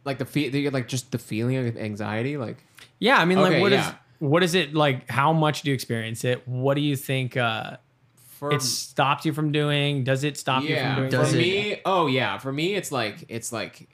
Like 0.04 0.18
the 0.18 0.24
feel, 0.24 0.70
like 0.70 0.88
just 0.88 1.10
the 1.12 1.18
feeling 1.18 1.56
of 1.56 1.76
anxiety. 1.76 2.36
Like 2.36 2.58
Yeah, 2.98 3.16
I 3.18 3.24
mean, 3.24 3.38
like, 3.40 3.52
Okay, 3.52 3.60
what 3.60 3.72
is 3.72 3.78
yeah. 3.84 3.94
what 4.18 4.42
is 4.42 4.54
it 4.54 4.74
like? 4.74 5.08
How 5.10 5.32
much 5.32 5.62
do 5.62 5.70
you 5.70 5.74
experience 5.74 6.24
it? 6.24 6.46
What 6.46 6.74
do 6.74 6.80
you 6.80 6.94
think 6.96 7.36
uh, 7.36 7.78
For 8.16 8.52
it 8.52 8.62
stops 8.62 9.24
you 9.24 9.32
from 9.32 9.50
doing? 9.52 10.04
Does 10.04 10.24
it 10.24 10.36
stop 10.36 10.62
you 10.62 10.76
from 10.76 10.96
doing? 10.96 11.10
Does 11.10 11.30
for 11.30 11.36
it- 11.36 11.38
me, 11.38 11.80
oh 11.84 12.06
yeah, 12.06 12.38
for 12.38 12.52
me, 12.52 12.74
it's 12.74 12.92
like 12.92 13.24
it's 13.28 13.52
like, 13.52 13.88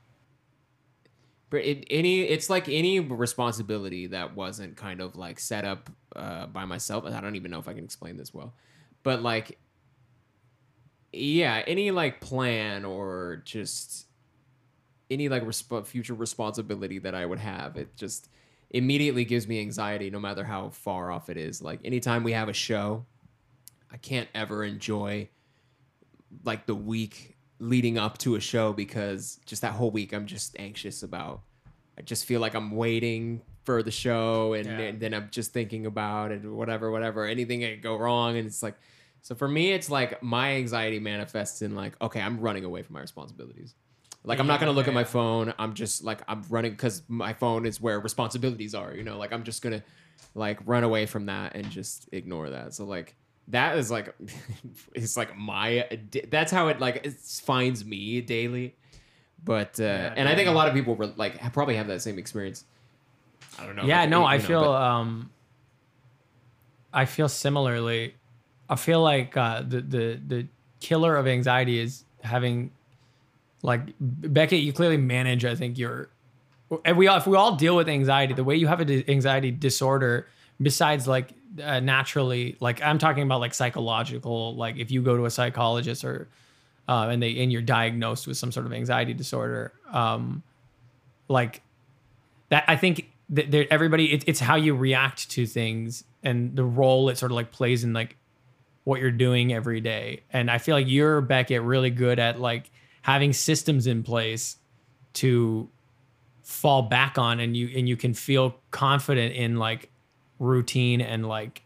but 1.51 1.59
it, 1.65 1.85
any 1.91 2.23
it's 2.23 2.51
like 2.51 2.69
any 2.69 2.99
responsibility 3.01 4.09
that 4.09 4.35
wasn't 4.35 4.77
kind 4.77 5.01
of 5.01 5.17
like 5.17 5.39
set 5.39 5.65
up 5.65 5.91
uh, 6.17 6.47
by 6.47 6.65
myself. 6.65 7.05
I 7.05 7.21
don't 7.21 7.37
even 7.37 7.51
know 7.51 7.59
if 7.61 7.69
I 7.69 7.75
can 7.75 7.85
explain 7.85 8.17
this 8.17 8.35
well, 8.35 8.55
but 9.05 9.23
like, 9.23 9.59
yeah, 11.13 11.63
any 11.67 11.91
like 11.91 12.21
plan 12.21 12.85
or 12.85 13.43
just 13.45 14.07
any 15.11 15.29
like 15.29 15.45
resp- 15.45 15.87
future 15.87 16.15
responsibility 16.15 16.99
that 17.01 17.15
I 17.15 17.27
would 17.27 17.39
have, 17.41 17.77
it 17.77 17.97
just 17.97 18.29
immediately 18.71 19.25
gives 19.25 19.49
me 19.49 19.61
anxiety, 19.61 20.11
no 20.11 20.21
matter 20.21 20.45
how 20.45 20.71
far 20.71 21.11
off 21.11 21.29
it 21.29 21.37
is. 21.37 21.61
Like 21.61 21.81
anytime 21.85 22.23
we 22.23 22.33
have 22.33 22.49
a 22.49 22.53
show, 22.53 23.05
I 23.93 23.97
can't 23.97 24.29
ever 24.35 24.63
enjoy 24.65 25.29
like 26.45 26.67
the 26.67 26.75
week 26.75 27.37
leading 27.59 27.99
up 27.99 28.17
to 28.19 28.37
a 28.37 28.41
show 28.41 28.73
because 28.73 29.41
just 29.45 29.63
that 29.63 29.73
whole 29.73 29.91
week 29.91 30.13
I'm 30.13 30.27
just 30.27 30.57
anxious 30.59 31.03
about. 31.03 31.43
I 31.99 32.03
just 32.03 32.25
feel 32.25 32.41
like 32.41 32.55
I'm 32.55 32.71
waiting 32.71 33.43
for 33.65 33.83
the 33.83 33.91
show 33.91 34.55
and, 34.55 34.67
Yeah. 34.67 34.79
and 34.79 35.01
then 35.01 35.13
I'm 35.13 35.29
just 35.31 35.53
thinking 35.53 35.85
about 35.85 36.31
it 36.33 36.43
whatever 36.45 36.91
whatever 36.91 37.27
anything 37.27 37.61
that 37.61 37.73
could 37.73 37.83
go 37.83 37.97
wrong 37.97 38.39
and 38.39 38.47
it's 38.47 38.63
like 38.63 38.75
so 39.21 39.35
for 39.35 39.47
me 39.47 39.73
it's 39.73 39.91
like 39.91 40.23
my 40.23 40.53
anxiety 40.55 40.99
manifests 40.99 41.61
in 41.61 41.75
like 41.77 41.93
okay 42.01 42.23
I'm 42.23 42.41
running 42.41 42.65
away 42.65 42.83
from 42.83 42.95
my 42.95 43.01
responsibilities. 43.01 43.75
Like 44.25 44.39
I'm 44.39 44.47
not 44.47 44.61
gonna 44.61 44.73
look 44.73 44.87
at 44.89 44.95
my 44.95 45.01
Yeah. 45.01 45.07
phone. 45.07 45.55
I'm 45.59 45.75
just 45.75 46.05
like 46.05 46.21
I'm 46.29 46.43
running 46.51 46.73
because 46.73 47.03
my 47.09 47.33
phone 47.33 47.65
is 47.67 47.81
where 47.81 47.99
responsibilities 48.01 48.75
are. 48.75 48.95
You 48.95 49.03
know, 49.03 49.17
like 49.19 49.33
I'm 49.33 49.45
just 49.45 49.63
gonna 49.63 49.83
like 50.35 50.59
run 50.67 50.85
away 50.85 51.07
from 51.07 51.27
that 51.27 51.55
and 51.55 51.71
just 51.71 52.09
ignore 52.13 52.51
that. 52.51 52.75
So 52.75 52.85
like 52.85 53.15
that 53.49 53.79
is 53.79 53.91
like 53.91 54.15
it's 54.95 55.17
like 55.17 55.37
my 55.37 55.89
that's 56.31 56.53
how 56.53 56.69
it 56.69 56.81
like 56.81 57.05
it 57.07 57.15
finds 57.15 57.85
me 57.85 58.21
daily. 58.21 58.75
But 59.43 59.81
uh, 59.81 59.85
Yeah, 59.85 60.15
and 60.17 60.29
I 60.29 60.35
think 60.35 60.49
a 60.49 60.53
lot 60.53 60.69
of 60.69 60.75
people 60.75 60.95
were 60.97 61.07
like 61.07 61.41
probably 61.55 61.77
have 61.77 61.87
that 61.87 62.03
same 62.03 62.19
experience. 62.19 62.65
I 63.59 63.65
don't 63.65 63.75
know. 63.75 63.85
yeah, 63.85 64.01
like, 64.03 64.11
no, 64.11 64.21
you 64.21 64.27
I 64.27 64.37
know, 64.37 64.45
feel 64.45 64.61
but- 64.65 64.83
um 64.83 65.31
I 66.93 67.05
feel 67.07 67.29
similarly. 67.29 68.15
I 68.69 68.77
feel 68.77 69.01
like 69.03 69.37
uh 69.37 69.63
the 69.63 69.81
the 69.81 70.21
the 70.27 70.47
killer 70.81 71.17
of 71.17 71.27
anxiety 71.27 71.79
is 71.79 72.05
having 72.23 72.73
like 73.63 73.81
Beckett, 74.01 74.61
you 74.61 74.73
clearly 74.73 74.97
manage, 74.97 75.45
I 75.45 75.55
think 75.55 75.79
your 75.79 76.09
and 76.85 76.97
we 76.97 77.09
all 77.09 77.19
if 77.19 77.27
we 77.27 77.37
all 77.37 77.57
deal 77.57 77.77
with 77.77 77.89
anxiety, 77.89 78.35
the 78.35 78.45
way 78.45 78.57
you 78.57 78.69
have 78.69 78.81
an 78.81 79.05
anxiety 79.09 79.51
disorder, 79.51 80.29
besides 80.61 81.09
like 81.09 81.33
uh, 81.63 81.81
naturally, 81.81 82.57
like 82.61 82.83
I'm 82.83 82.99
talking 82.99 83.23
about 83.23 83.41
like 83.41 83.55
psychological, 83.55 84.55
like 84.55 84.77
if 84.77 84.91
you 84.91 85.03
go 85.03 85.17
to 85.17 85.25
a 85.27 85.31
psychologist 85.31 86.05
or 86.05 86.29
uh, 86.89 87.09
and 87.11 87.23
they 87.23 87.39
and 87.43 87.51
you're 87.53 87.63
diagnosed 87.63 88.27
with 88.27 88.37
some 88.37 88.53
sort 88.53 88.67
of 88.67 88.73
anxiety 88.73 89.15
disorder, 89.15 89.73
um, 89.93 90.43
like 91.29 91.63
that 92.51 92.65
I 92.69 92.77
think 92.77 93.11
that 93.31 93.51
there, 93.51 93.67
everybody 93.71 94.13
it, 94.13 94.25
it's 94.27 94.41
how 94.41 94.57
you 94.57 94.75
react 94.75 95.31
to 95.31 95.47
things 95.47 96.05
and 96.23 96.55
the 96.55 96.65
role 96.65 97.09
it 97.09 97.19
sort 97.19 97.33
of 97.33 97.37
like 97.37 97.51
plays 97.51 97.83
in 97.83 97.93
like 97.93 98.17
what 98.85 99.01
you're 99.01 99.11
doing 99.11 99.53
every 99.53 99.81
day. 99.81 100.23
And 100.33 100.51
I 100.51 100.59
feel 100.59 100.75
like 100.75 100.89
you're 100.89 101.21
Beckett 101.21 101.63
really 101.63 101.91
good 101.91 102.19
at 102.19 102.41
like 102.41 102.71
having 103.03 103.33
systems 103.33 103.87
in 103.87 104.03
place 104.03 104.57
to 105.15 105.69
fall 106.43 106.83
back 106.83 107.17
on 107.17 107.41
and 107.41 107.57
you 107.57 107.71
and 107.77 107.89
you 107.89 107.97
can 107.97 108.13
feel 108.13 108.57
confident 108.71 109.35
in 109.35 109.57
like 109.57 109.89
routine 110.39 111.01
and 111.01 111.27
like 111.27 111.63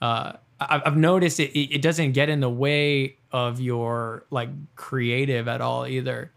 uh 0.00 0.32
I've 0.60 0.96
noticed 0.96 1.40
it, 1.40 1.50
it 1.58 1.76
it 1.76 1.82
doesn't 1.82 2.12
get 2.12 2.28
in 2.28 2.40
the 2.40 2.50
way 2.50 3.16
of 3.32 3.60
your 3.60 4.24
like 4.30 4.50
creative 4.76 5.48
at 5.48 5.60
all 5.60 5.86
either. 5.86 6.30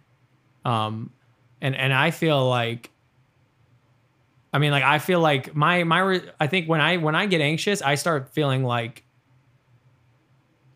Um 0.65 1.11
and 1.61 1.75
and 1.75 1.93
I 1.93 2.11
feel 2.11 2.47
like 2.47 2.89
I 4.51 4.59
mean 4.59 4.71
like 4.71 4.83
I 4.83 4.99
feel 4.99 5.19
like 5.19 5.55
my 5.55 5.83
my 5.83 6.21
I 6.39 6.47
think 6.47 6.67
when 6.67 6.81
I 6.81 6.97
when 6.97 7.15
I 7.15 7.25
get 7.25 7.41
anxious 7.41 7.81
I 7.81 7.95
start 7.95 8.33
feeling 8.33 8.63
like 8.63 9.03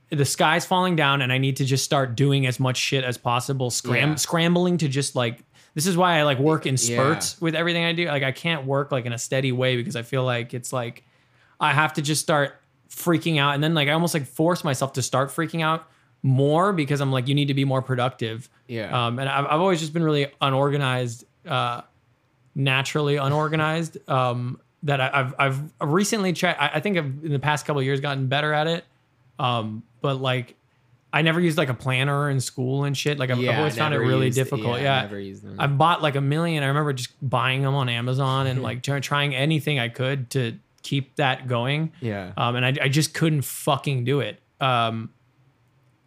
the 0.10 0.26
sky's 0.26 0.66
falling 0.66 0.96
down 0.96 1.22
and 1.22 1.34
I 1.34 1.38
need 1.38 1.58
to 1.58 1.66
just 1.66 1.84
start 1.84 2.16
doing 2.16 2.46
as 2.48 2.60
much 2.60 2.78
shit 2.78 3.04
as 3.04 3.18
possible 3.18 3.70
scram 3.70 4.10
Yeah. 4.12 4.16
scrambling 4.16 4.78
to 4.80 4.88
just 4.88 5.16
like 5.16 5.44
this 5.74 5.86
is 5.86 5.96
why 5.98 6.18
I 6.20 6.24
like 6.24 6.40
work 6.40 6.66
in 6.66 6.76
Yeah. 6.80 6.96
spurts 6.96 7.42
with 7.42 7.56
everything 7.56 7.84
I 7.84 7.92
do 7.94 8.06
like 8.08 8.24
I 8.24 8.32
can't 8.32 8.66
work 8.66 8.92
like 8.92 9.06
in 9.06 9.14
a 9.14 9.18
steady 9.18 9.52
way 9.52 9.76
because 9.76 9.96
I 9.96 10.02
feel 10.04 10.24
like 10.24 10.54
it's 10.54 10.72
like 10.72 11.04
I 11.60 11.74
have 11.74 11.94
to 11.94 12.02
just 12.02 12.22
start 12.22 12.60
freaking 12.90 13.38
out 13.40 13.54
and 13.56 13.64
then 13.64 13.74
like 13.74 13.90
I 13.90 13.92
almost 13.92 14.14
like 14.14 14.26
force 14.26 14.64
myself 14.64 14.94
to 14.94 15.02
start 15.02 15.30
freaking 15.30 15.62
out 15.62 15.86
more 16.24 16.72
because 16.74 17.02
I'm 17.02 17.12
like 17.12 17.28
you 17.28 17.36
need 17.36 17.50
to 17.50 17.54
be 17.54 17.66
more 17.66 17.82
productive 17.82 18.50
Yeah. 18.68 19.08
um, 19.08 19.20
and 19.20 19.28
I've, 19.28 19.46
I've 19.46 19.60
always 19.60 19.80
just 19.82 19.94
been 19.94 20.04
really 20.04 20.28
unorganized, 20.42 21.26
uh, 21.46 21.82
naturally 22.56 23.18
unorganized. 23.18 23.98
Um, 24.10 24.60
that 24.84 25.02
I, 25.02 25.10
I've 25.14 25.34
I've 25.40 25.62
recently 25.82 26.34
tried. 26.34 26.56
I, 26.60 26.72
I 26.76 26.80
think 26.80 26.98
I've 26.98 27.06
in 27.26 27.32
the 27.32 27.40
past 27.40 27.66
couple 27.66 27.80
of 27.80 27.86
years 27.86 28.00
gotten 28.00 28.28
better 28.28 28.54
at 28.54 28.68
it. 28.68 28.86
Um, 29.40 29.84
but 30.02 30.22
like, 30.22 30.56
I 31.14 31.22
never 31.22 31.40
used 31.40 31.58
like 31.58 31.70
a 31.70 31.74
planner 31.74 32.30
in 32.30 32.40
school 32.42 32.84
and 32.84 32.96
shit. 32.96 33.18
Like 33.18 33.30
I've, 33.30 33.38
I've 33.38 33.44
Yeah, 33.44 33.58
always 33.60 33.78
found 33.78 33.94
it 33.94 34.00
really 34.00 34.28
used- 34.28 34.38
difficult. 34.38 34.78
yeah, 34.78 34.98
Yeah, 34.98 35.02
never 35.04 35.20
used 35.20 35.44
them. 35.44 35.56
I 35.60 35.68
bought 35.68 36.02
like 36.02 36.16
a 36.16 36.22
million. 36.22 36.64
I 36.64 36.68
remember 36.68 36.94
just 36.94 37.12
buying 37.28 37.62
them 37.62 37.74
on 37.76 37.88
Amazon 37.90 38.48
and 38.48 38.62
like 38.68 38.84
try, 38.84 39.00
trying 39.00 39.34
anything 39.36 39.80
I 39.80 39.90
could 39.90 40.30
to 40.32 40.58
keep 40.84 41.16
that 41.16 41.48
going. 41.48 41.92
yeah. 42.02 42.34
Um, 42.38 42.56
and 42.56 42.66
I, 42.66 42.86
I 42.86 42.90
just 42.90 43.14
couldn't 43.14 43.44
fucking 43.44 44.04
do 44.04 44.20
it. 44.20 44.40
Um, 44.60 45.12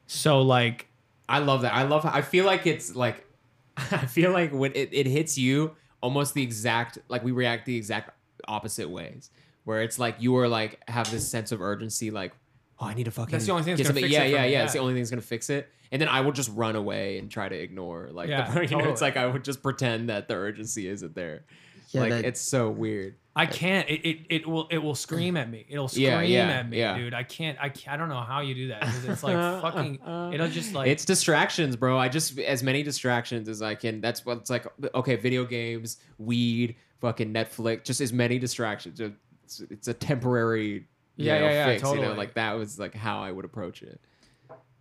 so 0.06 0.42
like 0.42 0.88
I 1.28 1.38
love 1.38 1.62
that. 1.62 1.72
I 1.74 1.82
love. 1.84 2.04
I 2.04 2.22
feel 2.22 2.44
like 2.44 2.66
it's 2.66 2.94
like. 2.94 3.24
I 3.76 4.04
feel 4.06 4.32
like 4.32 4.52
when 4.52 4.72
it, 4.74 4.90
it 4.92 5.06
hits 5.06 5.38
you, 5.38 5.74
almost 6.02 6.34
the 6.34 6.42
exact 6.42 6.98
like 7.08 7.22
we 7.24 7.30
react 7.32 7.66
the 7.66 7.76
exact 7.76 8.10
opposite 8.48 8.90
ways. 8.90 9.30
Where 9.64 9.82
it's 9.82 9.98
like 9.98 10.16
you 10.18 10.36
are 10.36 10.48
like 10.48 10.80
have 10.88 11.10
this 11.10 11.26
sense 11.28 11.52
of 11.52 11.62
urgency, 11.62 12.10
like 12.10 12.32
oh 12.80 12.86
I 12.86 12.94
need 12.94 13.04
to 13.04 13.10
fucking. 13.10 13.30
That's 13.32 13.46
the 13.46 13.52
only 13.52 13.64
thing 13.64 13.76
that's 13.76 13.88
get 13.88 13.94
gonna 13.94 14.00
something- 14.00 14.04
fix 14.04 14.12
Yeah, 14.12 14.22
it 14.22 14.30
for 14.30 14.36
yeah, 14.36 14.42
me, 14.42 14.52
yeah. 14.52 14.58
yeah. 14.58 14.64
It's 14.64 14.72
the 14.72 14.78
only 14.80 14.94
thing 14.94 15.02
that's 15.02 15.10
gonna 15.10 15.22
fix 15.22 15.50
it. 15.50 15.68
And 15.92 16.00
then 16.00 16.08
I 16.08 16.20
will 16.20 16.32
just 16.32 16.50
run 16.54 16.76
away 16.76 17.18
and 17.18 17.30
try 17.30 17.48
to 17.48 17.54
ignore 17.56 18.08
like 18.12 18.28
Yeah, 18.28 18.50
the, 18.50 18.60
you 18.66 18.76
know, 18.76 18.78
it's 18.90 19.00
totally. 19.00 19.00
like 19.10 19.16
I 19.16 19.26
would 19.26 19.44
just 19.44 19.62
pretend 19.62 20.08
that 20.08 20.28
the 20.28 20.34
urgency 20.34 20.88
isn't 20.88 21.14
there. 21.14 21.44
Yeah, 21.90 22.00
like 22.02 22.10
that- 22.10 22.24
it's 22.24 22.40
so 22.40 22.70
weird. 22.70 23.16
I 23.36 23.46
can't. 23.46 23.88
It, 23.88 24.06
it 24.08 24.18
it 24.28 24.46
will 24.48 24.66
it 24.70 24.78
will 24.78 24.94
scream 24.96 25.36
at 25.36 25.48
me. 25.48 25.64
It'll 25.68 25.86
scream 25.88 26.04
Yeah, 26.06 26.20
yeah, 26.22 26.48
at 26.48 26.68
me, 26.68 26.78
yeah. 26.78 26.98
dude. 26.98 27.14
I 27.14 27.22
can't. 27.22 27.56
I 27.60 27.68
can't, 27.68 27.94
I 27.94 27.96
don't 27.96 28.08
know 28.08 28.20
how 28.20 28.40
you 28.40 28.54
do 28.54 28.68
that. 28.68 28.82
'cause 28.82 29.04
it's 29.04 29.22
like 29.22 29.36
fucking. 29.62 30.00
It'll 30.34 30.48
just 30.48 30.74
like. 30.74 30.88
it's 30.88 31.04
distractions, 31.04 31.76
bro. 31.76 31.96
I 31.96 32.08
just 32.08 32.38
as 32.40 32.62
many 32.64 32.82
distractions 32.82 33.48
as 33.48 33.62
I 33.62 33.76
can. 33.76 34.00
That's 34.00 34.26
what 34.26 34.38
it's 34.38 34.50
like. 34.50 34.66
Okay, 34.96 35.14
video 35.16 35.44
games, 35.44 35.98
weed, 36.18 36.74
fucking 37.00 37.32
Netflix, 37.32 37.84
just 37.84 38.00
as 38.00 38.12
many 38.12 38.38
distractions. 38.40 39.00
It's, 39.00 39.60
it's 39.60 39.88
a 39.88 39.94
temporary, 39.94 40.66
you 40.68 40.84
Yeah, 41.20 41.38
know, 41.38 41.44
yeah, 41.46 41.50
yeah, 41.50 41.66
fix. 41.66 41.82
You 41.82 41.88
know, 41.88 41.94
totally. 41.94 42.16
like 42.16 42.34
that 42.34 42.52
was 42.52 42.78
like 42.78 42.94
how 42.94 43.20
I 43.20 43.30
would 43.30 43.44
approach 43.44 43.82
it. 43.82 44.00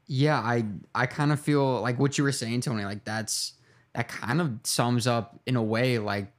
Yeah, 0.08 0.39
I 0.39 0.65
I 0.95 1.06
kind 1.06 1.32
of 1.32 1.39
feel 1.39 1.82
like 1.82 1.99
what 1.99 2.17
you 2.17 2.23
were 2.23 2.32
saying, 2.32 2.62
Tony. 2.62 2.84
Like 2.84 3.04
that's 3.06 3.54
that 3.93 4.08
kind 4.08 4.41
of 4.41 4.60
sums 4.63 5.08
up 5.08 5.39
in 5.45 5.56
a 5.56 5.63
way 5.63 5.99
like 5.99 6.32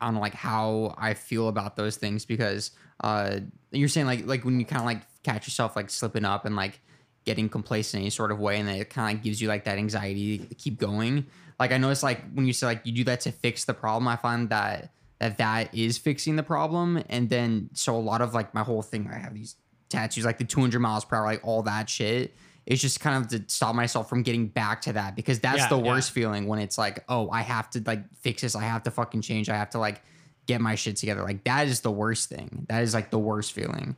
on 0.00 0.16
like 0.16 0.34
how 0.34 0.94
I 0.98 1.14
feel 1.14 1.48
about 1.48 1.76
those 1.76 1.96
things 1.96 2.24
because 2.24 2.70
uh 3.02 3.40
you're 3.70 3.88
saying 3.88 4.06
like 4.06 4.26
like 4.26 4.44
when 4.44 4.58
you 4.58 4.66
kind 4.66 4.80
of 4.80 4.86
like 4.86 5.02
catch 5.22 5.46
yourself 5.46 5.76
like 5.76 5.90
slipping 5.90 6.24
up 6.24 6.44
and 6.44 6.56
like 6.56 6.80
getting 7.24 7.48
complacent 7.48 8.00
in 8.00 8.04
any 8.04 8.10
sort 8.10 8.32
of 8.32 8.38
way 8.38 8.58
and 8.58 8.68
then 8.68 8.76
it 8.76 8.88
kind 8.88 9.18
of 9.18 9.22
gives 9.22 9.40
you 9.40 9.48
like 9.48 9.64
that 9.64 9.76
anxiety 9.76 10.38
to 10.38 10.54
keep 10.54 10.78
going. 10.78 11.26
Like 11.58 11.72
I 11.72 11.76
notice 11.76 12.02
like 12.02 12.22
when 12.32 12.46
you 12.46 12.52
say 12.52 12.66
like 12.66 12.80
you 12.84 12.92
do 12.92 13.04
that 13.04 13.20
to 13.22 13.32
fix 13.32 13.64
the 13.64 13.74
problem, 13.74 14.08
I 14.08 14.16
find 14.16 14.48
that 14.48 14.92
that 15.20 15.38
that 15.38 15.74
is 15.74 15.96
fixing 15.98 16.34
the 16.36 16.42
problem. 16.42 17.02
And 17.08 17.30
then 17.30 17.70
so 17.74 17.94
a 17.94 17.98
lot 17.98 18.20
of 18.20 18.34
like 18.34 18.52
my 18.54 18.62
whole 18.62 18.82
thing 18.82 19.08
I 19.12 19.18
have 19.18 19.34
these 19.34 19.54
tattoos 19.88 20.24
like 20.24 20.38
the 20.38 20.44
200 20.44 20.80
miles 20.80 21.04
per 21.04 21.16
hour 21.16 21.24
like 21.24 21.40
all 21.44 21.62
that 21.62 21.88
shit. 21.88 22.34
It's 22.66 22.80
just 22.82 23.00
kind 23.00 23.24
of 23.24 23.30
to 23.30 23.44
stop 23.52 23.74
myself 23.74 24.08
from 24.08 24.22
getting 24.22 24.46
back 24.48 24.82
to 24.82 24.92
that 24.94 25.16
because 25.16 25.40
that's 25.40 25.58
Yeah, 25.58 25.68
the 25.68 25.78
yeah. 25.78 25.86
worst 25.92 26.10
feeling 26.12 26.46
when 26.46 26.58
it's 26.58 26.76
like 26.78 27.04
oh 27.08 27.28
i 27.30 27.40
have 27.42 27.70
to 27.70 27.82
like 27.86 28.04
fix 28.16 28.42
this. 28.42 28.54
I 28.56 28.62
have 28.62 28.82
to 28.84 28.90
fucking 28.90 29.22
change. 29.22 29.48
I 29.48 29.56
have 29.56 29.70
to 29.70 29.78
like 29.78 30.02
get 30.46 30.60
my 30.60 30.74
shit 30.74 30.96
together. 30.96 31.22
Like 31.22 31.44
that 31.44 31.66
is 31.68 31.80
the 31.80 31.90
worst 31.90 32.28
thing. 32.28 32.66
That 32.68 32.82
is 32.82 32.94
like 32.94 33.10
the 33.10 33.18
worst 33.18 33.52
feeling. 33.52 33.96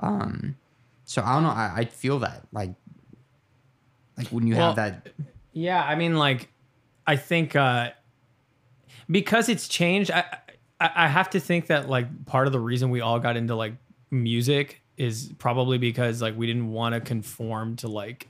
Um 0.00 0.56
so 1.04 1.22
i 1.22 1.32
don't 1.34 1.42
know. 1.44 1.50
I, 1.50 1.72
I 1.76 1.84
feel 1.86 2.18
that 2.20 2.46
like 2.52 2.74
like 4.16 4.28
when 4.28 4.46
you 4.46 4.54
Well, 4.56 4.74
have 4.74 4.76
that 4.76 5.08
Yeah, 5.52 5.82
I 5.82 5.94
mean, 5.94 6.16
like, 6.16 6.48
I 7.06 7.16
think 7.16 7.54
uh, 7.56 7.90
because 9.10 9.48
it's 9.48 9.68
changed, 9.68 10.10
I, 10.10 10.24
I 10.80 10.90
I 10.94 11.08
have 11.08 11.30
to 11.30 11.40
think 11.40 11.66
that 11.68 11.88
like 11.88 12.26
part 12.26 12.46
of 12.46 12.52
the 12.52 12.60
reason 12.60 12.90
we 12.90 13.00
all 13.00 13.20
got 13.20 13.36
into 13.36 13.54
like 13.54 13.74
music 14.10 14.82
is 14.96 15.32
probably 15.38 15.78
because 15.78 16.20
like 16.20 16.36
we 16.36 16.46
didn't 16.46 16.72
want 16.72 16.94
to 16.94 17.00
conform 17.00 17.76
to 17.76 17.88
like. 17.88 18.28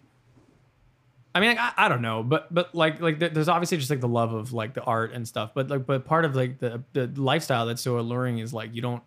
I 1.35 1.41
mean, 1.41 1.51
like, 1.51 1.59
I, 1.59 1.87
I 1.87 1.89
don't 1.89 2.03
know, 2.03 2.23
but 2.23 2.53
but 2.53 2.75
like 2.75 3.01
like 3.01 3.19
there's 3.19 3.49
obviously 3.49 3.79
just 3.79 3.91
like 3.91 4.01
the 4.01 4.09
love 4.09 4.33
of 4.33 4.53
like 4.53 4.75
the 4.75 4.83
art 4.83 5.13
and 5.13 5.27
stuff, 5.29 5.53
but 5.55 5.69
like 5.69 5.87
but 5.87 6.05
part 6.05 6.25
of 6.25 6.35
like 6.35 6.59
the 6.59 6.83
the 6.93 7.07
lifestyle 7.17 7.67
that's 7.67 7.83
so 7.83 7.99
alluring 7.99 8.39
is 8.39 8.53
like 8.53 8.75
you 8.75 8.83
don't 8.83 9.03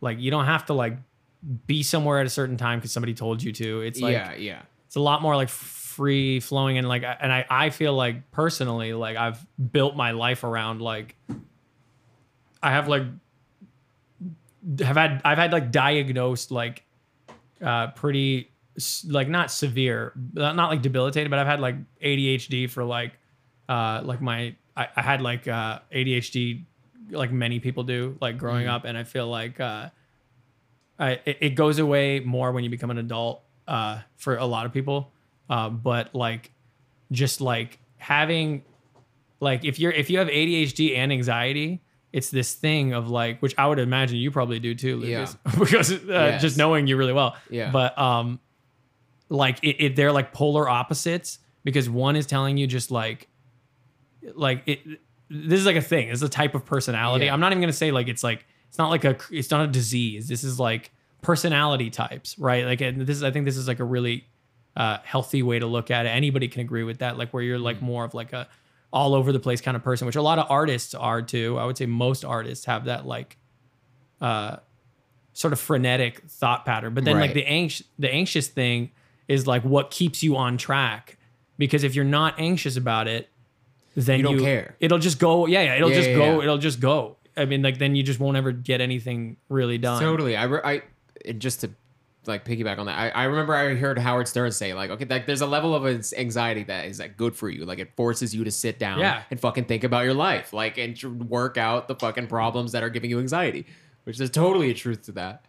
Like 0.00 0.18
you 0.20 0.30
don't 0.30 0.46
have 0.46 0.66
to 0.66 0.74
like 0.74 0.96
be 1.66 1.82
somewhere 1.82 2.20
at 2.20 2.26
a 2.26 2.30
certain 2.30 2.56
time 2.56 2.78
because 2.78 2.92
somebody 2.92 3.14
told 3.14 3.42
you 3.42 3.52
to. 3.52 3.80
It's 3.82 4.00
like 4.00 4.12
yeah, 4.12 4.34
yeah. 4.36 4.62
it's 4.86 4.96
a 4.96 5.00
lot 5.00 5.22
more 5.22 5.36
like 5.36 5.48
free 5.48 6.40
flowing 6.40 6.78
and 6.78 6.88
like 6.88 7.02
and 7.02 7.32
I 7.32 7.44
I 7.50 7.70
feel 7.70 7.94
like 7.94 8.30
personally 8.30 8.92
like 8.92 9.16
I've 9.16 9.44
built 9.72 9.96
my 9.96 10.12
life 10.12 10.44
around 10.44 10.80
like 10.80 11.16
I 12.62 12.70
have 12.70 12.88
like 12.88 13.04
have 14.80 14.96
had 14.96 15.20
I've 15.24 15.38
had 15.38 15.52
like 15.52 15.70
diagnosed 15.70 16.50
like 16.50 16.84
uh 17.62 17.88
pretty 17.88 18.50
like 19.08 19.28
not 19.28 19.50
severe 19.50 20.12
not 20.34 20.56
not, 20.56 20.70
like 20.70 20.82
debilitated 20.82 21.30
but 21.30 21.38
I've 21.38 21.46
had 21.46 21.60
like 21.60 21.76
ADHD 22.02 22.70
for 22.70 22.84
like 22.84 23.12
uh 23.68 24.02
like 24.04 24.20
my 24.20 24.54
I, 24.76 24.88
I 24.96 25.02
had 25.02 25.20
like 25.20 25.48
uh 25.48 25.80
ADHD 25.92 26.64
like 27.10 27.32
many 27.32 27.58
people 27.60 27.84
do 27.84 28.16
like 28.20 28.38
growing 28.38 28.66
up 28.66 28.84
and 28.84 28.96
I 28.96 29.04
feel 29.04 29.28
like 29.28 29.58
uh 29.60 29.88
I, 30.98 31.20
it, 31.24 31.38
it 31.40 31.50
goes 31.50 31.78
away 31.78 32.20
more 32.20 32.52
when 32.52 32.64
you 32.64 32.70
become 32.70 32.90
an 32.90 32.98
adult 32.98 33.42
uh, 33.66 34.00
for 34.16 34.36
a 34.36 34.44
lot 34.44 34.66
of 34.66 34.72
people. 34.72 35.12
Uh, 35.48 35.68
but 35.68 36.14
like, 36.14 36.50
just 37.12 37.40
like 37.40 37.78
having, 37.96 38.64
like, 39.40 39.64
if 39.64 39.78
you're 39.78 39.92
if 39.92 40.10
you 40.10 40.18
have 40.18 40.28
ADHD 40.28 40.96
and 40.96 41.12
anxiety, 41.12 41.80
it's 42.12 42.30
this 42.30 42.54
thing 42.54 42.92
of 42.94 43.08
like, 43.10 43.40
which 43.40 43.54
I 43.58 43.66
would 43.66 43.78
imagine 43.78 44.16
you 44.18 44.30
probably 44.30 44.58
do 44.58 44.74
too, 44.74 44.96
Lucas, 44.96 45.36
because 45.58 45.92
uh, 45.92 45.98
Yes. 46.08 46.42
just 46.42 46.56
knowing 46.56 46.86
you 46.86 46.96
really 46.96 47.12
well. 47.12 47.36
Yeah. 47.50 47.70
But 47.70 47.98
um, 47.98 48.40
like 49.28 49.58
it, 49.62 49.76
it, 49.84 49.96
they're 49.96 50.12
like 50.12 50.32
polar 50.32 50.68
opposites 50.68 51.38
because 51.64 51.88
one 51.90 52.16
is 52.16 52.26
telling 52.26 52.56
you 52.56 52.66
just 52.66 52.90
like, 52.90 53.28
like 54.34 54.62
it. 54.66 54.80
This 55.30 55.60
is 55.60 55.66
like 55.66 55.76
a 55.76 55.82
thing. 55.82 56.08
It's 56.08 56.22
a 56.22 56.28
type 56.28 56.54
of 56.54 56.64
personality. 56.64 57.26
Yeah. 57.26 57.34
I'm 57.34 57.40
not 57.40 57.52
even 57.52 57.60
gonna 57.60 57.72
say 57.74 57.90
like 57.90 58.08
it's 58.08 58.24
like 58.24 58.46
it's 58.68 58.78
not 58.78 58.88
like 58.88 59.04
a 59.04 59.16
it's 59.30 59.50
not 59.50 59.64
a 59.64 59.68
disease. 59.68 60.26
This 60.28 60.42
is 60.42 60.58
like 60.58 60.90
personality 61.20 61.90
types, 61.90 62.38
right? 62.38 62.64
Like 62.64 62.80
and 62.80 63.02
this 63.02 63.16
is 63.18 63.22
I 63.22 63.30
think 63.30 63.44
this 63.44 63.58
is 63.58 63.68
like 63.68 63.80
a 63.80 63.84
really 63.84 64.26
uh, 64.74 64.98
healthy 65.04 65.42
way 65.42 65.58
to 65.58 65.66
look 65.66 65.90
at 65.90 66.06
it. 66.06 66.08
Anybody 66.08 66.48
can 66.48 66.62
agree 66.62 66.84
with 66.84 66.98
that. 67.00 67.18
Like 67.18 67.34
where 67.34 67.42
you're 67.42 67.58
like 67.58 67.82
more 67.82 68.04
of 68.06 68.14
like 68.14 68.32
a 68.32 68.48
all 68.92 69.14
over 69.14 69.32
the 69.32 69.40
place 69.40 69.60
kind 69.60 69.76
of 69.76 69.82
person, 69.82 70.06
which 70.06 70.16
a 70.16 70.22
lot 70.22 70.38
of 70.38 70.46
artists 70.50 70.94
are 70.94 71.22
too. 71.22 71.58
I 71.58 71.64
would 71.64 71.76
say 71.76 71.86
most 71.86 72.24
artists 72.24 72.64
have 72.64 72.86
that 72.86 73.06
like 73.06 73.36
uh 74.20 74.56
sort 75.32 75.52
of 75.52 75.60
frenetic 75.60 76.22
thought 76.28 76.64
pattern. 76.64 76.94
But 76.94 77.04
then 77.04 77.18
like 77.18 77.34
the 77.34 77.46
anxious 77.46 77.86
the 77.98 78.12
anxious 78.12 78.48
thing 78.48 78.90
is 79.28 79.46
like 79.46 79.62
what 79.62 79.90
keeps 79.90 80.22
you 80.22 80.36
on 80.36 80.56
track. 80.56 81.18
Because 81.58 81.84
if 81.84 81.94
you're 81.94 82.04
not 82.04 82.38
anxious 82.38 82.76
about 82.76 83.08
it, 83.08 83.28
then 83.96 84.18
You 84.20 84.24
don't 84.24 84.38
care. 84.40 84.76
It'll 84.80 84.98
just 84.98 85.18
go. 85.18 85.46
Yeah, 85.46 85.62
yeah. 85.62 85.74
It'll 85.76 85.90
Yeah, 85.90 85.96
just 85.96 86.10
yeah, 86.10 86.16
go. 86.16 86.42
It'll 86.42 86.58
just 86.58 86.80
go. 86.80 87.16
I 87.36 87.44
mean, 87.44 87.62
like 87.62 87.78
then 87.78 87.94
you 87.94 88.02
just 88.02 88.20
won't 88.20 88.36
ever 88.36 88.52
get 88.52 88.80
anything 88.80 89.36
really 89.48 89.78
done. 89.78 90.00
Totally. 90.00 90.36
I, 90.36 90.44
re- 90.44 90.60
I 91.26 91.32
just 91.32 91.60
to 91.60 91.70
like 92.26 92.44
piggyback 92.44 92.78
on 92.78 92.86
that. 92.86 92.98
I, 92.98 93.08
I 93.10 93.24
remember 93.24 93.54
I 93.54 93.74
heard 93.74 93.98
Howard 93.98 94.28
Stern 94.28 94.52
say 94.52 94.74
like, 94.74 94.90
okay, 94.90 95.06
like 95.08 95.26
there's 95.26 95.40
a 95.40 95.46
level 95.46 95.74
of 95.74 95.86
anxiety 96.16 96.64
that 96.64 96.86
is 96.86 96.98
like 96.98 97.16
good 97.16 97.34
for 97.36 97.48
you. 97.48 97.64
Like 97.64 97.78
it 97.78 97.94
forces 97.96 98.34
you 98.34 98.44
to 98.44 98.50
sit 98.50 98.78
down 98.78 98.98
Yeah. 98.98 99.22
and 99.30 99.40
fucking 99.40 99.64
think 99.64 99.84
about 99.84 100.04
your 100.04 100.14
life, 100.14 100.52
like 100.52 100.76
and 100.78 100.96
tr- 100.96 101.08
work 101.08 101.56
out 101.56 101.88
the 101.88 101.94
fucking 101.94 102.26
problems 102.26 102.72
that 102.72 102.82
are 102.82 102.90
giving 102.90 103.08
you 103.10 103.18
anxiety. 103.18 103.66
Which 104.04 104.20
is 104.20 104.30
totally 104.30 104.70
a 104.70 104.74
truth 104.74 105.02
to 105.06 105.12
that. 105.12 105.44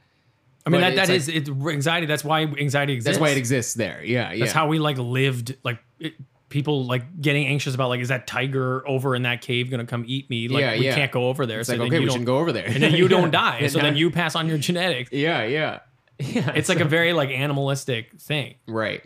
I 0.66 0.70
mean, 0.70 0.82
But 0.82 0.96
that, 0.96 1.08
that 1.08 1.10
it's 1.16 1.28
is 1.30 1.48
it's 1.48 1.50
anxiety. 1.50 2.06
That's 2.06 2.24
why 2.24 2.42
anxiety 2.42 2.94
exists. 2.94 3.18
That's 3.18 3.22
why 3.22 3.30
it 3.30 3.38
exists 3.38 3.74
there. 3.74 4.04
Yeah, 4.04 4.32
yeah. 4.34 4.40
That's 4.40 4.52
how 4.52 4.68
we 4.68 4.80
like 4.80 4.98
lived. 4.98 5.56
Like 5.64 5.80
it, 6.00 6.14
people 6.50 6.84
like 6.86 7.22
getting 7.22 7.46
anxious 7.48 7.74
about 7.76 7.90
like 7.90 8.02
is 8.02 8.10
that 8.10 8.28
tiger 8.28 8.86
over 8.88 9.16
in 9.16 9.22
that 9.24 9.42
cave 9.42 9.72
gonna 9.72 9.86
come 9.86 10.04
eat 10.08 10.30
me? 10.30 10.48
Like 10.50 10.62
Yeah, 10.62 10.78
we 10.78 10.86
yeah. 10.86 10.96
can't 10.96 11.12
go 11.12 11.30
over 11.30 11.46
there. 11.46 11.62
it's 11.62 11.70
so 11.70 11.76
like 11.76 11.88
okay, 11.88 11.96
you 11.96 12.02
we 12.02 12.06
don't- 12.08 12.18
should 12.18 12.26
go 12.26 12.38
over 12.40 12.52
there, 12.52 12.66
and 12.68 12.84
then 12.84 12.94
you 12.94 13.08
don't 13.18 13.32
die. 13.32 13.68
So 13.68 13.80
then 13.80 13.96
you 13.98 14.12
pass 14.12 14.36
on 14.36 14.48
your 14.48 14.58
genetics. 14.58 15.12
Yeah, 15.14 15.44
yeah, 15.46 15.80
yeah. 16.20 16.52
It's 16.56 16.70
like 16.70 16.80
a 16.80 16.86
very 16.86 17.14
like 17.14 17.30
animalistic 17.30 18.20
thing. 18.20 18.56
right. 18.68 19.04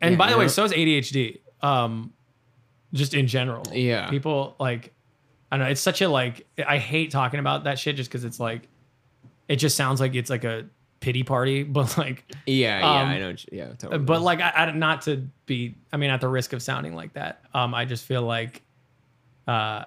And 0.00 0.12
Yeah, 0.12 0.18
by 0.18 0.30
the 0.30 0.38
way, 0.38 0.48
so 0.48 0.64
is 0.64 0.72
ADHD. 0.72 1.40
Um, 1.62 2.12
just 2.92 3.14
in 3.14 3.26
general. 3.26 3.64
Yeah. 3.72 4.08
People 4.08 4.54
like, 4.58 4.92
I 5.50 5.56
don't 5.56 5.66
know. 5.66 5.70
It's 5.70 5.80
such 5.80 6.02
a 6.02 6.08
like. 6.08 6.46
I 6.66 6.78
hate 6.78 7.10
talking 7.10 7.40
about 7.40 7.64
that 7.64 7.78
shit 7.78 7.96
just 7.96 8.10
because 8.10 8.24
it's 8.24 8.38
like, 8.38 8.68
it 9.48 9.56
just 9.56 9.76
sounds 9.76 10.00
like 10.00 10.14
it's 10.14 10.30
like 10.30 10.44
a 10.44 10.66
pity 11.00 11.22
party, 11.22 11.62
but 11.64 11.96
like, 11.96 12.24
Yeah, 12.46 12.78
yeah. 12.78 13.02
Um, 13.02 13.08
I 13.08 13.18
know. 13.18 13.34
Yeah, 13.50 13.68
totally. 13.78 13.98
but 14.00 14.22
like, 14.22 14.40
I, 14.40 14.50
I 14.50 14.70
not 14.72 15.02
to 15.02 15.28
be. 15.46 15.74
I 15.92 15.96
mean, 15.96 16.10
at 16.10 16.20
the 16.20 16.28
risk 16.28 16.52
of 16.52 16.62
sounding 16.62 16.94
like 16.94 17.14
that. 17.14 17.42
Um, 17.54 17.74
I 17.74 17.84
just 17.84 18.04
feel 18.04 18.22
like, 18.22 18.62
uh, 19.48 19.84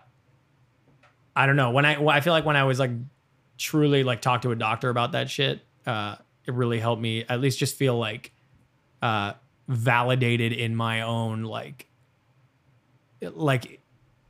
I 1.36 1.46
don't 1.46 1.56
know. 1.56 1.72
When 1.72 1.86
I 1.86 2.04
I 2.04 2.22
feel 2.22 2.34
like 2.34 2.46
when 2.46 2.56
I 2.56 2.64
was 2.64 2.80
like 2.80 2.92
truly 3.60 4.04
like 4.04 4.22
talk 4.22 4.42
to 4.42 4.50
a 4.52 4.56
doctor 4.56 4.90
about 4.90 5.12
that 5.12 5.30
shit, 5.30 5.62
uh, 5.86 6.16
it 6.46 6.54
really 6.56 6.80
helped 6.80 7.02
me 7.02 7.24
at 7.30 7.40
least 7.40 7.60
just 7.60 7.76
feel 7.76 7.96
like, 8.00 8.32
uh, 9.04 9.34
validated 9.68 10.52
in 10.52 10.76
my 10.76 11.02
own 11.02 11.44
like, 11.44 11.86
like, 13.22 13.80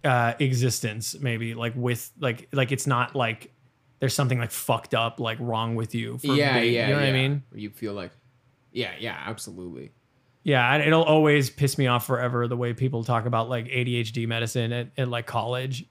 uh, 0.03 0.33
existence 0.39 1.17
maybe 1.19 1.53
like 1.53 1.73
with 1.75 2.09
like 2.21 2.47
like 2.53 2.71
it's 2.71 2.87
not 2.87 3.17
like 3.17 3.51
there's 3.99 4.13
something 4.13 4.39
like 4.39 4.49
fucked 4.51 4.93
up 4.93 5.19
like 5.19 5.37
wrong 5.41 5.75
with 5.75 5.93
you. 5.93 6.17
For 6.17 6.27
yeah, 6.27 6.59
being- 6.59 6.73
yeah. 6.73 6.87
You 6.87 6.93
know 6.93 6.99
what 7.01 7.09
I 7.09 7.11
mean? 7.11 7.43
You 7.53 7.69
feel 7.69 7.93
like, 7.93 8.11
yeah, 8.71 8.91
yeah, 8.97 9.21
absolutely. 9.25 9.91
Yeah, 10.43 10.77
it'll 10.77 11.03
always 11.03 11.49
piss 11.49 11.77
me 11.77 11.87
off 11.87 12.07
forever 12.07 12.47
the 12.47 12.55
way 12.55 12.73
people 12.73 13.03
talk 13.03 13.25
about 13.25 13.49
like 13.49 13.65
ADHD 13.65 14.25
medicine 14.25 14.71
at, 14.71 14.87
at 14.97 15.09
like 15.09 15.25
college, 15.27 15.85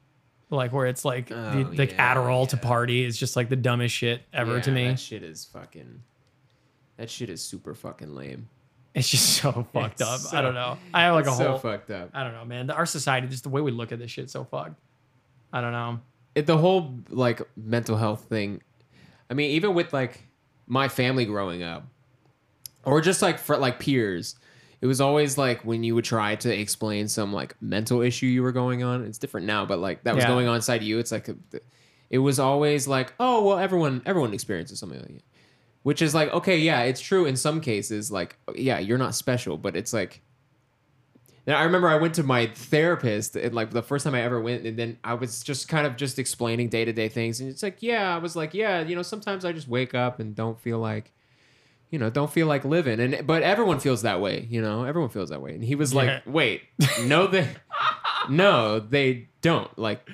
like 0.51 0.73
where 0.73 0.87
it's 0.87 1.05
like 1.05 1.31
oh, 1.31 1.35
the, 1.53 1.61
Oh, 1.67 1.73
like 1.77 1.93
yeah, 1.93 2.15
Adderall 2.15 2.49
to 2.49 2.57
party 2.57 3.05
is 3.05 3.19
just 3.19 3.37
like 3.37 3.49
the 3.49 3.57
dumbest 3.57 3.95
shit 3.95 4.23
ever 4.33 4.57
Yeah, 4.57 4.63
to 4.63 4.71
me. 4.73 4.89
That 4.89 5.01
shit 5.01 5.23
is 5.23 5.45
fucking. 5.47 6.03
That 6.97 7.11
shit 7.11 7.29
is 7.31 7.41
super 7.43 7.75
fucking 7.75 8.15
lame. 8.15 8.49
It's 8.95 9.09
just 9.09 9.35
so 9.35 9.67
fucked 9.73 10.03
up. 10.03 10.21
so- 10.21 10.37
I 10.37 10.41
don't 10.41 10.55
know. 10.55 10.79
I 10.93 11.03
have 11.03 11.15
like 11.15 11.27
a 11.27 11.29
It's 11.29 11.39
so 11.39 11.51
whole. 11.51 11.59
fucked 11.59 11.91
up. 11.91 12.11
I 12.15 12.25
don't 12.25 12.33
know, 12.33 12.45
man. 12.45 12.71
Our 12.71 12.87
society, 12.87 13.29
just 13.29 13.43
the 13.45 13.51
way 13.51 13.61
we 13.61 13.71
look 13.71 13.93
at 13.93 13.99
this 13.99 14.11
shit, 14.11 14.31
so 14.31 14.45
fucked. 14.45 14.81
I 15.53 15.61
don't 15.61 15.73
know. 15.73 16.01
It, 16.35 16.47
the 16.47 16.57
whole 16.59 16.95
like 17.11 17.41
mental 17.57 17.97
health 17.97 18.25
thing. 18.25 18.63
I 19.31 19.35
mean, 19.35 19.51
even 19.53 19.75
with 19.75 19.93
like 19.93 20.21
my 20.67 20.89
family 20.89 21.25
growing 21.27 21.63
up, 21.63 21.87
or 22.85 23.01
just 23.01 23.23
like 23.23 23.39
for 23.39 23.57
like 23.57 23.79
peers, 23.79 24.37
it 24.81 24.87
was 24.87 25.01
always 25.01 25.37
like 25.37 25.65
when 25.65 25.83
you 25.83 25.95
would 25.95 26.05
try 26.05 26.37
to 26.37 26.57
explain 26.57 27.09
some 27.09 27.33
like 27.33 27.55
mental 27.61 28.01
issue 28.01 28.27
you 28.27 28.43
were 28.43 28.53
going 28.53 28.83
on. 28.83 29.05
It's 29.05 29.19
different 29.19 29.47
now, 29.47 29.67
but 29.67 29.79
like 29.79 30.05
that 30.05 30.15
was 30.15 30.25
Yeah. 30.25 30.29
going 30.29 30.49
on 30.49 30.57
inside 30.57 30.83
you. 30.83 30.99
It's 30.99 31.13
like 31.13 31.29
uh, 31.29 31.35
a, 31.55 31.59
it 32.11 32.19
was 32.19 32.39
always 32.39 32.87
like, 32.89 33.13
oh 33.19 33.45
well, 33.45 33.59
everyone 33.59 34.03
everyone 34.07 34.33
experiences 34.35 34.79
something 34.79 35.01
like 35.01 35.11
it. 35.11 35.25
Which 35.83 36.03
is 36.03 36.15
like, 36.15 36.33
okay, 36.35 36.59
yeah, 36.59 36.83
it's 36.83 37.01
true 37.01 37.25
in 37.25 37.37
some 37.37 37.61
cases. 37.61 38.11
Like, 38.11 38.37
yeah, 38.55 38.79
you're 38.79 38.99
not 38.99 39.15
special, 39.15 39.57
but 39.57 39.75
it's 39.77 39.93
like, 39.93 40.23
and 41.47 41.57
I 41.57 41.63
remember 41.63 41.89
I 41.89 41.97
went 41.97 42.15
to 42.17 42.23
my 42.23 42.47
therapist, 42.49 43.35
and 43.37 43.55
like 43.55 43.71
the 43.71 43.83
first 43.83 44.05
time 44.05 44.15
I 44.15 44.21
ever 44.23 44.41
went, 44.41 44.67
and 44.67 44.79
then 44.79 44.99
I 45.03 45.15
was 45.15 45.43
just 45.43 45.67
kind 45.69 45.87
of 45.87 45.97
just 45.97 46.19
explaining 46.19 46.69
day 46.69 46.85
to 46.85 46.93
day 46.93 47.09
things, 47.09 47.41
and 47.41 47.49
it's 47.49 47.63
like, 47.63 47.83
yeah, 47.83 48.15
I 48.15 48.19
was 48.19 48.37
like, 48.37 48.53
yeah, 48.55 48.83
you 48.83 48.95
know, 48.95 49.03
sometimes 49.03 49.45
I 49.47 49.53
just 49.53 49.67
wake 49.69 49.95
up 49.95 50.21
and 50.21 50.35
don't 50.35 50.61
feel 50.61 50.79
like, 50.79 51.13
you 51.91 51.99
know, 51.99 52.11
don't 52.11 52.31
feel 52.31 52.47
like 52.47 52.65
living, 52.65 53.01
and 53.01 53.27
but 53.27 53.43
everyone 53.43 53.81
feels 53.81 54.03
that 54.03 54.21
way, 54.21 54.47
you 54.51 54.61
know, 54.61 54.85
everyone 54.85 55.11
feels 55.11 55.31
that 55.31 55.41
way, 55.41 55.55
and 55.55 55.65
he 55.65 55.75
was 55.75 55.93
Yeah. 55.93 56.03
like, 56.03 56.23
wait, 56.27 56.63
no, 57.05 57.27
they, 57.27 57.49
no, 58.29 58.81
they 58.81 59.29
don't, 59.41 59.77
like. 59.79 60.09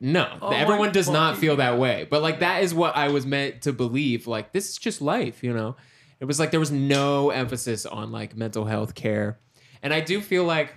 No, 0.00 0.38
Oh 0.42 0.50
everyone 0.50 0.92
does 0.92 1.08
not 1.08 1.36
feel 1.38 1.56
that 1.56 1.76
way. 1.76 2.06
But 2.08 2.22
like 2.22 2.38
that 2.38 2.62
is 2.62 2.72
what 2.72 2.94
I 2.96 3.08
was 3.08 3.26
meant 3.26 3.62
to 3.62 3.72
believe. 3.72 4.28
Like 4.28 4.52
this 4.52 4.68
is 4.68 4.78
just 4.78 5.02
life, 5.02 5.42
you 5.42 5.52
know. 5.52 5.74
It 6.20 6.24
was 6.26 6.38
like 6.38 6.52
there 6.52 6.60
was 6.60 6.70
no 6.70 7.30
emphasis 7.30 7.84
on 7.84 8.12
like 8.12 8.36
mental 8.36 8.64
health 8.64 8.94
care. 8.94 9.40
And 9.82 9.92
I 9.92 10.00
do 10.00 10.20
feel 10.20 10.44
like 10.44 10.72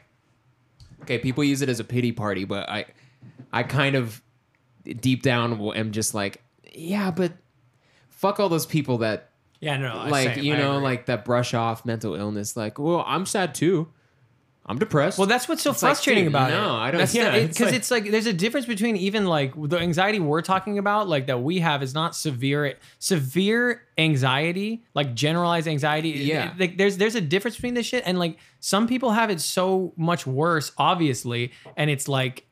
okay, 1.04 1.20
people 1.20 1.44
use 1.44 1.62
it 1.62 1.70
as 1.70 1.80
a 1.80 1.84
pity 1.84 2.12
party, 2.12 2.46
but 2.46 2.68
I 2.68 2.86
I 3.54 3.62
kind 3.62 3.96
of 3.96 4.24
deep 4.86 5.22
down 5.22 5.54
am 5.76 5.92
just 5.92 6.16
like, 6.16 6.42
yeah, 6.74 7.12
but 7.12 7.34
fuck 8.10 8.40
all 8.40 8.50
those 8.50 8.66
people 8.66 8.98
that 9.00 9.30
Yeah, 9.62 9.78
no, 9.78 9.94
I- 9.94 10.10
like, 10.10 10.36
same, 10.36 10.44
you 10.44 10.54
I 10.56 10.58
know, 10.58 10.72
agree. 10.74 10.84
like 10.84 11.06
that 11.06 11.24
brush 11.24 11.54
off 11.54 11.86
mental 11.86 12.16
illness 12.16 12.58
like, 12.58 12.78
well, 12.80 13.04
I'm 13.08 13.26
sad 13.26 13.56
too. 13.56 13.88
I'm 14.64 14.78
depressed. 14.78 15.18
Well, 15.18 15.28
that's 15.28 15.50
what's 15.50 15.64
so 15.64 15.72
It's 15.72 15.82
like, 15.82 15.90
frustrating 15.90 16.26
dude, 16.26 16.34
about 16.34 16.52
it. 16.52 16.54
no, 16.54 16.76
I 16.76 16.92
don't- 16.92 17.00
That's 17.00 17.16
yeah, 17.16 17.32
because 17.32 17.68
it's 17.70 17.78
it's, 17.78 17.92
like- 17.92 18.04
like 18.04 18.12
there's 18.12 18.28
a 18.28 18.34
difference 18.34 18.68
between 18.68 18.96
even 18.96 19.26
like 19.26 19.54
the 19.56 19.80
anxiety 19.80 20.20
we're 20.20 20.44
talking 20.44 20.78
about, 20.78 21.10
like 21.10 21.28
that 21.28 21.42
we 21.42 21.60
have, 21.60 21.82
is 21.82 21.94
not 21.96 22.16
severe. 22.16 22.78
Severe 23.00 23.82
anxiety, 23.98 24.84
like 24.94 25.14
generalized 25.16 25.68
anxiety. 25.68 26.10
Yeah. 26.10 26.54
like 26.60 26.78
there's 26.78 26.98
there's 26.98 27.16
a 27.16 27.22
difference 27.22 27.56
between 27.56 27.74
this 27.74 27.88
shit, 27.88 28.04
and 28.06 28.20
like 28.20 28.38
some 28.60 28.88
people 28.88 29.12
have 29.12 29.30
it 29.32 29.42
so 29.42 29.94
much 29.98 30.28
worse, 30.28 30.72
obviously, 30.78 31.52
and 31.76 31.90
it's 31.90 32.08
like 32.08 32.46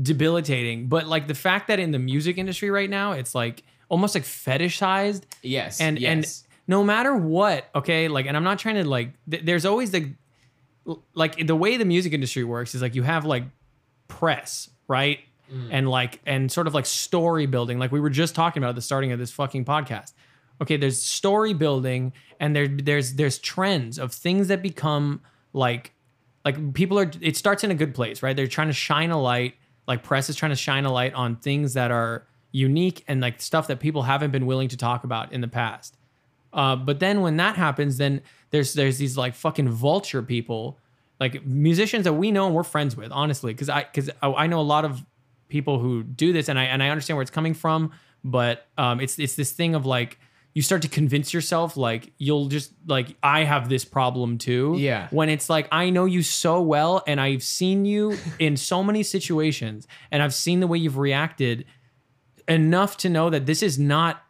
debilitating. 0.00 0.88
But 0.88 1.06
like 1.06 1.28
the 1.28 1.34
fact 1.34 1.68
that 1.68 1.78
in 1.80 1.90
the 1.92 1.98
music 1.98 2.38
industry 2.38 2.70
right 2.70 2.90
now, 2.90 3.12
it's 3.12 3.34
like 3.34 3.62
almost 3.88 4.14
like 4.14 4.24
fetishized 4.24 5.22
yes. 5.42 5.80
and 5.80 5.98
yes. 5.98 6.10
and 6.10 6.43
no 6.66 6.82
matter 6.82 7.14
what 7.14 7.68
okay 7.74 8.08
like 8.08 8.26
and 8.26 8.36
i'm 8.36 8.44
not 8.44 8.58
trying 8.58 8.76
to 8.76 8.84
like 8.84 9.10
th- 9.30 9.44
there's 9.44 9.64
always 9.64 9.90
the 9.90 10.14
like 11.14 11.46
the 11.46 11.56
way 11.56 11.76
the 11.76 11.84
music 11.84 12.12
industry 12.12 12.44
works 12.44 12.74
is 12.74 12.82
like 12.82 12.94
you 12.94 13.02
have 13.02 13.24
like 13.24 13.44
press 14.08 14.70
right? 14.88 15.20
Mm. 15.52 15.68
And 15.70 15.90
like 15.90 16.20
and 16.26 16.50
sort 16.50 16.66
of 16.66 16.74
like 16.74 16.86
story 16.86 17.46
building 17.46 17.78
like 17.78 17.92
we 17.92 18.00
were 18.00 18.10
just 18.10 18.34
talking 18.34 18.62
about 18.62 18.70
at 18.70 18.74
the 18.76 18.82
starting 18.82 19.12
of 19.12 19.18
this 19.18 19.30
fucking 19.30 19.64
podcast. 19.64 20.12
Okay 20.62 20.76
there's 20.76 21.00
story 21.00 21.52
building 21.52 22.12
and 22.40 22.54
there 22.56 22.68
there's 22.68 23.14
there's 23.14 23.38
trends 23.38 23.98
of 23.98 24.12
things 24.12 24.48
that 24.48 24.62
become 24.62 25.20
like 25.52 25.92
like 26.44 26.74
people 26.74 26.98
are 26.98 27.10
it 27.20 27.36
starts 27.36 27.62
in 27.64 27.70
a 27.70 27.74
good 27.74 27.94
place 27.94 28.22
right? 28.22 28.34
They're 28.34 28.46
trying 28.46 28.68
to 28.68 28.74
shine 28.74 29.10
a 29.10 29.20
light 29.20 29.54
like 29.86 30.02
press 30.02 30.30
is 30.30 30.36
trying 30.36 30.52
to 30.52 30.56
shine 30.56 30.86
a 30.86 30.92
light 30.92 31.12
on 31.14 31.36
things 31.36 31.74
that 31.74 31.90
are 31.90 32.26
unique 32.52 33.04
and 33.06 33.20
like 33.20 33.40
stuff 33.40 33.66
that 33.66 33.80
people 33.80 34.02
haven't 34.02 34.30
been 34.30 34.46
willing 34.46 34.68
to 34.68 34.76
talk 34.76 35.04
about 35.04 35.32
in 35.32 35.40
the 35.40 35.48
past 35.48 35.96
uh, 36.54 36.76
but 36.76 37.00
then 37.00 37.20
when 37.20 37.36
that 37.36 37.56
happens, 37.56 37.98
then 37.98 38.22
there's 38.50 38.74
there's 38.74 38.98
these 38.98 39.16
like 39.16 39.34
fucking 39.34 39.68
vulture 39.68 40.22
people, 40.22 40.78
like 41.18 41.44
musicians 41.44 42.04
that 42.04 42.14
we 42.14 42.30
know 42.30 42.46
and 42.46 42.54
we're 42.54 42.62
friends 42.62 42.96
with, 42.96 43.10
honestly, 43.12 43.52
because 43.52 43.68
I 43.68 43.82
because 43.82 44.08
I 44.22 44.46
know 44.46 44.60
a 44.60 44.62
lot 44.62 44.84
of 44.84 45.04
people 45.48 45.80
who 45.80 46.02
do 46.02 46.32
this, 46.32 46.48
and 46.48 46.58
I 46.58 46.64
and 46.64 46.82
I 46.82 46.88
understand 46.88 47.16
where 47.16 47.22
it's 47.22 47.30
coming 47.30 47.54
from, 47.54 47.92
but 48.22 48.66
um, 48.78 49.00
it's 49.00 49.18
it's 49.18 49.34
this 49.34 49.52
thing 49.52 49.74
of 49.74 49.84
like 49.84 50.18
you 50.54 50.62
start 50.62 50.82
to 50.82 50.88
convince 50.88 51.34
yourself 51.34 51.76
like 51.76 52.12
you'll 52.16 52.46
just 52.46 52.72
like 52.86 53.16
I 53.22 53.42
have 53.42 53.68
this 53.68 53.84
problem 53.84 54.38
too. 54.38 54.76
Yeah. 54.78 55.08
When 55.10 55.28
it's 55.28 55.50
like 55.50 55.66
I 55.72 55.90
know 55.90 56.04
you 56.04 56.22
so 56.22 56.62
well 56.62 57.02
and 57.08 57.20
I've 57.20 57.42
seen 57.42 57.84
you 57.84 58.16
in 58.38 58.56
so 58.56 58.82
many 58.84 59.02
situations 59.02 59.88
and 60.12 60.22
I've 60.22 60.34
seen 60.34 60.60
the 60.60 60.68
way 60.68 60.78
you've 60.78 60.96
reacted 60.96 61.64
enough 62.46 62.96
to 62.98 63.08
know 63.08 63.30
that 63.30 63.46
this 63.46 63.62
is 63.62 63.78
not 63.78 64.23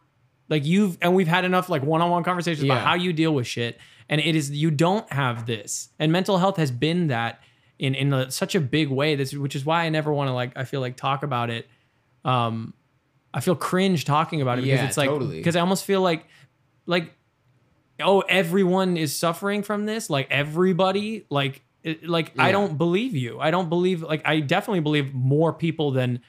like 0.49 0.65
you've 0.65 0.99
and 1.01 1.15
we've 1.15 1.29
had 1.29 1.45
enough 1.45 1.69
like 1.69 1.83
one-on-one 1.83 2.23
conversations 2.25 2.65
about 2.65 2.83
how 2.83 2.95
you 2.95 3.13
deal 3.13 3.35
with 3.35 3.47
shit 3.47 3.79
and 4.09 4.21
it 4.21 4.37
is 4.37 4.51
you 4.51 4.71
don't 4.71 5.11
have 5.13 5.47
this. 5.47 5.89
And 5.99 6.13
mental 6.13 6.37
health 6.39 6.57
has 6.59 6.71
been 6.71 7.07
that 7.09 7.41
in 7.79 7.95
in 7.95 8.13
a, 8.13 8.31
such 8.31 8.55
a 8.55 8.61
big 8.61 8.89
way 8.89 9.17
this 9.17 9.33
which 9.35 9.57
is 9.57 9.65
why 9.65 9.85
i 9.85 9.89
never 9.89 10.13
want 10.13 10.29
to 10.29 10.33
like 10.33 10.53
i 10.57 10.65
feel 10.65 10.81
like 10.81 10.97
talk 10.97 11.23
about 11.23 11.51
it. 11.51 11.67
Um 12.25 12.75
i 13.33 13.41
feel 13.41 13.57
cringe 13.57 14.05
talking 14.05 14.41
about 14.43 14.59
it 14.59 14.63
because 14.63 14.81
Yeah, 14.81 14.87
it's 14.87 14.97
like 14.97 15.09
totally. 15.09 15.39
because 15.39 15.57
i 15.57 15.61
almost 15.61 15.85
feel 15.85 16.01
like 16.01 16.27
like 16.87 17.13
oh 18.01 18.21
everyone 18.29 18.97
is 18.97 19.17
suffering 19.17 19.63
from 19.63 19.87
this 19.87 20.09
like 20.11 20.29
everybody 20.31 21.27
like 21.31 21.63
like 22.05 22.33
i 22.39 22.51
don't 22.53 22.79
believe 22.79 23.15
you. 23.15 23.39
I 23.41 23.51
don't 23.51 23.69
believe 23.69 24.03
like 24.03 24.23
i 24.25 24.41
definitely 24.41 24.81
believe 24.81 25.13
more 25.15 25.53
people 25.53 25.91
than 25.91 26.21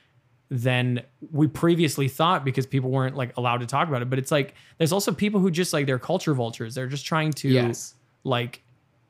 than 0.50 1.02
we 1.32 1.48
previously 1.48 2.08
thought 2.08 2.46
because 2.46 2.66
people 2.66 2.90
weren't 2.92 3.16
like 3.18 3.36
allowed 3.38 3.58
to 3.62 3.66
talk 3.66 3.88
about 3.88 4.02
it 4.04 4.10
but 4.10 4.20
it's 4.20 4.32
like 4.32 4.54
there's 4.78 4.92
also 4.92 5.12
people 5.12 5.40
who 5.40 5.50
just 5.50 5.74
like 5.74 5.86
they're 5.88 5.98
culture 6.00 6.34
vultures 6.36 6.76
they're 6.76 6.88
just 6.88 7.06
trying 7.06 7.32
to 7.34 7.50
Yes. 7.50 7.96
like 8.24 8.62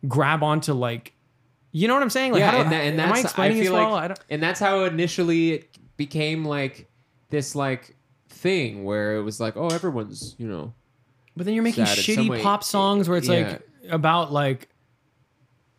grab 0.08 0.44
onto 0.44 0.72
like 0.74 1.14
you 1.74 1.88
know 1.90 1.94
what 1.94 2.04
i'm 2.04 2.10
saying 2.10 2.32
like 2.32 2.40
yeah, 2.40 2.52
how 2.52 2.58
do- 2.60 2.64
and, 2.64 2.72
that, 2.72 2.82
and 2.86 3.02
am 3.02 3.10
that's 3.10 3.20
i 3.20 3.22
explaining 3.24 3.58
I 3.60 3.64
feel 3.64 3.74
well 3.74 3.92
like, 3.92 4.12
i 4.12 4.16
and 4.30 4.42
that's 4.42 4.60
how 4.62 4.86
initially 4.86 5.52
it 5.52 5.78
became 5.98 6.46
like 6.46 6.88
this 7.32 7.54
like 7.54 7.96
thing 8.30 8.84
where 8.84 9.16
it 9.18 9.22
was 9.24 9.40
like, 9.40 9.58
oh, 9.58 9.68
everyone's 9.68 10.36
you 10.38 10.48
know, 10.48 10.74
but 11.36 11.46
then 11.46 11.54
you're 11.56 11.64
making 11.64 11.86
sad 11.86 11.98
in 11.98 12.04
some 12.04 12.26
shitty 12.28 12.44
pop 12.44 12.64
songs 12.64 13.10
where 13.10 13.18
it's 13.18 13.28
Yeah. 13.28 13.48
like 13.50 13.62
about 13.92 14.32
like 14.32 14.70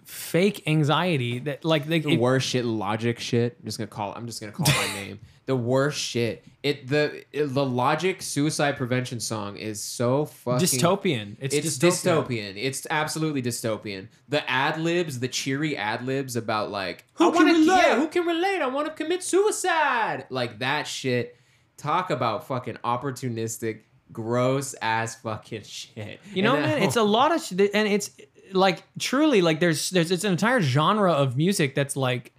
fake 0.04 0.62
anxiety 0.66 1.38
that 1.40 1.64
like 1.64 1.86
they 1.86 2.00
the 2.00 2.12
it- 2.14 2.20
worst 2.20 2.48
shit, 2.48 2.64
logic 2.64 3.18
shit. 3.20 3.56
I'm 3.58 3.64
just 3.64 3.78
gonna 3.78 3.88
call. 3.88 4.12
I'm 4.14 4.26
just 4.26 4.40
gonna 4.40 4.52
call 4.52 4.66
my 4.66 4.86
name. 4.94 5.18
The 5.46 5.56
worst 5.56 5.98
shit. 6.00 6.44
It 6.64 6.88
the 6.88 7.24
it, 7.32 7.46
the 7.54 7.64
logic 7.64 8.20
suicide 8.20 8.76
prevention 8.76 9.20
song 9.20 9.56
is 9.56 9.80
so 9.80 10.24
fucking 10.24 10.66
dystopian 10.66 11.36
it's, 11.38 11.54
It's 11.54 11.78
dystopian. 11.78 12.54
It's 12.56 12.84
absolutely 12.90 13.42
dystopian. 13.42 14.08
The 14.28 14.48
ad 14.50 14.80
libs, 14.80 15.20
the 15.20 15.28
cheery 15.28 15.76
ad 15.76 16.04
libs 16.04 16.34
about 16.34 16.72
like 16.72 17.04
Who 17.14 17.28
I 17.28 17.30
can 17.30 17.46
wanna, 17.46 17.58
relate? 17.60 17.76
Yeah, 17.76 17.96
who 17.96 18.08
can 18.08 18.26
relate? 18.26 18.60
I 18.60 18.66
want 18.66 18.88
to 18.88 18.92
commit 18.92 19.22
suicide. 19.22 20.26
Like 20.30 20.58
that 20.58 20.88
shit. 20.88 21.36
Talk 21.76 22.10
about 22.10 22.48
fucking 22.48 22.78
opportunistic, 22.84 23.82
gross 24.10 24.74
ass 24.82 25.14
fucking 25.16 25.62
shit. 25.64 26.20
You 26.34 26.42
know, 26.42 26.54
man, 26.54 26.82
it's 26.82 26.96
a 26.96 27.02
lot 27.02 27.32
of, 27.32 27.40
sh- 27.40 27.52
and 27.52 27.86
it's 27.86 28.10
like 28.52 28.82
truly 28.98 29.42
like 29.42 29.60
there's 29.60 29.90
there's 29.90 30.10
it's 30.10 30.24
an 30.24 30.32
entire 30.32 30.60
genre 30.60 31.12
of 31.12 31.36
music 31.36 31.74
that's 31.76 31.94
like, 31.96 32.32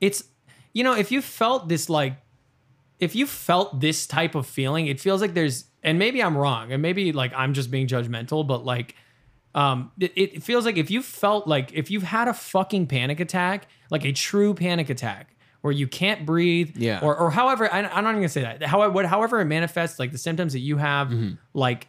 it's 0.00 0.22
you 0.72 0.84
know 0.84 0.94
if 0.94 1.10
you 1.12 1.20
felt 1.22 1.68
this 1.68 1.88
like, 1.88 2.14
if 2.98 3.14
you 3.14 3.26
felt 3.26 3.80
this 3.80 4.06
type 4.06 4.34
of 4.34 4.46
feeling, 4.46 4.86
it 4.86 5.00
feels 5.00 5.20
like 5.20 5.34
there's 5.34 5.64
and 5.82 5.98
maybe 5.98 6.22
I'm 6.22 6.36
wrong 6.36 6.72
and 6.72 6.82
maybe 6.82 7.12
like 7.12 7.32
I'm 7.34 7.54
just 7.54 7.70
being 7.70 7.86
judgmental, 7.86 8.46
but 8.46 8.64
like, 8.64 8.94
um, 9.54 9.90
it, 9.98 10.12
it 10.16 10.42
feels 10.42 10.64
like 10.66 10.76
if 10.76 10.90
you 10.90 11.02
felt 11.02 11.48
like 11.48 11.72
if 11.72 11.90
you've 11.90 12.02
had 12.04 12.28
a 12.28 12.34
fucking 12.34 12.86
panic 12.86 13.18
attack, 13.20 13.66
like 13.90 14.04
a 14.04 14.12
true 14.12 14.54
panic 14.54 14.90
attack. 14.90 15.36
Where 15.62 15.74
you 15.74 15.86
can't 15.86 16.24
breathe, 16.24 16.78
Yeah. 16.78 17.00
or 17.02 17.14
or 17.14 17.30
however 17.30 17.70
I, 17.70 17.80
I'm 17.80 18.02
not 18.02 18.12
even 18.12 18.22
gonna 18.22 18.28
say 18.30 18.40
that. 18.40 18.62
How 18.62 18.88
what 18.88 19.04
however 19.04 19.40
it 19.42 19.44
manifests, 19.44 19.98
like 19.98 20.10
the 20.10 20.16
symptoms 20.16 20.54
that 20.54 20.60
you 20.60 20.78
have, 20.78 21.08
Mm-hmm. 21.08 21.34
like 21.52 21.86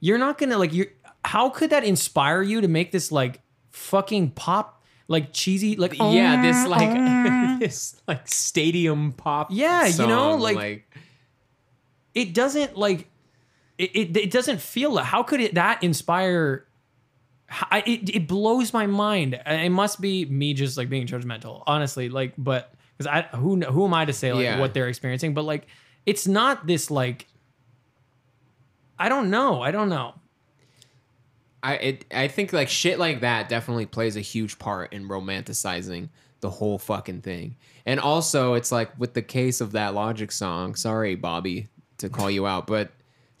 you're 0.00 0.18
not 0.18 0.38
gonna 0.38 0.58
like 0.58 0.72
you 0.72 0.86
how 1.24 1.48
could 1.48 1.70
that 1.70 1.84
inspire 1.84 2.42
you 2.42 2.60
to 2.62 2.66
make 2.66 2.90
this 2.90 3.12
like 3.12 3.40
fucking 3.70 4.32
pop 4.32 4.82
like 5.06 5.32
cheesy 5.32 5.76
like 5.76 5.94
yeah, 6.00 6.42
this 6.42 6.56
"Oh, 6.66 6.70
like 6.70 6.88
this 7.62 8.00
like 8.08 8.26
stadium 8.28 9.12
pop. 9.12 9.48
Yeah, 9.50 9.86
you 9.86 10.06
know, 10.06 10.32
song, 10.32 10.40
like- 10.40 10.90
it 12.14 12.34
doesn't 12.34 12.76
like 12.76 13.08
it, 13.78 13.90
it, 13.96 14.16
it 14.16 14.30
doesn't 14.30 14.60
feel 14.60 14.96
how 14.98 15.22
could 15.22 15.40
it 15.40 15.54
that 15.54 15.82
inspire 15.82 16.66
I, 17.70 17.82
it, 17.86 18.14
it 18.14 18.28
blows 18.28 18.72
my 18.72 18.86
mind 18.86 19.40
it 19.46 19.70
must 19.70 20.00
be 20.00 20.24
me 20.26 20.52
just 20.54 20.76
like 20.76 20.88
being 20.90 21.06
judgmental 21.06 21.62
honestly 21.66 22.10
like 22.10 22.34
but 22.36 22.74
because 22.98 23.06
i 23.06 23.22
who 23.36 23.60
who 23.60 23.86
am 23.86 23.94
i 23.94 24.04
to 24.04 24.12
say 24.12 24.32
like 24.32 24.42
Yeah. 24.44 24.60
what 24.60 24.74
they're 24.74 24.88
experiencing 24.88 25.32
but 25.32 25.44
like 25.44 25.66
it's 26.04 26.26
not 26.26 26.66
this 26.66 26.90
like 26.90 27.26
i 28.98 29.08
don't 29.08 29.30
know 29.30 29.62
i 29.62 29.70
don't 29.70 29.88
know 29.88 30.14
I 31.62 31.74
it, 31.76 32.04
I 32.12 32.26
think 32.28 32.52
like 32.52 32.68
shit 32.68 32.98
like 32.98 33.20
that 33.20 33.48
definitely 33.48 33.86
plays 33.86 34.16
a 34.16 34.20
huge 34.20 34.58
part 34.58 34.92
in 34.92 35.08
romanticizing 35.08 36.08
the 36.42 36.50
whole 36.50 36.78
fucking 36.78 37.22
thing. 37.22 37.56
And 37.86 37.98
also 37.98 38.52
it's 38.54 38.70
like 38.70 38.90
with 38.98 39.14
the 39.14 39.22
case 39.22 39.62
of 39.62 39.72
that 39.72 39.94
Logic 39.94 40.30
song, 40.30 40.74
sorry 40.74 41.14
Bobby 41.14 41.68
to 41.98 42.10
call 42.10 42.30
you 42.30 42.46
out, 42.46 42.66
but 42.66 42.90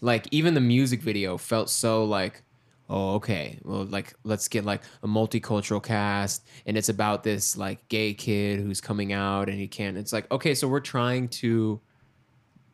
like 0.00 0.26
even 0.30 0.54
the 0.54 0.60
music 0.60 1.02
video 1.02 1.36
felt 1.36 1.68
so 1.68 2.04
like 2.04 2.42
oh 2.88 3.14
okay, 3.16 3.58
well 3.64 3.84
like 3.84 4.14
let's 4.24 4.48
get 4.48 4.64
like 4.64 4.82
a 5.02 5.08
multicultural 5.08 5.82
cast 5.82 6.46
and 6.64 6.76
it's 6.78 6.88
about 6.88 7.22
this 7.24 7.56
like 7.56 7.86
gay 7.88 8.14
kid 8.14 8.60
who's 8.60 8.80
coming 8.80 9.12
out 9.12 9.48
and 9.48 9.58
he 9.58 9.68
can't 9.68 9.98
it's 9.98 10.12
like 10.12 10.30
okay, 10.32 10.54
so 10.54 10.66
we're 10.68 10.80
trying 10.80 11.28
to 11.28 11.80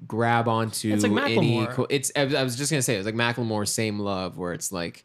grab 0.06 0.46
onto 0.46 0.92
It's 0.92 1.02
like 1.02 1.24
any 1.24 1.56
Macklemore. 1.56 1.70
co- 1.72 1.86
it's 1.90 2.12
I 2.14 2.24
was 2.44 2.56
just 2.56 2.70
gonna 2.70 2.82
say 2.82 2.94
it 2.94 2.98
was 2.98 3.06
like 3.06 3.14
Macklemore 3.14 3.66
same 3.66 3.98
love 3.98 4.36
where 4.38 4.52
it's 4.52 4.70
like 4.70 5.04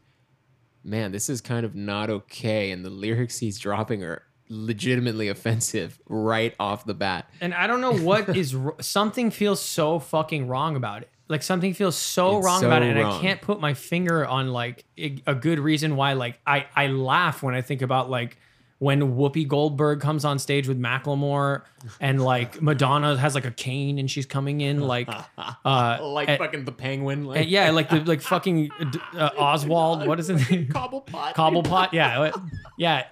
man, 0.86 1.12
this 1.12 1.30
is 1.30 1.40
kind 1.40 1.64
of 1.64 1.74
not 1.74 2.10
okay. 2.10 2.70
And 2.70 2.84
the 2.84 2.90
lyrics 2.90 3.38
he's 3.38 3.58
dropping 3.58 4.04
are 4.04 4.22
legitimately 4.48 5.28
offensive 5.28 5.98
right 6.08 6.54
off 6.58 6.84
the 6.84 6.94
bat. 6.94 7.28
And 7.40 7.54
I 7.54 7.66
don't 7.66 7.80
know 7.80 7.92
what 7.94 8.36
is 8.36 8.56
something 8.80 9.30
feels 9.30 9.60
so 9.60 9.98
fucking 9.98 10.48
wrong 10.48 10.76
about 10.76 11.02
it. 11.02 11.10
Like 11.28 11.42
something 11.42 11.72
feels 11.72 11.96
so 11.96 12.36
It's 12.36 12.44
wrong 12.44 12.60
so 12.60 12.66
about 12.66 12.82
it, 12.82 12.96
and 12.96 13.06
I 13.06 13.18
can't 13.20 13.40
put 13.40 13.58
my 13.58 13.72
finger 13.72 14.26
on 14.26 14.52
like 14.52 14.84
a, 14.98 15.34
good 15.34 15.58
reason 15.58 15.96
why. 15.96 16.12
Like 16.12 16.38
I 16.46 16.66
I 16.76 16.88
laugh 16.88 17.42
when 17.42 17.54
I 17.54 17.62
think 17.62 17.80
about 17.80 18.10
like 18.10 18.36
when 18.78 19.16
Whoopi 19.16 19.48
Goldberg 19.48 20.00
comes 20.00 20.26
on 20.26 20.38
stage 20.38 20.68
with 20.68 20.78
Macklemore, 20.78 21.62
and 21.98 22.22
like 22.22 22.60
Madonna 22.62 23.16
has 23.16 23.34
like 23.34 23.46
a 23.46 23.50
cane 23.50 23.98
and 23.98 24.10
she's 24.10 24.26
coming 24.26 24.60
in 24.60 24.80
like 24.80 25.08
uh 25.38 25.98
like 26.02 26.28
and- 26.28 26.38
fucking 26.38 26.66
the 26.66 26.72
penguin, 26.72 27.24
like 27.24 27.40
and 27.40 27.48
yeah 27.48 27.70
like 27.70 27.88
the 27.88 28.00
like 28.00 28.20
fucking 28.20 28.70
uh, 29.16 29.30
Oswald 29.38 30.06
what 30.06 30.20
is 30.20 30.28
it 30.28 30.36
Cobblepot. 30.68 31.32
Cobblepot, 31.32 31.92
yeah, 31.92 32.32
yeah, 32.76 32.96
eh, 32.96 33.02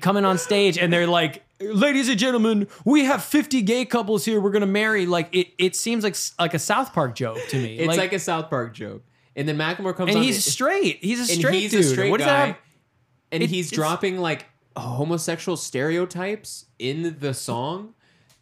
coming 0.00 0.24
on 0.24 0.38
stage 0.38 0.78
and 0.78 0.92
they're 0.92 1.06
like, 1.06 1.42
"Ladies 1.60 2.08
and 2.08 2.18
gentlemen, 2.18 2.66
we 2.84 3.04
have 3.04 3.22
50 3.24 3.62
gay 3.62 3.84
couples 3.84 4.24
here. 4.24 4.40
We're 4.40 4.50
gonna 4.50 4.66
marry." 4.66 5.06
Like 5.06 5.34
it, 5.34 5.48
it 5.58 5.76
seems 5.76 6.04
like 6.04 6.16
like 6.38 6.54
a 6.54 6.58
South 6.58 6.92
Park 6.92 7.14
joke 7.14 7.38
to 7.50 7.56
me. 7.58 7.78
It's 7.78 7.96
like, 7.96 8.12
a 8.12 8.18
South 8.18 8.50
Park 8.50 8.74
joke. 8.74 9.02
And 9.36 9.46
then 9.46 9.58
Macklemore 9.58 9.94
comes 9.94 10.08
and 10.10 10.18
on 10.18 10.22
he's 10.24 10.44
straight. 10.44 10.98
He's 11.04 11.18
a 11.18 11.32
and 11.32 11.40
straight 11.40 11.60
he's 11.60 11.70
dude. 11.70 11.80
a 11.80 11.84
straight 11.84 12.10
what 12.10 12.18
does 12.18 12.26
guy. 12.26 12.32
that 12.32 12.46
have? 12.46 12.56
and 13.32 13.42
It- 13.42 13.50
he's 13.50 13.66
it's- 13.72 13.76
dropping 13.76 14.18
like 14.18 14.46
homosexual 14.76 15.56
stereotypes 15.56 16.66
in 16.78 17.16
the 17.20 17.32
song 17.34 17.94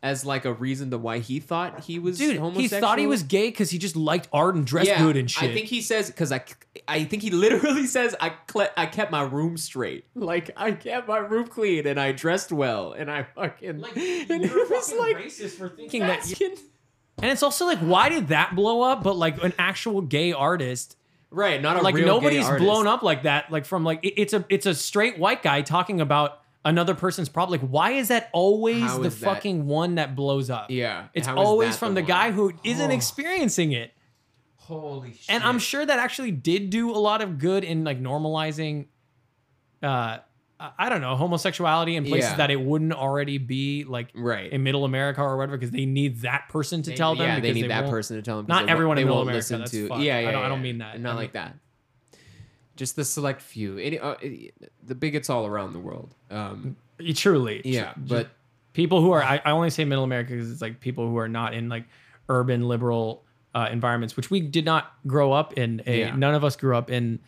as 0.05 0.25
like 0.25 0.45
a 0.45 0.53
reason 0.53 0.91
to 0.91 0.99
why 0.99 1.19
he 1.19 1.41
thought 1.41 1.81
he 1.81 1.99
was 1.99 2.19
Dude, 2.19 2.39
he 2.55 2.69
thought 2.69 2.99
he 2.99 3.07
was 3.07 3.23
gay 3.25 3.49
because 3.49 3.71
he 3.71 3.79
just 3.79 3.97
liked 3.97 4.29
art 4.33 4.55
and 4.55 4.65
dressed 4.67 4.91
good 4.99 5.17
and 5.17 5.29
shit. 5.31 5.51
I 5.51 5.53
think 5.55 5.67
he 5.67 5.81
says 5.81 6.09
because 6.11 6.31
I, 6.31 6.45
I 6.87 7.05
think 7.05 7.23
he 7.23 7.31
literally 7.45 7.87
says 7.87 8.15
I 8.21 8.29
cle- 8.47 8.69
I 8.77 8.85
kept 8.87 9.11
my 9.11 9.23
room 9.23 9.57
straight, 9.57 10.05
like 10.15 10.51
I 10.57 10.73
kept 10.73 11.09
my 11.09 11.17
room 11.19 11.47
clean 11.49 11.87
and 11.87 11.99
I 11.99 12.13
dressed 12.13 12.53
well 12.53 12.93
and 12.93 13.11
I 13.11 13.23
fucking 13.23 13.69
and 13.97 14.45
it 14.45 14.71
was 14.71 14.93
like 14.93 15.17
racist 15.17 15.53
for 15.57 15.71
thinking 15.71 16.03
that. 16.03 16.23
fucking- 16.23 16.59
And 17.23 17.31
it's 17.31 17.43
also 17.43 17.65
like, 17.65 17.79
why 17.79 18.11
did 18.11 18.29
that 18.29 18.55
blow 18.55 18.83
up? 18.83 19.03
But 19.03 19.17
like 19.17 19.43
an 19.43 19.55
actual 19.59 20.03
gay 20.03 20.33
artist, 20.35 20.99
right, 21.31 21.63
not 21.63 21.79
a 21.79 21.81
like 21.83 21.95
real 21.95 22.07
nobody's 22.07 22.47
gay 22.47 22.59
blown 22.59 22.87
up 22.87 23.03
like 23.03 23.23
that. 23.23 23.51
Like 23.51 23.65
from 23.65 23.85
like 23.85 24.01
it- 24.05 24.21
it's 24.21 24.35
a 24.35 24.45
it's 24.51 24.67
a 24.67 24.75
straight 24.75 25.19
white 25.19 25.43
guy 25.43 25.63
talking 25.63 26.03
about 26.03 26.41
another 26.65 26.95
person's 26.95 27.29
problem. 27.29 27.61
Like, 27.61 27.69
why 27.71 27.91
is 27.93 28.09
that 28.09 28.31
always 28.33 28.83
How 28.83 28.99
the 28.99 29.09
is 29.09 29.21
that- 29.21 29.27
fucking 29.27 29.67
one 29.67 29.97
that 29.97 30.15
blows 30.17 30.51
up? 30.51 30.71
Yeah, 30.71 31.07
It's 31.15 31.27
how 31.27 31.35
is 31.35 31.39
always 31.47 31.77
from 31.77 31.95
the, 31.95 32.01
one? 32.03 32.09
guy 32.09 32.31
who 32.33 32.53
isn't 32.65 32.91
Oh. 32.91 32.95
experiencing 32.95 33.73
it. 33.73 33.93
Holy 34.57 35.13
shit! 35.13 35.25
And 35.29 35.45
I'm 35.45 35.59
sure 35.59 35.85
that 35.85 35.99
actually 35.99 36.31
did 36.31 36.71
do 36.71 36.91
a 36.91 36.97
lot 36.99 37.21
of 37.21 37.39
good 37.39 37.65
in 37.65 37.85
like 37.85 38.01
normalizing 38.01 38.87
uh 39.83 40.19
I 40.59 40.71
I 40.79 40.89
don't 40.89 41.01
know, 41.03 41.17
homosexuality 41.17 41.97
in 41.97 42.05
places 42.07 42.31
Yeah. 42.31 42.37
that 42.37 42.51
it 42.51 42.61
wouldn't 42.61 42.93
already 42.95 43.37
be 43.39 43.85
like 43.85 44.09
right. 44.15 44.51
in 44.51 44.63
middle 44.63 44.85
America 44.87 45.21
or 45.21 45.37
whatever 45.37 45.59
because 45.59 45.73
they 45.73 45.85
need 45.85 46.21
that 46.23 46.49
person 46.49 46.81
to 46.83 46.91
They- 46.91 46.97
tell 46.97 47.15
them 47.17 47.27
Yeah, 47.27 47.35
they 47.41 47.41
because 47.53 47.63
need 47.63 47.71
that 47.71 47.91
person 47.91 48.17
to 48.17 48.23
tell 48.23 48.39
them. 48.39 48.47
Not 48.49 48.67
they 48.67 48.73
everyone 48.73 48.97
in 48.97 49.05
middle 49.05 49.17
won't 49.17 49.29
America, 49.29 49.39
listen 49.39 49.59
that's 49.59 49.71
to. 49.73 49.89
fucked. 49.89 50.01
Yeah, 50.01 50.17
I 50.17 50.21
yeah, 50.21 50.31
don't- 50.31 50.45
I 50.45 50.49
don't 50.49 50.63
mean 50.63 50.79
that. 50.79 50.99
Not 51.01 51.13
I 51.13 51.17
like 51.17 51.33
that. 51.33 51.57
Just 52.77 52.97
the 52.97 53.05
select 53.05 53.41
few. 53.41 53.79
Any, 53.79 53.99
uh, 53.99 54.15
the 54.85 54.95
bigots 54.95 55.31
all 55.31 55.47
around 55.47 55.73
the 55.73 55.79
world. 55.79 56.15
Um, 56.31 56.77
Truly. 57.15 57.63
yeah, 57.65 57.93
but 57.97 58.29
people 58.73 59.01
who 59.01 59.13
are 59.13 59.23
I, 59.23 59.41
I 59.45 59.51
only 59.53 59.71
say 59.71 59.85
middle 59.85 60.03
america 60.05 60.33
because 60.33 60.51
it's 60.51 60.61
like 60.63 60.81
people 60.81 61.09
who 61.09 61.17
are 61.19 61.29
not 61.29 61.55
in 61.55 61.69
like 61.69 61.85
urban 62.29 62.67
liberal 62.69 63.23
uh, 63.55 63.69
environments 63.71 64.17
which 64.17 64.31
we 64.31 64.41
did 64.41 64.65
not 64.65 64.93
grow 65.07 65.33
up 65.33 65.53
in 65.55 65.81
a 65.87 65.99
Yeah. 66.01 66.17
none 66.17 66.35
of 66.35 66.43
us 66.43 66.57
grew 66.57 66.77
up 66.77 66.91
in 66.91 67.21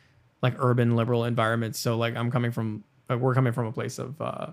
like 0.42 0.54
urban 0.58 0.96
liberal 0.96 1.24
environments 1.24 1.78
so 1.78 1.96
like 1.96 2.16
i'm 2.16 2.30
coming 2.32 2.50
from 2.50 2.82
like, 3.08 3.20
we're 3.20 3.34
coming 3.34 3.52
from 3.52 3.66
a 3.66 3.72
place 3.72 3.98
of 4.00 4.20
uh 4.20 4.48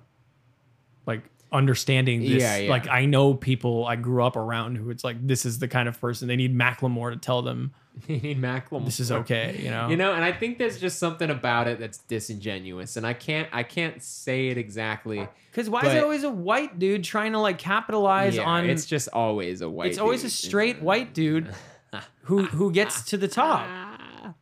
like 1.08 1.24
understanding 1.54 2.22
this 2.22 2.42
Yeah, 2.42 2.58
yeah. 2.58 2.70
like 2.70 2.88
i 2.88 3.06
know 3.06 3.34
people 3.36 3.86
i 3.86 3.96
grew 3.96 4.24
up 4.24 4.36
around 4.36 4.76
who 4.76 4.90
it's 4.90 5.04
like 5.04 5.26
this 5.26 5.46
is 5.46 5.60
the 5.60 5.68
kind 5.68 5.88
of 5.88 6.02
person 6.02 6.28
they 6.28 6.36
need 6.36 6.58
macklemore 6.58 7.12
to 7.14 7.18
tell 7.18 7.42
them 7.44 7.72
you 8.08 8.18
need 8.18 8.42
Macklemore. 8.42 8.84
this 8.86 9.00
is 9.00 9.12
okay 9.12 9.60
you 9.64 9.70
know 9.70 9.88
You 9.88 9.98
know, 9.98 10.14
and 10.14 10.24
I 10.24 10.32
think 10.32 10.58
there's 10.58 10.80
just 10.82 10.98
something 10.98 11.30
about 11.30 11.68
it 11.68 11.78
that's 11.80 12.00
disingenuous, 12.00 12.98
and 12.98 13.06
I 13.06 13.14
can't, 13.14 13.48
I 13.54 13.62
can't 13.62 14.02
say 14.02 14.48
it 14.48 14.58
exactly. 14.58 15.28
because 15.52 15.70
why 15.70 15.82
is 15.86 15.94
it 15.94 16.02
always 16.04 16.24
a 16.24 16.32
white 16.32 16.80
dude 16.80 17.04
trying 17.04 17.34
to 17.34 17.38
like 17.40 17.60
capitalize 17.60 18.36
Yeah, 18.36 18.46
on 18.50 18.68
it's 18.68 18.88
just 18.88 19.10
always 19.14 19.62
a 19.62 19.70
white. 19.70 19.90
it's 19.92 20.00
always 20.00 20.24
a 20.24 20.30
straight 20.32 20.82
white 20.82 21.14
dude 21.14 21.54
who 22.24 22.46
who 22.46 22.72
gets 22.72 23.04
to 23.12 23.18
the 23.18 23.28
top 23.28 23.68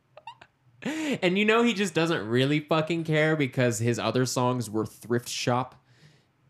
And 0.83 1.37
you 1.37 1.45
know 1.45 1.61
he 1.61 1.73
just 1.73 1.93
doesn't 1.93 2.25
really 2.27 2.59
fucking 2.61 3.03
care 3.03 3.35
because 3.35 3.79
his 3.79 3.99
other 3.99 4.25
songs 4.25 4.69
were 4.69 4.85
thrift 4.85 5.29
shop, 5.29 5.75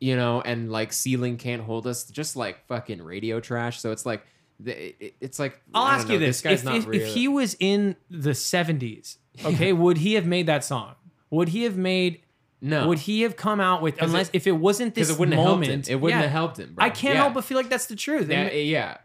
you 0.01 0.17
know, 0.17 0.41
and 0.41 0.69
like 0.69 0.91
ceiling 0.91 1.37
can't 1.37 1.61
hold 1.61 1.87
us, 1.87 2.03
just 2.05 2.35
like 2.35 2.65
fucking 2.67 3.01
radio 3.01 3.39
trash. 3.39 3.79
So 3.79 3.91
it's 3.91 4.05
like, 4.05 4.25
it's 4.65 5.39
like 5.39 5.61
I'll 5.73 5.87
ask 5.87 6.07
know, 6.07 6.15
you 6.15 6.19
this: 6.19 6.41
guy's 6.41 6.59
if, 6.59 6.65
not 6.65 6.75
if, 6.75 6.87
if 6.91 7.07
he 7.13 7.27
was 7.29 7.55
in 7.59 7.95
the 8.09 8.31
'70s, 8.31 9.17
okay, 9.45 9.71
would 9.71 9.99
he 9.99 10.15
have 10.15 10.25
made 10.25 10.47
that 10.47 10.63
song? 10.65 10.95
Would 11.29 11.49
he 11.49 11.63
have 11.63 11.77
made? 11.77 12.21
no, 12.61 12.87
Would 12.89 12.99
he 12.99 13.21
have 13.21 13.35
come 13.35 13.59
out 13.59 13.81
with 13.81 14.01
unless 14.01 14.29
it- 14.29 14.35
if 14.35 14.47
it 14.47 14.51
wasn't 14.51 14.93
this 14.95 15.09
it 15.09 15.17
wouldn't 15.17 15.35
moment? 15.37 15.65
have 15.65 15.71
helped 15.71 15.87
him. 15.87 15.93
It 15.93 16.01
wouldn't 16.01 16.17
yeah, 16.19 16.23
have 16.23 16.31
helped 16.31 16.59
him. 16.59 16.73
Bro. 16.73 16.85
I 16.85 16.89
can't 16.89 17.15
yeah. 17.15 17.21
help 17.21 17.33
but 17.33 17.43
feel 17.43 17.57
like 17.57 17.69
that's 17.69 17.85
the 17.87 17.95
truth. 17.95 18.29
Yeah, 18.29 18.41
And 18.41 18.67
yeah. 18.67 18.97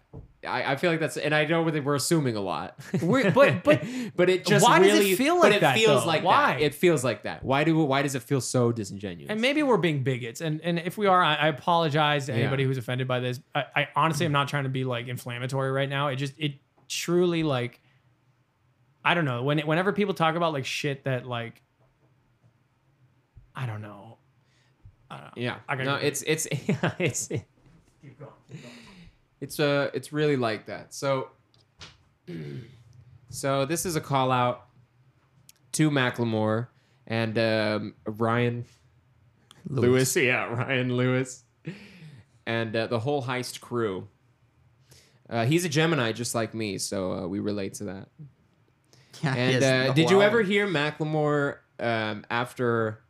I, 0.46 0.72
I 0.72 0.76
feel 0.76 0.90
like 0.90 1.00
that's, 1.00 1.16
and 1.16 1.34
I 1.34 1.44
know 1.44 1.68
that 1.70 1.84
we're 1.84 1.94
assuming 1.94 2.36
a 2.36 2.40
lot. 2.40 2.78
We're- 3.02 3.30
but- 3.30 3.62
but 3.64 3.82
but 4.16 4.30
it 4.30 4.46
just 4.46 4.64
why 4.64 4.78
does 4.78 4.88
it 4.88 4.92
really 5.00 5.14
feel 5.16 5.34
but 5.36 5.42
like 5.50 5.54
it 5.54 5.60
that, 5.60 5.76
feels 5.76 6.02
though? 6.02 6.06
like 6.08 6.22
Why? 6.24 6.54
that. 6.54 6.60
It 6.62 6.74
feels 6.74 7.02
like 7.04 7.24
that. 7.24 7.44
Why 7.44 7.64
do? 7.64 7.78
Why 7.84 8.02
does 8.02 8.14
it 8.14 8.22
feel 8.22 8.40
so 8.40 8.72
disingenuous? 8.72 9.30
and 9.30 9.40
maybe 9.40 9.62
we're 9.62 9.76
being 9.76 10.02
bigots, 10.02 10.40
and 10.40 10.60
and 10.62 10.78
if 10.78 10.96
we 10.96 11.06
are, 11.06 11.22
I, 11.22 11.34
I 11.34 11.48
apologize 11.48 12.26
to 12.26 12.32
Yeah. 12.32 12.38
anybody 12.38 12.64
who's 12.64 12.78
offended 12.78 13.06
by 13.08 13.20
this. 13.20 13.40
I, 13.54 13.64
I 13.74 13.88
honestly 13.96 14.26
am 14.26 14.32
not 14.32 14.48
trying 14.48 14.64
to 14.64 14.70
be 14.70 14.84
like 14.84 15.08
inflammatory 15.08 15.70
right 15.72 15.88
now. 15.88 16.08
It 16.08 16.16
just 16.16 16.34
it 16.38 16.54
truly 16.88 17.42
like 17.42 17.80
I 19.04 19.14
don't 19.14 19.24
know 19.24 19.42
when 19.42 19.58
whenever 19.60 19.92
people 19.92 20.14
talk 20.14 20.34
about 20.36 20.52
like 20.52 20.64
shit 20.64 21.04
that 21.04 21.26
like 21.26 21.62
I 23.54 23.66
don't 23.66 23.82
know. 23.82 24.18
I 25.10 25.16
don't 25.16 25.24
know. 25.26 25.32
Yeah. 25.42 25.56
I 25.68 25.76
gotta 25.76 25.84
no, 25.90 25.98
go. 26.00 26.06
it's 26.06 26.22
it's 26.22 26.46
yeah, 26.68 26.92
it's 26.98 27.28
it's 29.40 29.60
uh 29.60 29.90
it's 29.94 30.12
really 30.12 30.36
like 30.36 30.66
that. 30.66 30.94
So 30.94 31.28
so 33.30 33.64
this 33.64 33.86
is 33.86 33.96
a 33.96 34.00
call 34.00 34.30
out 34.30 34.66
to 35.72 35.90
Macklemore 35.90 36.68
and 37.06 37.38
um, 37.38 37.94
Ryan 38.06 38.64
Lewis. 39.68 40.16
Yeah, 40.16 40.44
Ryan 40.44 40.96
Lewis, 40.96 41.44
and 42.46 42.74
uh, 42.74 42.86
the 42.86 42.98
whole 42.98 43.22
heist 43.22 43.60
crew. 43.60 44.08
Uh, 45.28 45.44
he's 45.44 45.64
a 45.64 45.68
Gemini, 45.68 46.12
just 46.12 46.34
like 46.34 46.54
me, 46.54 46.78
so 46.78 47.12
uh, 47.12 47.26
we 47.26 47.40
relate 47.40 47.74
to 47.74 47.84
that. 47.84 48.08
Yeah, 49.22 49.34
And 49.34 49.64
uh, 49.64 49.92
did 49.92 50.10
you 50.10 50.22
ever 50.22 50.42
hear 50.42 50.68
Macklemore 50.68 51.56
um, 51.80 52.24
after, 52.30 53.00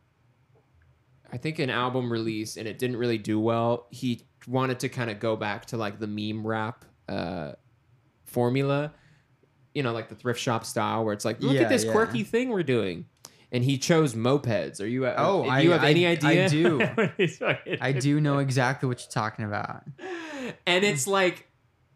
I 1.31 1.37
think, 1.37 1.59
an 1.59 1.69
album 1.69 2.11
release 2.11 2.57
and 2.57 2.67
it 2.67 2.79
didn't 2.79 2.97
really 2.97 3.17
do 3.17 3.39
well? 3.39 3.87
He 3.91 4.23
wanted 4.47 4.79
to 4.81 4.89
kind 4.89 5.09
of 5.11 5.19
go 5.19 5.35
back 5.35 5.65
to 5.67 5.77
like 5.77 5.99
the 5.99 6.07
meme 6.07 6.45
rap 6.47 6.85
uh, 7.09 7.53
formula, 8.25 8.93
you 9.73 9.83
know, 9.83 9.93
like 9.93 10.09
the 10.09 10.15
thrift 10.15 10.39
shop 10.39 10.65
style, 10.65 11.03
where 11.05 11.13
it's 11.13 11.25
like, 11.25 11.41
look 11.41 11.55
Yeah, 11.55 11.61
at 11.63 11.69
this 11.69 11.83
yeah. 11.85 11.91
quirky 11.91 12.23
thing 12.23 12.49
we're 12.49 12.63
doing. 12.63 13.05
And 13.51 13.63
he 13.63 13.77
chose 13.77 14.13
mopeds. 14.13 14.81
Are 14.81 14.85
you? 14.87 15.05
uh, 15.05 15.15
Oh, 15.17 15.43
do 15.43 15.49
I- 15.49 15.59
you 15.61 15.71
have 15.71 15.83
I- 15.83 15.89
any 15.89 16.05
I 16.05 16.11
idea? 16.11 16.49
do. 16.49 16.81
he's 17.17 17.37
fucking- 17.37 17.77
I 17.79 17.93
do 17.93 18.19
know 18.19 18.39
exactly 18.39 18.87
what 18.87 18.99
you're 19.01 19.11
talking 19.11 19.45
about. 19.45 19.83
and 20.65 20.83
it's 20.83 21.07
like 21.07 21.47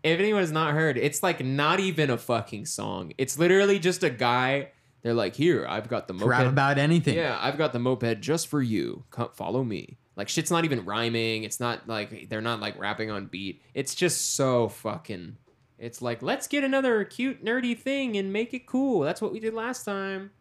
if 0.04 0.20
anyone 0.20 0.42
has 0.42 0.52
not 0.52 0.74
heard 0.74 0.98
it's 0.98 1.22
like 1.22 1.46
not 1.46 1.80
even 1.80 2.10
a 2.10 2.18
fucking 2.18 2.66
song 2.66 3.14
it's 3.20 3.38
literally 3.38 3.78
just 3.78 4.04
a 4.04 4.10
guy 4.10 4.70
they're 5.02 5.14
like 5.14 5.36
here 5.36 5.66
i've 5.68 5.88
got 5.88 6.08
the 6.08 6.14
Rap 6.14 6.42
moped 6.42 6.52
about 6.52 6.78
anything. 6.78 7.16
yeah 7.16 7.38
i've 7.42 7.58
got 7.58 7.74
the 7.74 7.80
moped 7.80 8.22
just 8.22 8.48
for 8.48 8.62
you 8.62 9.04
come 9.12 9.30
follow 9.34 9.64
me 9.64 9.98
like 10.16 10.30
shit's 10.30 10.52
not 10.52 10.66
even 10.66 10.86
rhyming 10.86 11.44
it's 11.44 11.60
not 11.60 11.88
like 11.88 12.30
they're 12.30 12.42
not 12.42 12.60
like 12.60 12.78
rapping 12.80 13.10
on 13.12 13.26
beat 13.28 13.62
it's 13.74 13.96
just 13.96 14.36
so 14.36 14.68
fucking 14.70 15.38
it's 15.78 16.02
like 16.02 16.22
let's 16.22 16.48
get 16.48 16.64
another 16.64 17.04
cute 17.04 17.44
nerdy 17.44 17.78
thing 17.78 18.18
and 18.18 18.32
make 18.32 18.54
it 18.54 18.66
cool 18.66 19.02
that's 19.02 19.22
what 19.22 19.32
we 19.32 19.40
did 19.40 19.54
last 19.54 19.84
time 19.84 20.32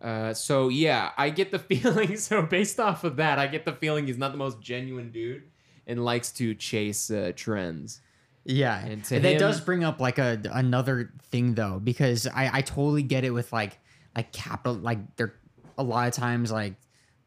uh, 0.00 0.32
so 0.32 0.68
yeah, 0.68 1.10
I 1.16 1.30
get 1.30 1.50
the 1.50 1.58
feeling. 1.58 2.16
So 2.16 2.42
based 2.42 2.78
off 2.80 3.04
of 3.04 3.16
that, 3.16 3.38
I 3.38 3.46
get 3.46 3.64
the 3.64 3.72
feeling 3.72 4.06
he's 4.06 4.18
not 4.18 4.32
the 4.32 4.38
most 4.38 4.60
genuine 4.60 5.10
dude 5.10 5.42
and 5.86 6.04
likes 6.04 6.30
to 6.32 6.54
chase 6.54 7.10
uh, 7.10 7.32
trends. 7.34 8.00
Yeah, 8.50 8.78
And 8.84 9.02
that 9.04 9.22
him- 9.22 9.38
does 9.38 9.60
bring 9.60 9.84
up 9.84 10.00
like 10.00 10.18
a 10.18 10.40
another 10.52 11.12
thing 11.30 11.54
though, 11.54 11.78
because 11.78 12.26
I 12.26 12.50
I 12.58 12.60
totally 12.62 13.02
get 13.02 13.24
it 13.24 13.30
with 13.30 13.52
like 13.52 13.78
like 14.16 14.32
capital 14.32 14.74
like 14.74 15.16
they're 15.16 15.34
a 15.76 15.82
lot 15.82 16.08
of 16.08 16.14
times 16.14 16.50
like 16.50 16.74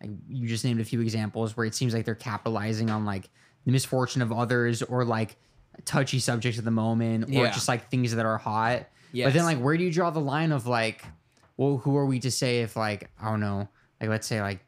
like 0.01 0.09
you 0.27 0.47
just 0.47 0.65
named 0.65 0.81
a 0.81 0.83
few 0.83 0.99
examples 0.99 1.55
where 1.55 1.65
it 1.67 1.75
seems 1.75 1.93
like 1.93 2.05
they're 2.05 2.15
capitalizing 2.15 2.89
on 2.89 3.05
like 3.05 3.29
the 3.65 3.71
misfortune 3.71 4.23
of 4.23 4.31
others 4.31 4.81
or 4.81 5.05
like 5.05 5.35
touchy 5.85 6.17
subjects 6.17 6.57
at 6.57 6.65
the 6.65 6.71
moment 6.71 7.25
or 7.29 7.31
Yeah. 7.45 7.51
just 7.51 7.67
like 7.67 7.89
things 7.91 8.15
that 8.15 8.25
are 8.25 8.39
hot. 8.39 8.87
But 9.13 9.33
then 9.33 9.43
like 9.43 9.59
where 9.59 9.77
do 9.77 9.83
you 9.83 9.91
draw 9.91 10.09
the 10.09 10.19
line 10.19 10.51
of 10.51 10.65
like, 10.65 11.05
well, 11.55 11.77
who 11.77 11.95
are 11.97 12.05
we 12.07 12.19
to 12.21 12.31
say 12.31 12.61
if 12.61 12.75
like 12.75 13.11
I 13.21 13.29
don't 13.29 13.41
know, 13.41 13.69
like 14.01 14.09
let's 14.09 14.25
say 14.25 14.41
like 14.41 14.59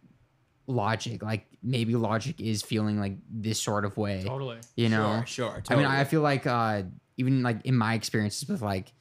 logic, 0.67 1.23
like 1.23 1.45
maybe 1.63 1.95
logic 1.95 2.39
is 2.39 2.61
feeling 2.61 2.99
like 2.99 3.13
this 3.29 3.59
sort 3.59 3.85
of 3.85 3.97
way, 3.97 4.23
Totally. 4.25 4.57
you 4.75 4.89
know? 4.89 5.23
sure, 5.25 5.51
sure. 5.51 5.63
I 5.69 5.75
mean, 5.75 5.85
I 5.85 6.03
feel 6.03 6.21
like 6.21 6.45
uh, 6.45 6.83
even 7.17 7.43
like 7.43 7.65
in 7.65 7.75
my 7.75 7.93
experiences 7.93 8.47
with 8.47 8.61
like 8.61 8.91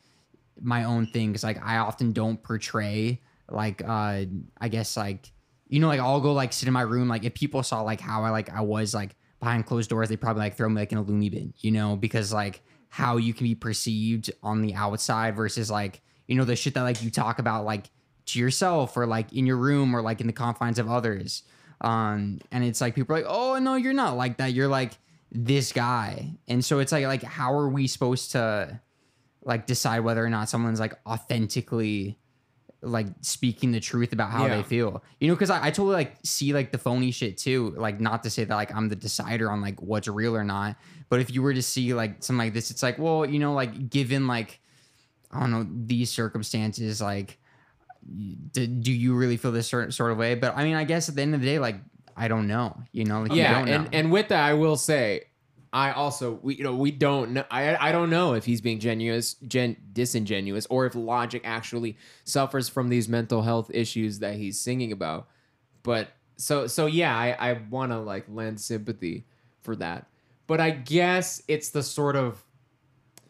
my 0.61 0.85
own 0.85 1.07
things, 1.07 1.43
like 1.43 1.59
I 1.65 1.79
often 1.79 2.13
don't 2.13 2.43
portray 2.43 3.21
like 3.49 3.83
uh, 3.87 4.25
I 4.61 4.69
guess 4.69 4.97
like 4.97 5.31
you 5.69 5.81
know 5.81 5.89
like 5.89 6.01
I'll 6.01 6.21
go 6.21 6.33
like 6.33 6.53
sit 6.53 6.67
in 6.69 6.73
my 6.73 6.83
room 6.83 7.09
like 7.09 7.25
if 7.25 7.35
people 7.35 7.63
saw 7.63 7.83
like 7.83 8.01
how 8.01 8.25
I 8.25 8.31
like 8.31 8.51
I 8.51 8.61
was 8.61 8.95
like 8.95 9.17
behind 9.41 9.67
closed 9.67 9.91
doors, 9.91 10.09
they 10.09 10.17
probably 10.17 10.43
like 10.43 10.57
throw 10.57 10.69
me 10.69 10.77
like 10.77 10.93
in 10.93 10.99
a 10.99 11.03
loony 11.03 11.29
bin, 11.29 11.53
you 11.59 11.73
know, 11.73 11.97
because 11.97 12.33
like 12.33 12.63
how 12.89 13.17
you 13.17 13.35
can 13.35 13.45
be 13.45 13.55
perceived 13.55 14.31
on 14.43 14.63
the 14.63 14.75
outside 14.75 15.35
versus 15.35 15.71
like 15.71 16.01
you 16.29 16.37
know 16.37 16.45
the 16.45 16.57
shit 16.57 16.75
that 16.75 16.83
like 16.83 17.03
you 17.03 17.11
talk 17.11 17.39
about 17.39 17.65
like 17.65 17.91
to 18.27 18.39
yourself 18.39 18.97
or 18.97 19.07
like 19.07 19.33
in 19.33 19.47
your 19.47 19.57
room 19.57 19.95
or 19.97 20.03
like 20.03 20.21
in 20.21 20.27
the 20.27 20.33
confines 20.33 20.79
of 20.79 20.89
others. 20.91 21.43
Um, 21.83 22.39
and 22.51 22.65
it's 22.65 22.81
like 22.81 22.95
people 22.95 23.15
are 23.15 23.19
like, 23.19 23.29
oh 23.29 23.59
no, 23.59 23.75
you're 23.75 23.93
not 23.93 24.17
like 24.17 24.39
that. 24.39 24.53
You're 24.55 24.69
like 24.69 24.93
this 25.31 25.73
guy. 25.73 26.31
And 26.49 26.65
so 26.65 26.79
it's 26.79 26.93
like 26.93 27.05
like 27.07 27.23
how 27.23 27.53
are 27.53 27.69
we 27.69 27.87
supposed 27.87 28.33
to 28.33 28.81
like 29.45 29.67
decide 29.67 30.01
whether 30.01 30.25
or 30.25 30.31
not 30.31 30.49
someone's 30.49 30.79
like 30.81 30.95
authentically 31.07 32.19
like 32.85 33.07
speaking 33.21 33.71
the 33.73 33.79
truth 33.81 34.13
about 34.13 34.31
how 34.31 34.47
Yeah. 34.47 34.57
they 34.57 34.63
feel. 34.63 35.03
You 35.21 35.29
know, 35.29 35.35
because 35.35 35.51
I, 35.51 35.67
I 35.67 35.71
totally 35.71 35.95
like 35.95 36.17
see 36.25 36.53
like 36.53 36.73
the 36.73 36.79
phony 36.79 37.11
shit 37.11 37.37
too. 37.39 37.75
Like 37.77 38.01
not 38.01 38.23
to 38.25 38.31
say 38.31 38.45
that 38.45 38.55
like 38.55 38.75
I'm 38.75 38.89
the 38.89 38.97
decider 38.97 39.51
on 39.51 39.61
like 39.61 39.81
what's 39.83 40.09
real 40.09 40.37
or 40.37 40.45
not. 40.45 40.77
But 41.09 41.21
if 41.21 41.31
you 41.33 41.43
were 41.43 41.55
to 41.55 41.63
see 41.63 41.95
like 41.95 42.23
something 42.23 42.39
like 42.39 42.55
this, 42.55 42.71
it's 42.71 42.83
like, 42.83 42.99
well, 42.99 43.25
you 43.27 43.39
know, 43.39 43.53
like 43.55 43.91
given 43.91 44.27
like 44.27 44.61
I 45.31 45.41
don't 45.41 45.51
know 45.51 45.67
these 45.87 46.11
circumstances, 46.11 47.01
like 47.01 47.39
do, 48.53 48.67
do 48.67 48.93
you 48.93 49.15
really 49.15 49.37
feel 49.37 49.53
this 49.53 49.69
sort 49.69 49.93
sort 49.95 50.13
of 50.13 50.19
way? 50.19 50.35
But 50.35 50.57
I 50.57 50.65
mean, 50.65 50.75
I 50.75 50.85
guess 50.85 51.09
at 51.09 51.15
the 51.15 51.23
end 51.23 51.35
of 51.35 51.41
the 51.41 51.47
day, 51.47 51.59
like 51.59 51.77
I 52.17 52.29
don't 52.29 52.47
know. 52.47 52.77
You 52.93 53.05
know, 53.05 53.23
like 53.23 53.33
you 53.33 53.39
yeah, 53.39 53.59
don't 53.59 53.69
and 53.69 53.85
know. 53.85 53.91
and 53.93 54.13
with 54.13 54.29
that, 54.29 54.45
I 54.45 54.55
will 54.55 54.77
say, 54.77 55.25
I 55.73 55.93
also 55.93 56.39
we 56.43 56.57
you 56.57 56.65
know 56.65 56.75
we 56.75 56.91
don't 56.91 57.33
know. 57.33 57.45
I 57.51 57.77
I 57.77 57.93
don't 57.93 58.11
know 58.11 58.35
if 58.35 58.45
he's 58.45 58.61
being 58.61 58.79
genuous, 58.79 59.37
gen 59.47 59.77
disingenuous, 59.93 60.67
or 60.67 60.87
if 60.87 60.95
Logic 60.95 61.43
actually 61.45 61.97
suffers 62.25 62.69
from 62.69 62.89
these 62.89 63.09
mental 63.09 63.43
health 63.43 63.71
issues 63.73 64.19
that 64.19 64.35
he's 64.35 64.61
singing 64.61 64.93
about. 64.93 65.29
But 65.83 66.09
so 66.37 66.67
so 66.67 66.87
yeah, 66.87 67.17
I 67.17 67.51
I 67.51 67.61
want 67.71 67.93
to 67.93 67.99
like 67.99 68.27
lend 68.29 68.61
sympathy 68.61 69.25
for 69.63 69.77
that, 69.77 70.07
but 70.47 70.61
I 70.61 70.71
guess 70.71 71.43
it's 71.49 71.71
the 71.71 71.83
sort 71.83 72.17
of 72.17 72.45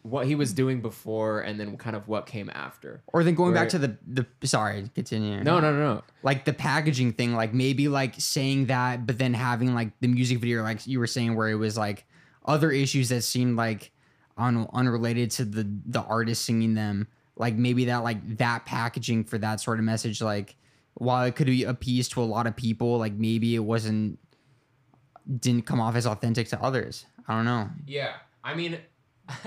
what 0.03 0.27
he 0.27 0.35
was 0.35 0.53
doing 0.53 0.81
before 0.81 1.39
and 1.41 1.59
then 1.59 1.75
kind 1.77 1.95
of 1.95 2.07
what 2.07 2.25
came 2.25 2.49
after. 2.53 3.01
Or 3.07 3.23
then 3.23 3.35
going 3.35 3.53
Right. 3.53 3.61
back 3.61 3.69
to 3.69 3.79
the 3.79 3.97
the 4.05 4.25
sorry, 4.47 4.89
continue. 4.93 5.41
No, 5.43 5.59
no, 5.59 5.71
no, 5.71 5.95
no. 5.95 6.03
like 6.23 6.45
the 6.45 6.53
packaging 6.53 7.13
thing, 7.13 7.33
like 7.33 7.53
maybe 7.53 7.87
like 7.87 8.15
saying 8.17 8.65
that, 8.67 9.05
but 9.07 9.17
then 9.17 9.33
having 9.33 9.73
like 9.73 9.91
the 10.01 10.07
music 10.07 10.39
video, 10.39 10.61
like 10.61 10.85
you 10.87 10.99
were 10.99 11.07
saying, 11.07 11.35
where 11.35 11.49
it 11.49 11.55
was 11.55 11.77
like 11.77 12.05
other 12.45 12.69
issues 12.71 13.09
that 13.09 13.21
seemed 13.23 13.55
like 13.55 13.91
un- 14.37 14.67
unrelated 14.73 15.31
to 15.31 15.45
the 15.45 15.65
the 15.85 16.01
artist 16.01 16.43
singing 16.45 16.73
them. 16.73 17.07
Like 17.37 17.55
maybe 17.55 17.85
that 17.85 18.03
like 18.03 18.37
that 18.37 18.65
packaging 18.65 19.23
for 19.23 19.37
that 19.39 19.61
sort 19.61 19.79
of 19.79 19.85
message, 19.85 20.21
like 20.21 20.55
while 20.95 21.23
it 21.25 21.35
could 21.37 21.47
be 21.47 21.63
appeased 21.63 22.11
to 22.11 22.21
a 22.21 22.25
lot 22.25 22.45
of 22.45 22.55
people, 22.55 22.97
like 22.97 23.13
maybe 23.13 23.55
it 23.55 23.59
wasn't 23.63 24.19
didn't 25.39 25.65
come 25.65 25.79
off 25.79 25.95
as 25.95 26.05
authentic 26.05 26.49
to 26.49 26.61
others. 26.61 27.05
I 27.27 27.35
don't 27.35 27.45
know. 27.45 27.69
Yeah, 27.87 28.15
I 28.43 28.53
mean, 28.53 28.77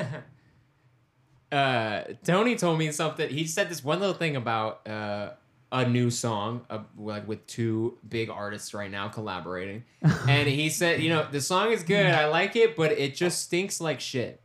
uh, 1.53 2.03
Tony 2.25 2.57
told 2.57 2.79
me 2.79 2.91
something. 2.93 3.29
He 3.29 3.47
said 3.47 3.69
this 3.69 3.85
one 3.85 4.01
little 4.01 4.15
thing 4.15 4.37
about 4.37 4.87
uh, 4.87 5.31
a 5.73 5.89
new 5.89 6.11
song, 6.11 6.65
uh, 6.71 6.81
like 6.99 7.27
with 7.29 7.47
two 7.47 7.99
big 8.09 8.31
artists 8.31 8.75
right 8.75 8.91
now 8.91 9.09
collaborating, 9.09 9.85
and 10.29 10.49
he 10.49 10.69
said, 10.69 11.03
you 11.03 11.09
know, 11.09 11.27
the 11.31 11.41
song 11.41 11.73
is 11.73 11.83
good, 11.83 12.07
I 12.07 12.27
like 12.27 12.57
it, 12.57 12.77
but 12.77 12.93
it 12.93 13.15
just 13.15 13.43
stinks 13.43 13.81
like 13.81 14.01
shit, 14.01 14.41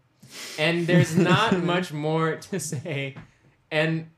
and 0.57 0.87
there's 0.87 1.15
not 1.15 1.57
much 1.63 1.91
more 1.93 2.35
to 2.35 2.59
say, 2.59 3.15
and. 3.71 4.09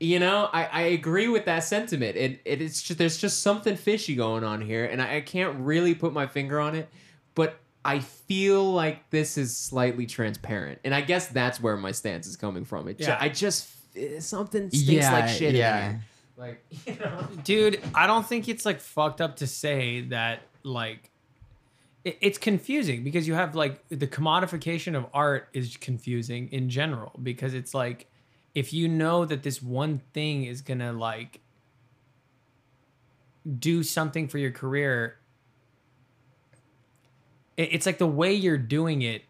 You 0.00 0.18
know, 0.18 0.50
I, 0.52 0.64
I 0.64 0.80
agree 0.80 1.28
with 1.28 1.44
that 1.44 1.60
sentiment. 1.62 2.16
It, 2.16 2.40
it 2.44 2.60
it's 2.60 2.82
just 2.82 2.98
there's 2.98 3.18
just 3.18 3.40
something 3.40 3.76
fishy 3.76 4.16
going 4.16 4.42
on 4.42 4.60
here, 4.60 4.84
and 4.84 5.00
I, 5.00 5.18
I 5.18 5.20
can't 5.20 5.60
really 5.60 5.94
put 5.94 6.12
my 6.12 6.26
finger 6.26 6.58
on 6.58 6.74
it 6.74 6.88
but 7.34 7.58
I 7.84 7.98
feel 7.98 8.72
like 8.72 9.10
this 9.10 9.36
is 9.36 9.56
slightly 9.56 10.06
transparent, 10.06 10.78
and 10.84 10.94
I 10.94 11.00
guess 11.00 11.26
that's 11.26 11.60
where 11.60 11.76
my 11.76 11.92
stance 11.92 12.26
is 12.26 12.36
coming 12.36 12.64
from. 12.64 12.88
It 12.88 12.98
ju- 12.98 13.04
Yeah. 13.04 13.18
I 13.20 13.28
just 13.28 13.68
eh, 13.96 14.20
something 14.20 14.70
stinks 14.70 15.06
like 15.06 15.28
shit. 15.28 15.54
yeah. 15.54 15.86
in 15.86 15.90
here. 15.92 16.04
like 16.36 16.64
you 16.86 16.94
know. 16.94 17.28
dude 17.44 17.78
i 17.94 18.06
don't 18.06 18.26
think 18.26 18.48
it's 18.48 18.64
like 18.64 18.80
fucked 18.80 19.20
up 19.20 19.36
to 19.36 19.46
say 19.46 20.00
that 20.00 20.40
like 20.62 21.10
it, 22.04 22.16
it's 22.22 22.38
confusing 22.38 23.04
because 23.04 23.28
you 23.28 23.34
have 23.34 23.54
like 23.54 23.86
the 23.90 24.06
commodification 24.06 24.96
of 24.96 25.06
art 25.12 25.48
is 25.52 25.76
confusing 25.76 26.48
in 26.48 26.70
general 26.70 27.12
because 27.22 27.52
it's 27.52 27.74
like 27.74 28.08
if 28.54 28.72
you 28.72 28.88
know 28.88 29.26
that 29.26 29.42
this 29.42 29.60
one 29.62 30.00
thing 30.14 30.44
is 30.44 30.62
gonna 30.62 30.92
like 30.92 31.40
do 33.58 33.82
something 33.82 34.28
for 34.28 34.38
your 34.38 34.52
career 34.52 35.04
it, 35.04 35.21
it's 37.56 37.86
like 37.86 37.98
the 37.98 38.06
way 38.06 38.32
you're 38.32 38.58
doing 38.58 39.02
it 39.02 39.22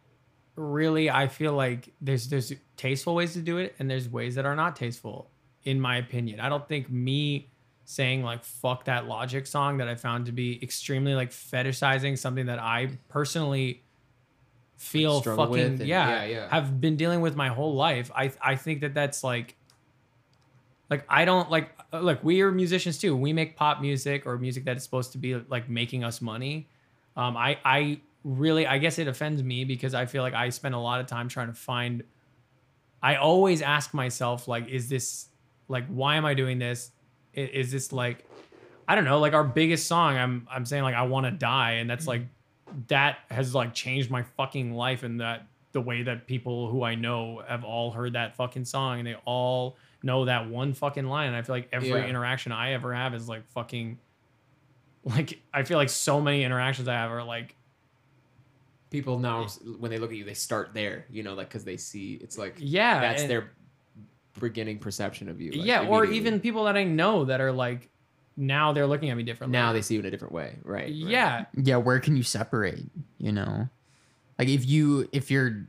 really 0.56 1.10
i 1.10 1.26
feel 1.28 1.52
like 1.54 1.92
there's 2.00 2.28
there's 2.28 2.52
tasteful 2.76 3.14
ways 3.14 3.32
to 3.32 3.40
do 3.40 3.58
it 3.58 3.74
and 3.78 3.90
there's 3.90 4.08
ways 4.08 4.34
that 4.34 4.44
are 4.44 4.56
not 4.56 4.76
tasteful 4.76 5.28
in 5.64 5.80
my 5.80 5.96
opinion. 5.96 6.40
I 6.40 6.48
don't 6.48 6.66
think 6.66 6.90
me 6.90 7.48
saying 7.84 8.22
like 8.22 8.42
fuck 8.44 8.84
that 8.84 9.06
logic 9.06 9.46
song 9.46 9.78
that 9.78 9.88
i 9.88 9.94
found 9.94 10.26
to 10.26 10.32
be 10.32 10.62
extremely 10.62 11.14
like 11.14 11.30
fetishizing 11.30 12.16
something 12.16 12.46
that 12.46 12.58
i 12.60 12.88
personally 13.08 13.82
feel 14.76 15.20
Struggle 15.20 15.46
fucking 15.46 15.64
and- 15.64 15.80
yeah, 15.80 16.08
yeah, 16.08 16.24
yeah. 16.24 16.48
have 16.48 16.80
been 16.80 16.96
dealing 16.96 17.20
with 17.20 17.36
my 17.36 17.48
whole 17.48 17.74
life. 17.74 18.10
I 18.14 18.32
i 18.40 18.56
think 18.56 18.80
that 18.80 18.94
that's 18.94 19.22
like 19.22 19.56
like 20.90 21.04
i 21.08 21.24
don't 21.24 21.50
like 21.50 21.70
uh, 21.92 22.00
look 22.00 22.22
we 22.24 22.40
are 22.42 22.50
musicians 22.50 22.98
too. 22.98 23.16
We 23.16 23.32
make 23.32 23.56
pop 23.56 23.80
music 23.80 24.26
or 24.26 24.38
music 24.38 24.64
that 24.64 24.76
is 24.76 24.82
supposed 24.82 25.12
to 25.12 25.18
be 25.18 25.36
like 25.36 25.68
making 25.68 26.02
us 26.02 26.20
money. 26.20 26.68
Um 27.16 27.36
i 27.36 27.58
i 27.64 28.00
really 28.24 28.66
i 28.66 28.78
guess 28.78 28.98
it 28.98 29.08
offends 29.08 29.42
me 29.42 29.64
because 29.64 29.94
i 29.94 30.06
feel 30.06 30.22
like 30.22 30.34
i 30.34 30.48
spend 30.48 30.74
a 30.74 30.78
lot 30.78 31.00
of 31.00 31.06
time 31.06 31.28
trying 31.28 31.48
to 31.48 31.54
find 31.54 32.04
i 33.02 33.16
always 33.16 33.62
ask 33.62 33.92
myself 33.94 34.46
like 34.46 34.68
is 34.68 34.88
this 34.88 35.28
like 35.68 35.86
why 35.88 36.16
am 36.16 36.24
i 36.24 36.34
doing 36.34 36.58
this 36.58 36.92
I- 37.36 37.40
is 37.40 37.72
this 37.72 37.92
like 37.92 38.24
i 38.86 38.94
don't 38.94 39.04
know 39.04 39.18
like 39.18 39.32
our 39.32 39.44
biggest 39.44 39.86
song 39.86 40.16
i'm 40.16 40.46
i'm 40.50 40.64
saying 40.64 40.84
like 40.84 40.94
i 40.94 41.02
want 41.02 41.26
to 41.26 41.32
die 41.32 41.72
and 41.72 41.90
that's 41.90 42.04
mm. 42.04 42.08
like 42.08 42.22
that 42.88 43.18
has 43.30 43.54
like 43.54 43.74
changed 43.74 44.10
my 44.10 44.22
fucking 44.22 44.72
life 44.72 45.02
and 45.02 45.20
that 45.20 45.46
the 45.72 45.80
way 45.80 46.02
that 46.04 46.26
people 46.26 46.68
who 46.70 46.82
i 46.84 46.94
know 46.94 47.42
have 47.48 47.64
all 47.64 47.90
heard 47.90 48.12
that 48.12 48.36
fucking 48.36 48.64
song 48.64 48.98
and 48.98 49.06
they 49.06 49.16
all 49.24 49.76
know 50.04 50.24
that 50.26 50.48
one 50.48 50.74
fucking 50.74 51.06
line 51.06 51.28
and 51.28 51.36
i 51.36 51.42
feel 51.42 51.54
like 51.54 51.68
every 51.72 51.88
Yeah. 51.88 52.06
interaction 52.06 52.52
i 52.52 52.72
ever 52.72 52.94
have 52.94 53.14
is 53.14 53.28
like 53.28 53.46
fucking 53.48 53.98
like 55.04 55.40
i 55.52 55.64
feel 55.64 55.78
like 55.78 55.88
so 55.88 56.20
many 56.20 56.44
interactions 56.44 56.86
i 56.86 56.92
have 56.92 57.10
are 57.10 57.24
like 57.24 57.56
People 58.92 59.18
now, 59.18 59.46
when 59.78 59.90
they 59.90 59.98
look 59.98 60.10
at 60.10 60.16
you, 60.16 60.24
they 60.24 60.34
start 60.34 60.74
there. 60.74 61.06
You 61.10 61.22
know, 61.22 61.34
like 61.34 61.48
because 61.48 61.64
they 61.64 61.76
see 61.76 62.18
it's 62.22 62.38
like 62.38 62.56
yeah 62.58 63.00
that's 63.00 63.22
and- 63.22 63.30
their 63.30 63.50
beginning 64.40 64.78
perception 64.78 65.28
of 65.28 65.40
you. 65.40 65.52
like, 65.52 65.66
yeah 65.66 65.86
or 65.86 66.04
even 66.04 66.40
people 66.40 66.64
that 66.64 66.76
i 66.76 66.84
know 66.84 67.24
that 67.26 67.40
are 67.40 67.52
like 67.52 67.90
now 68.36 68.72
they're 68.72 68.86
looking 68.86 69.10
at 69.10 69.16
me 69.16 69.22
differently 69.22 69.52
now 69.52 69.72
they 69.72 69.82
see 69.82 69.94
you 69.94 70.00
in 70.00 70.06
a 70.06 70.10
different 70.10 70.32
way, 70.32 70.56
right? 70.64 70.84
right. 70.84 70.88
yeah 70.88 71.44
yeah 71.54 71.76
where 71.76 72.00
can 72.00 72.16
you 72.16 72.22
separate 72.22 72.84
you 73.18 73.30
know 73.30 73.68
like 74.38 74.48
if 74.48 74.66
you 74.66 75.08
if 75.12 75.30
you're 75.30 75.66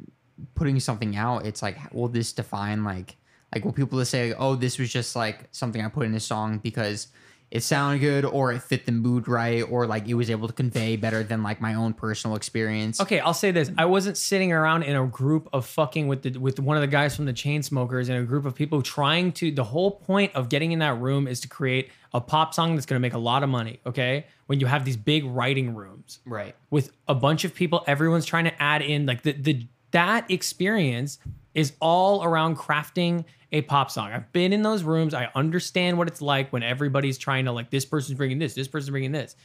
putting 0.56 0.80
something 0.80 1.16
out 1.16 1.46
it's 1.46 1.62
like 1.62 1.78
will 1.94 2.08
this 2.08 2.32
define 2.32 2.84
like 2.84 3.18
like 3.54 3.66
will 3.66 3.74
people 3.74 4.00
just 4.00 4.12
say 4.12 4.34
oh 4.34 4.56
this 4.56 4.80
was 4.80 4.92
just 4.92 5.16
like 5.16 5.48
something 5.52 5.84
i 5.84 5.90
put 5.90 6.06
in 6.06 6.14
a 6.16 6.20
song 6.20 6.58
because 6.60 7.08
it 7.54 7.62
sounded 7.62 8.00
good 8.00 8.26
or 8.26 8.52
it 8.52 8.64
fit 8.64 8.88
the 8.88 8.92
mood 8.92 9.28
right 9.28 9.62
or 9.62 9.86
like 9.86 10.08
it 10.08 10.16
was 10.16 10.32
able 10.32 10.48
to 10.48 10.54
convey 10.54 10.96
better 10.96 11.24
than 11.24 11.44
like 11.44 11.62
my 11.62 11.76
own 11.76 11.94
personal 11.94 12.36
experience 12.36 13.00
Okay, 13.00 13.20
I'll 13.20 13.34
say 13.34 13.52
this. 13.52 13.70
I 13.78 13.86
wasn't 13.86 14.18
sitting 14.18 14.52
around 14.52 14.84
in 14.84 14.96
a 14.96 15.06
group 15.06 15.48
of 15.54 15.66
fucking 15.68 16.08
with 16.08 16.24
the 16.24 16.38
with 16.40 16.60
one 16.60 16.76
of 16.76 16.82
the 16.82 16.88
guys 16.88 17.16
from 17.16 17.26
the 17.26 17.34
Chainsmokers 17.34 18.10
and 18.10 18.18
a 18.18 18.24
group 18.24 18.46
of 18.46 18.56
people 18.56 18.82
trying 18.82 19.32
to 19.34 19.52
the 19.52 19.64
whole 19.64 19.92
point 19.92 20.34
of 20.36 20.50
getting 20.50 20.72
in 20.72 20.80
that 20.80 21.00
room 21.00 21.28
is 21.28 21.40
to 21.42 21.48
create 21.48 21.92
a 22.12 22.20
pop 22.20 22.56
song 22.56 22.74
that's 22.74 22.88
gonna 22.88 23.00
make 23.00 23.14
a 23.14 23.20
lot 23.20 23.44
of 23.44 23.50
money. 23.50 23.80
Okay. 23.86 24.26
When 24.48 24.60
you 24.60 24.66
have 24.66 24.84
these 24.84 24.98
big 24.98 25.24
writing 25.24 25.76
rooms 25.76 26.20
right. 26.26 26.56
with 26.72 26.92
a 27.08 27.16
bunch 27.16 27.46
of 27.46 27.54
people, 27.54 27.84
everyone's 27.86 28.26
trying 28.26 28.46
to 28.46 28.62
add 28.62 28.82
in 28.82 29.06
like 29.06 29.22
the 29.22 29.34
the 29.34 29.68
that 29.92 30.30
experience 30.32 31.20
is 31.54 31.74
all 31.80 32.24
around 32.24 32.58
crafting 32.58 33.26
a 33.54 33.62
pop 33.62 33.92
song. 33.92 34.12
I've 34.12 34.34
been 34.34 34.52
in 34.52 34.64
those 34.64 34.84
rooms. 34.84 35.14
I 35.14 35.30
understand 35.36 35.98
what 35.98 36.08
it's 36.08 36.22
like 36.22 36.52
when 36.52 36.64
everybody's 36.64 37.20
trying 37.20 37.46
to 37.46 37.52
like 37.52 37.70
this 37.70 37.86
person's 37.86 38.18
bringing 38.18 38.40
this, 38.40 38.56
this 38.56 38.68
person's 38.68 38.90
bringing 38.90 39.12
this. 39.12 39.36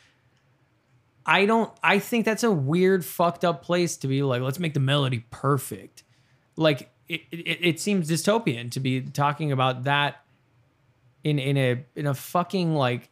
I 1.26 1.44
don't 1.44 1.70
I 1.82 1.98
think 1.98 2.24
that's 2.24 2.42
a 2.42 2.50
weird 2.50 3.04
fucked 3.04 3.44
up 3.44 3.62
place 3.62 3.98
to 3.98 4.08
be 4.08 4.22
like 4.22 4.40
let's 4.40 4.58
make 4.58 4.72
the 4.72 4.80
melody 4.80 5.26
perfect. 5.30 6.02
Like 6.56 6.90
it, 7.06 7.20
it, 7.30 7.58
it 7.60 7.80
seems 7.80 8.10
dystopian 8.10 8.70
to 8.72 8.80
be 8.80 9.02
talking 9.02 9.52
about 9.52 9.84
that 9.84 10.24
in 11.22 11.38
in 11.38 11.58
a 11.58 11.84
in 11.94 12.06
a 12.06 12.14
fucking 12.14 12.74
like 12.74 13.10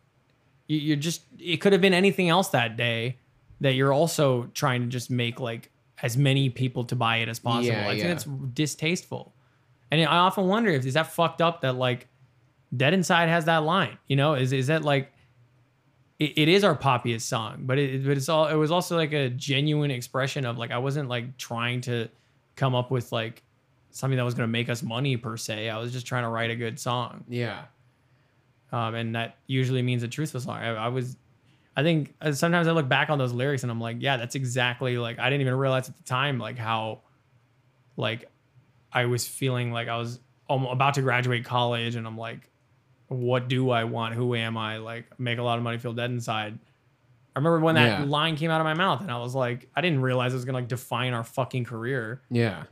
you- 0.67 0.79
you're 0.79 0.97
just 0.97 1.23
it 1.39 1.59
could 1.59 1.73
have 1.73 1.83
been 1.83 1.95
anything 1.95 2.31
else 2.31 2.49
that 2.49 2.79
day 2.79 3.19
that 3.61 3.75
you're 3.75 3.93
also 3.93 4.51
trying 4.55 4.81
to 4.81 4.89
just 4.89 5.11
make 5.11 5.39
like 5.39 5.71
as 6.03 6.17
many 6.17 6.49
people 6.49 6.85
to 6.85 6.97
buy 6.97 7.19
it 7.19 7.29
as 7.29 7.39
possible. 7.39 7.67
Yeah, 7.67 7.87
I 7.87 7.91
think 7.91 8.03
yeah. 8.03 8.09
that's 8.09 8.25
distasteful. 8.25 9.35
And 9.91 10.01
I 10.03 10.17
often 10.17 10.47
wonder 10.49 10.71
if 10.71 10.85
is 10.85 10.95
that 10.95 11.13
fucked 11.13 11.41
up 11.41 11.61
that 11.61 11.77
like 11.77 12.09
Dead 12.77 12.93
Inside 12.95 13.29
has 13.29 13.45
that 13.45 13.63
line, 13.63 13.99
you 14.09 14.17
know, 14.17 14.35
is 14.35 14.53
is 14.53 14.67
that 14.67 14.83
like 14.83 15.13
it, 16.19 16.33
it 16.37 16.49
is 16.49 16.65
our 16.65 16.77
poppiest 16.77 17.23
song, 17.23 17.63
but 17.67 17.79
it 17.79 18.05
but 18.05 18.17
it's 18.17 18.29
all 18.29 18.49
it 18.49 18.55
was 18.55 18.71
also 18.71 18.97
like 18.97 19.13
a 19.13 19.29
genuine 19.31 19.91
expression 19.91 20.45
of 20.45 20.59
like 20.59 20.71
I 20.71 20.79
wasn't 20.79 21.09
like 21.09 21.37
trying 21.39 21.81
to 21.83 22.09
come 22.57 22.75
up 22.75 22.91
with 22.91 23.13
like 23.13 23.43
something 23.91 24.17
that 24.17 24.25
was 24.25 24.35
going 24.35 24.47
to 24.49 24.53
make 24.53 24.69
us 24.69 24.83
money 24.83 25.17
per 25.17 25.37
se. 25.37 25.69
I 25.71 25.79
was 25.79 25.93
just 25.93 26.07
trying 26.07 26.25
to 26.25 26.29
write 26.29 26.51
a 26.51 26.57
good 26.57 26.79
song 26.79 27.25
Yeah. 27.29 27.63
um, 28.73 28.95
and 28.95 29.15
that 29.15 29.37
usually 29.47 29.83
means 29.83 30.03
a 30.03 30.09
truthful 30.09 30.41
song. 30.41 30.57
I, 30.59 30.75
I 30.75 30.89
was, 30.89 31.17
I 31.77 31.83
think 31.83 32.15
uh, 32.21 32.33
sometimes 32.33 32.67
I 32.69 32.73
look 32.73 32.89
back 32.89 33.09
on 33.09 33.17
those 33.19 33.33
lyrics 33.33 33.63
and 33.63 33.71
I'm 33.73 33.81
like, 33.81 33.99
yeah, 34.01 34.17
that's 34.19 34.35
exactly 34.35 34.99
like 34.99 35.19
I 35.19 35.31
didn't 35.31 35.43
even 35.43 35.55
realize 35.55 35.89
at 35.89 35.97
the 35.97 36.03
time 36.03 36.39
like 36.39 36.59
how, 36.59 37.01
like, 37.97 38.29
I 38.97 39.05
was 39.05 39.27
feeling 39.29 39.71
like 39.73 39.89
I 39.89 39.97
was 39.99 40.19
almo- 40.49 40.71
about 40.71 40.95
to 40.95 41.03
graduate 41.03 41.45
college 41.45 41.95
and 41.95 42.07
I'm 42.07 42.17
like, 42.19 42.51
what 43.09 43.47
do 43.49 43.71
I 43.71 43.85
want? 43.85 44.15
Who 44.15 44.35
am 44.35 44.57
I? 44.57 44.79
Like, 44.79 45.19
make 45.21 45.39
a 45.39 45.43
lot 45.43 45.59
of 45.59 45.65
money, 45.65 45.79
feel 45.79 45.93
dead 45.93 46.11
inside. 46.11 46.59
I 47.35 47.39
remember 47.39 47.61
when 47.61 47.75
that 47.77 48.01
Yeah. 48.01 48.05
line 48.07 48.37
came 48.37 48.51
out 48.51 48.61
of 48.61 48.65
my 48.65 48.75
mouth 48.75 49.03
and 49.03 49.11
I 49.13 49.19
was 49.19 49.35
like, 49.35 49.69
I 49.77 49.81
didn't 49.83 50.01
realize 50.01 50.33
it 50.33 50.37
was 50.37 50.45
gonna 50.47 50.59
like 50.59 50.69
define 50.69 51.13
our 51.13 51.23
fucking 51.23 51.65
career 51.65 52.23
Yeah. 52.31 52.65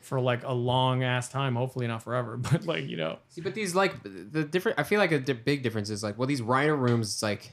for 0.00 0.20
like 0.20 0.44
a 0.44 0.52
long 0.52 1.02
ass 1.02 1.28
time. 1.28 1.56
Hopefully 1.56 1.88
not 1.88 2.02
forever, 2.02 2.36
but 2.50 2.64
like 2.64 2.88
you 2.88 2.96
know, 2.96 3.18
See, 3.28 3.40
but 3.40 3.54
these 3.54 3.74
like 3.74 4.00
the 4.04 4.44
different. 4.44 4.78
I 4.78 4.84
feel 4.84 5.00
like 5.00 5.10
a 5.12 5.18
di- 5.18 5.32
big 5.32 5.62
difference 5.64 5.90
is 5.90 6.02
like, 6.04 6.16
well, 6.16 6.28
these 6.28 6.40
writer 6.40 6.76
rooms, 6.76 7.08
it's 7.08 7.22
like, 7.22 7.50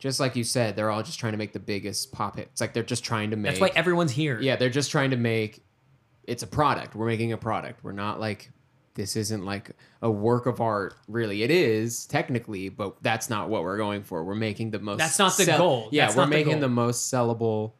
just 0.00 0.18
like 0.18 0.34
you 0.34 0.42
said, 0.44 0.74
they're 0.74 0.90
all 0.90 1.04
just 1.04 1.20
trying 1.20 1.32
to 1.32 1.38
make 1.38 1.52
the 1.52 1.60
biggest 1.60 2.10
pop 2.10 2.36
hit. 2.36 2.48
It's 2.50 2.60
like 2.60 2.72
they're 2.74 2.82
just 2.82 3.04
trying 3.04 3.30
to 3.30 3.36
make. 3.36 3.52
that's 3.52 3.60
why 3.60 3.70
everyone's 3.76 4.10
here. 4.12 4.40
yeah, 4.40 4.56
they're 4.56 4.68
just 4.70 4.90
trying 4.90 5.10
to 5.10 5.16
make. 5.16 5.64
It's 6.26 6.42
a 6.42 6.46
product. 6.46 6.94
We're 6.94 7.06
making 7.06 7.32
a 7.32 7.38
product. 7.38 7.84
We're 7.84 7.92
not 7.92 8.20
like 8.20 8.50
this 8.94 9.16
isn't 9.16 9.44
like 9.44 9.72
a 10.02 10.10
work 10.10 10.46
of 10.46 10.60
art. 10.60 10.94
Really, 11.08 11.42
it 11.42 11.50
is 11.50 12.06
technically, 12.06 12.68
but 12.68 13.02
that's 13.02 13.28
not 13.28 13.48
what 13.48 13.62
we're 13.62 13.76
going 13.76 14.02
for. 14.02 14.24
We're 14.24 14.34
making 14.34 14.70
the 14.70 14.78
most. 14.78 14.98
That's 14.98 15.18
not 15.18 15.36
the 15.36 15.46
goal. 15.46 15.88
Yeah, 15.90 16.06
That's 16.06 16.16
we're 16.16 16.22
not 16.22 16.30
the 16.30 16.36
making 16.36 16.60
the 16.60 16.68
most 16.68 17.12
sellable. 17.12 17.72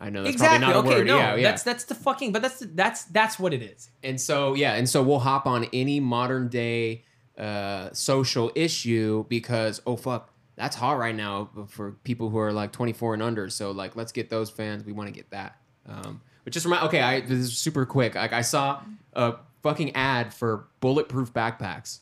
I 0.00 0.10
know 0.10 0.22
that's 0.22 0.34
exactly. 0.34 0.58
probably 0.58 0.74
not 0.74 0.84
a 0.84 0.88
okay. 0.88 0.98
word. 0.98 1.06
No, 1.06 1.18
yeah, 1.18 1.34
yeah. 1.36 1.50
that's 1.50 1.62
that's 1.62 1.84
the 1.84 1.94
fucking. 1.94 2.32
But 2.32 2.42
that's 2.42 2.60
that's 2.60 3.04
that's 3.04 3.38
what 3.38 3.54
it 3.54 3.62
is. 3.62 3.90
and 4.02 4.20
so 4.20 4.54
yeah, 4.54 4.74
and 4.74 4.88
so 4.88 5.02
we'll 5.02 5.18
hop 5.18 5.46
on 5.46 5.66
any 5.72 6.00
modern 6.00 6.48
day 6.48 7.04
uh, 7.38 7.90
social 7.92 8.50
issue 8.54 9.24
because 9.28 9.80
oh 9.86 9.96
fuck, 9.96 10.32
that's 10.56 10.76
hot 10.76 10.98
right 10.98 11.14
now 11.14 11.50
for 11.68 11.92
people 12.04 12.30
who 12.30 12.38
are 12.38 12.52
like 12.52 12.72
24 12.72 13.14
and 13.14 13.22
under. 13.22 13.48
So 13.48 13.70
like, 13.70 13.96
let's 13.96 14.12
get 14.12 14.28
those 14.28 14.50
fans. 14.50 14.84
We 14.84 14.92
want 14.92 15.08
to 15.08 15.14
get 15.14 15.30
that. 15.30 15.56
Um, 15.86 16.20
but 16.44 16.52
just 16.52 16.64
remind. 16.66 16.84
Okay, 16.86 17.00
I 17.00 17.20
this 17.20 17.38
is 17.38 17.58
super 17.58 17.86
quick. 17.86 18.14
Like 18.14 18.32
I 18.32 18.42
saw 18.42 18.82
a 19.12 19.34
fucking 19.62 19.94
ad 19.94 20.32
for 20.32 20.68
bulletproof 20.80 21.32
backpacks. 21.32 22.00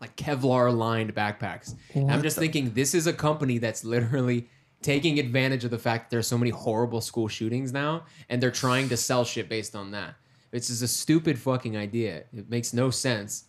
Like 0.00 0.16
Kevlar 0.16 0.76
lined 0.76 1.14
backpacks. 1.14 1.74
And 1.94 2.10
I'm 2.10 2.22
just 2.22 2.36
thinking 2.36 2.72
this 2.74 2.94
is 2.94 3.06
a 3.06 3.12
company 3.12 3.58
that's 3.58 3.84
literally 3.84 4.48
taking 4.82 5.20
advantage 5.20 5.64
of 5.64 5.70
the 5.70 5.78
fact 5.78 6.10
that 6.10 6.16
there's 6.16 6.26
so 6.26 6.36
many 6.36 6.50
horrible 6.50 7.00
school 7.00 7.28
shootings 7.28 7.72
now 7.72 8.04
and 8.28 8.42
they're 8.42 8.50
trying 8.50 8.88
to 8.88 8.96
sell 8.96 9.24
shit 9.24 9.48
based 9.48 9.76
on 9.76 9.92
that. 9.92 10.16
This 10.50 10.70
is 10.70 10.82
a 10.82 10.88
stupid 10.88 11.38
fucking 11.38 11.76
idea. 11.76 12.24
It 12.36 12.50
makes 12.50 12.72
no 12.72 12.90
sense. 12.90 13.44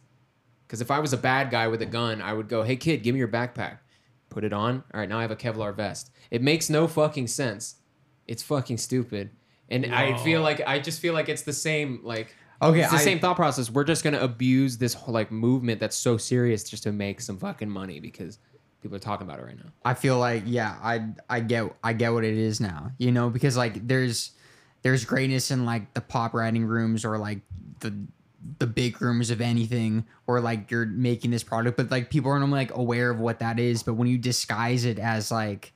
Because 0.68 0.80
if 0.80 0.92
I 0.92 1.00
was 1.00 1.12
a 1.12 1.18
bad 1.18 1.50
guy 1.50 1.68
with 1.68 1.82
a 1.82 1.88
gun, 1.88 2.22
I 2.22 2.34
would 2.34 2.48
go, 2.48 2.64
hey 2.64 2.76
kid, 2.76 3.04
give 3.04 3.14
me 3.14 3.20
your 3.20 3.28
backpack. 3.28 3.80
Put 4.30 4.44
it 4.44 4.54
on. 4.54 4.84
All 4.94 5.00
right, 5.00 5.10
now 5.10 5.20
I 5.20 5.22
have 5.22 5.32
a 5.32 5.36
Kevlar 5.36 5.76
vest. 5.76 6.12
It 6.32 6.42
makes 6.42 6.70
no 6.70 6.88
fucking 6.88 7.28
sense. 7.28 7.76
It's 8.28 8.42
fucking 8.44 8.78
stupid. 8.78 9.32
And 9.70 9.94
I 9.94 10.18
feel 10.18 10.42
like 10.42 10.62
I 10.66 10.80
just 10.80 11.00
feel 11.00 11.14
like 11.14 11.30
it's 11.30 11.44
the 11.44 11.54
same 11.54 12.00
like 12.04 12.36
Okay, 12.62 12.82
it's 12.82 12.92
the 12.92 12.98
I- 12.98 13.02
same 13.02 13.20
thought 13.20 13.36
process. 13.36 13.70
We're 13.70 13.84
just 13.84 14.04
gonna 14.04 14.20
abuse 14.20 14.78
this 14.78 14.94
whole 14.94 15.14
like 15.14 15.32
movement 15.32 15.80
that's 15.80 15.96
so 15.96 16.18
serious 16.18 16.64
just 16.64 16.84
to 16.84 16.92
make 16.92 17.22
some 17.22 17.38
fucking 17.38 17.70
money 17.70 18.00
because 18.00 18.40
people 18.82 18.96
are 18.96 19.00
talking 19.00 19.26
about 19.28 19.40
it 19.40 19.46
right 19.46 19.58
now. 19.58 19.72
I 19.84 19.94
feel 19.96 20.20
like 20.20 20.44
yeah, 20.46 20.78
I 20.82 21.10
I 21.30 21.40
get 21.40 21.76
I 21.84 21.94
get 21.94 22.14
what 22.14 22.24
it 22.24 22.38
is 22.38 22.60
now. 22.62 22.92
You 22.98 23.12
know, 23.12 23.30
because 23.30 23.58
like 23.58 23.88
there's 23.88 24.32
there's 24.84 25.06
greatness 25.06 25.50
in 25.52 25.66
like 25.66 25.94
the 25.94 26.02
pop 26.02 26.34
writing 26.34 26.66
rooms 26.66 27.04
or 27.06 27.18
like 27.18 27.40
the 27.80 27.94
the 28.60 28.68
big 28.68 29.02
rooms 29.02 29.30
of 29.32 29.40
anything 29.40 30.06
or 30.28 30.42
like 30.42 30.70
you're 30.70 30.86
making 30.86 31.32
this 31.32 31.44
product 31.44 31.78
but 31.78 31.90
like 31.90 32.10
people 32.10 32.30
aren't 32.30 32.50
like 32.50 32.76
aware 32.76 33.10
of 33.10 33.18
what 33.18 33.40
that 33.40 33.58
is 33.58 33.84
but 33.84 33.94
when 33.94 34.06
you 34.10 34.18
disguise 34.18 34.84
it 34.84 35.00
as 35.00 35.32
like 35.32 35.72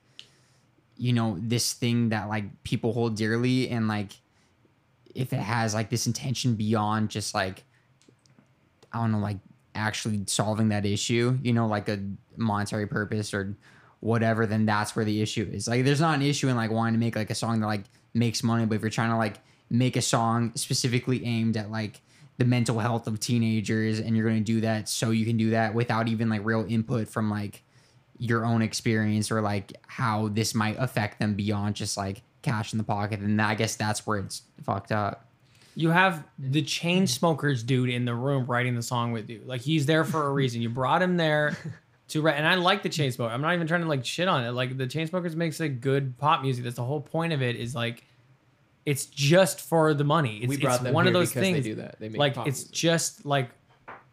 you 0.98 1.12
know 1.12 1.36
this 1.40 1.72
thing 1.72 2.10
that 2.10 2.28
like 2.28 2.62
people 2.64 2.92
hold 2.92 3.16
dearly 3.16 3.70
and 3.70 3.88
like 3.88 4.12
if 5.14 5.32
it 5.32 5.40
has 5.40 5.74
like 5.74 5.90
this 5.90 6.06
intention 6.06 6.54
beyond 6.54 7.08
just 7.08 7.34
like 7.34 7.64
I 8.92 9.00
don't 9.00 9.12
know, 9.12 9.18
like 9.18 9.38
actually 9.74 10.22
solving 10.26 10.68
that 10.70 10.86
issue, 10.86 11.38
you 11.42 11.52
know, 11.52 11.66
like 11.66 11.88
a 11.88 11.98
monetary 12.36 12.86
purpose 12.86 13.34
or 13.34 13.56
whatever, 14.00 14.46
then 14.46 14.66
that's 14.66 14.96
where 14.96 15.04
the 15.04 15.20
issue 15.20 15.48
is. 15.52 15.68
Like, 15.68 15.84
there's 15.84 16.00
not 16.00 16.16
an 16.16 16.22
issue 16.22 16.48
in 16.48 16.56
like 16.56 16.70
wanting 16.70 16.94
to 16.94 17.00
make 17.00 17.16
like 17.16 17.30
a 17.30 17.34
song 17.34 17.60
that 17.60 17.66
like 17.66 17.84
makes 18.14 18.42
money, 18.42 18.66
but 18.66 18.76
if 18.76 18.82
you're 18.82 18.90
trying 18.90 19.10
to 19.10 19.16
like 19.16 19.36
make 19.70 19.96
a 19.96 20.02
song 20.02 20.52
specifically 20.54 21.24
aimed 21.24 21.56
at 21.56 21.70
like 21.70 22.00
the 22.38 22.44
mental 22.44 22.78
health 22.78 23.06
of 23.06 23.20
teenagers 23.20 23.98
and 23.98 24.16
you're 24.16 24.26
going 24.26 24.42
to 24.42 24.52
do 24.52 24.60
that 24.60 24.88
so 24.88 25.10
you 25.10 25.26
can 25.26 25.36
do 25.36 25.50
that 25.50 25.74
without 25.74 26.08
even 26.08 26.28
like 26.28 26.40
real 26.44 26.64
input 26.68 27.08
from 27.08 27.28
like 27.28 27.62
your 28.18 28.44
own 28.44 28.62
experience 28.62 29.30
or 29.30 29.40
like 29.40 29.72
how 29.86 30.28
this 30.28 30.54
might 30.54 30.76
affect 30.78 31.18
them 31.18 31.34
beyond 31.34 31.76
just 31.76 31.96
like 31.96 32.22
cash 32.42 32.72
in 32.72 32.78
the 32.78 32.84
pocket, 32.84 33.20
And 33.20 33.40
I 33.40 33.54
guess 33.54 33.76
that's 33.76 34.06
where 34.06 34.18
it's 34.18 34.42
fucked 34.62 34.92
up. 34.92 35.26
You 35.74 35.90
have 35.90 36.24
the 36.38 36.62
Chainsmokers 36.62 37.64
dude 37.64 37.90
in 37.90 38.04
the 38.04 38.14
room 38.14 38.46
writing 38.46 38.74
the 38.74 38.82
song 38.82 39.12
with 39.12 39.30
you. 39.30 39.42
Like 39.46 39.60
he's 39.60 39.86
there 39.86 40.04
for 40.04 40.26
a 40.26 40.32
reason. 40.32 40.60
You 40.60 40.68
brought 40.68 41.02
him 41.02 41.16
there 41.16 41.56
to 42.08 42.22
write, 42.22 42.36
and 42.36 42.46
I 42.46 42.56
like 42.56 42.82
the 42.82 42.88
Chainsmoker. 42.88 43.30
I'm 43.30 43.40
not 43.40 43.54
even 43.54 43.66
trying 43.68 43.82
to 43.82 43.88
like 43.88 44.04
shit 44.04 44.26
on 44.26 44.44
it. 44.44 44.50
Like 44.50 44.76
the 44.76 44.86
Chainsmokers 44.86 45.36
makes 45.36 45.60
like 45.60 45.80
good 45.80 46.18
pop 46.18 46.42
music. 46.42 46.64
That's 46.64 46.76
the 46.76 46.84
whole 46.84 47.00
point 47.00 47.32
of 47.32 47.42
it. 47.42 47.54
Is 47.54 47.76
like, 47.76 48.02
it's 48.86 49.06
just 49.06 49.60
for 49.60 49.94
the 49.94 50.04
money. 50.04 50.38
It's, 50.38 50.48
we 50.48 50.56
brought 50.56 50.76
it's 50.76 50.84
them 50.84 50.94
one 50.94 51.06
of 51.06 51.12
those 51.12 51.30
because 51.30 51.42
things. 51.42 51.58
they 51.58 51.70
do 51.70 51.74
that. 51.76 52.00
They 52.00 52.08
make 52.08 52.18
like 52.18 52.34
pop 52.34 52.48
it's 52.48 52.60
music. 52.60 52.74
just 52.74 53.24
like 53.24 53.50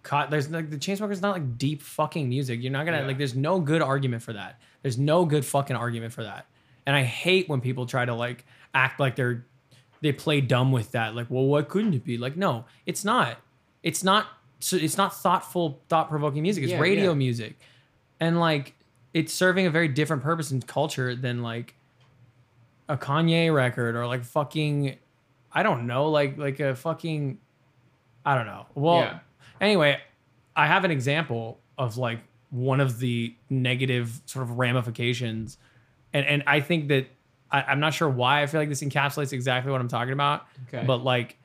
caught 0.05 0.31
there's 0.31 0.49
like 0.49 0.69
the 0.69 0.77
Chainsmokers 0.77 1.11
is 1.11 1.21
not 1.21 1.33
like 1.33 1.57
deep 1.57 1.81
fucking 1.81 2.29
music 2.29 2.61
you're 2.61 2.71
not 2.71 2.85
gonna 2.85 2.99
Yeah. 3.01 3.07
like 3.07 3.17
there's 3.17 3.35
no 3.35 3.59
good 3.59 3.81
argument 3.81 4.23
for 4.23 4.31
that 4.33 4.59
there's 4.81 4.97
no 4.97 5.25
good 5.25 5.43
fucking 5.43 5.75
argument 5.75 6.13
for 6.13 6.23
that 6.23 6.45
and 6.85 6.95
i 6.95 7.03
hate 7.03 7.49
when 7.49 7.59
people 7.59 7.85
try 7.85 8.05
to 8.05 8.13
like 8.13 8.45
act 8.73 8.99
like 8.99 9.15
they're 9.17 9.45
they 10.01 10.11
play 10.13 10.39
dumb 10.41 10.71
with 10.71 10.91
that 10.91 11.15
like 11.15 11.27
well 11.29 11.45
what 11.45 11.67
couldn't 11.67 11.93
it 11.93 12.03
be 12.05 12.17
like 12.17 12.37
no 12.37 12.63
it's 12.85 13.03
not 13.03 13.37
it's 13.83 14.03
not 14.03 14.27
so 14.59 14.77
it's 14.77 14.97
not 14.97 15.13
thoughtful 15.15 15.81
thought-provoking 15.89 16.41
music 16.41 16.63
it's 16.63 16.71
Yeah, 16.71 16.79
radio 16.79 17.09
yeah. 17.11 17.15
music 17.15 17.59
and 18.19 18.39
like 18.39 18.73
it's 19.13 19.33
serving 19.33 19.65
a 19.65 19.69
very 19.69 19.87
different 19.87 20.23
purpose 20.23 20.51
in 20.51 20.61
culture 20.61 21.15
than 21.15 21.41
like 21.41 21.75
a 22.87 22.95
Kanye 22.97 23.53
record 23.53 23.95
or 23.95 24.05
like 24.07 24.23
fucking 24.23 24.97
I 25.51 25.63
don't 25.63 25.87
know, 25.87 26.09
like 26.11 26.37
like 26.37 26.59
a 26.59 26.75
fucking 26.75 27.39
I 28.25 28.35
don't 28.35 28.45
know. 28.45 28.65
Well, 28.75 28.99
Yeah. 28.99 29.19
Anyway, 29.61 29.99
I 30.55 30.67
have 30.67 30.85
an 30.85 30.91
example 30.91 31.59
of 31.77 31.97
like 31.97 32.19
one 32.49 32.79
of 32.79 32.99
the 32.99 33.35
negative 33.49 34.21
sort 34.25 34.43
of 34.43 34.57
ramifications, 34.57 35.57
and 36.13 36.25
and 36.25 36.43
I 36.47 36.59
think 36.59 36.87
that 36.89 37.07
I, 37.51 37.63
I'm 37.63 37.79
not 37.79 37.93
sure 37.93 38.09
why 38.09 38.41
I 38.41 38.47
feel 38.47 38.61
like 38.61 38.69
this 38.69 38.81
encapsulates 38.81 39.33
exactly 39.33 39.71
what 39.71 39.81
I'm 39.81 39.87
talking 39.87 40.13
about. 40.13 40.45
Okay. 40.67 40.85
But 40.85 41.03
like, 41.03 41.37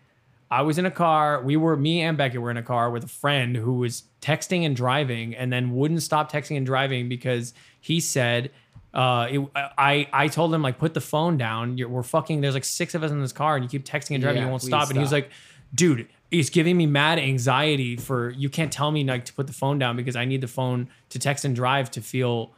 I 0.50 0.62
was 0.62 0.78
in 0.78 0.86
a 0.86 0.90
car. 0.90 1.42
We 1.42 1.56
were 1.56 1.76
me 1.76 2.00
and 2.02 2.16
Becky 2.16 2.38
were 2.38 2.50
in 2.50 2.56
a 2.56 2.62
car 2.62 2.90
with 2.90 3.04
a 3.04 3.08
friend 3.08 3.56
who 3.56 3.74
was 3.74 4.04
texting 4.20 4.64
and 4.64 4.76
driving, 4.76 5.34
and 5.34 5.52
then 5.52 5.74
wouldn't 5.74 6.02
stop 6.02 6.30
texting 6.30 6.56
and 6.56 6.66
driving 6.66 7.08
because 7.08 7.54
he 7.80 8.00
said. 8.00 8.50
Uh, 8.92 9.28
it, 9.30 9.40
I 9.54 10.08
I 10.12 10.26
told 10.26 10.52
him 10.52 10.62
like 10.62 10.78
put 10.78 10.94
the 10.94 11.00
phone 11.00 11.36
down. 11.36 11.78
You're, 11.78 11.88
we're 11.88 12.02
fucking. 12.02 12.40
There's 12.40 12.54
like 12.54 12.64
six 12.64 12.92
of 12.96 13.04
us 13.04 13.12
in 13.12 13.20
this 13.20 13.32
car, 13.32 13.54
and 13.54 13.64
you 13.64 13.68
keep 13.68 13.84
texting 13.84 14.16
and 14.16 14.20
driving. 14.20 14.38
Yeah, 14.38 14.46
you 14.46 14.50
won't 14.50 14.62
please 14.62 14.68
stop. 14.70 14.88
And 14.88 14.96
he 14.96 15.00
was 15.00 15.12
like, 15.12 15.30
dude, 15.72 16.08
it's 16.30 16.50
giving 16.50 16.76
me 16.76 16.86
mad 16.86 17.18
anxiety 17.18 17.96
for 17.96 18.30
you 18.30 18.48
can't 18.48 18.72
tell 18.72 18.90
me 18.90 19.04
like 19.04 19.24
to 19.26 19.32
put 19.32 19.46
the 19.46 19.52
phone 19.52 19.78
down 19.78 19.96
because 19.96 20.14
I 20.16 20.24
need 20.24 20.40
the 20.40 20.48
phone 20.48 20.88
to 21.10 21.18
text 21.18 21.44
and 21.44 21.54
drive 21.56 21.90
to 21.92 22.00
feel 22.00 22.54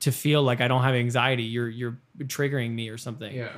to 0.00 0.12
feel 0.12 0.42
like 0.42 0.60
I 0.60 0.68
don't 0.68 0.82
have 0.82 0.94
anxiety. 0.94 1.44
You're 1.44 1.68
you're 1.68 1.98
triggering 2.18 2.72
me 2.72 2.88
or 2.88 2.98
something. 2.98 3.34
yeah. 3.34 3.50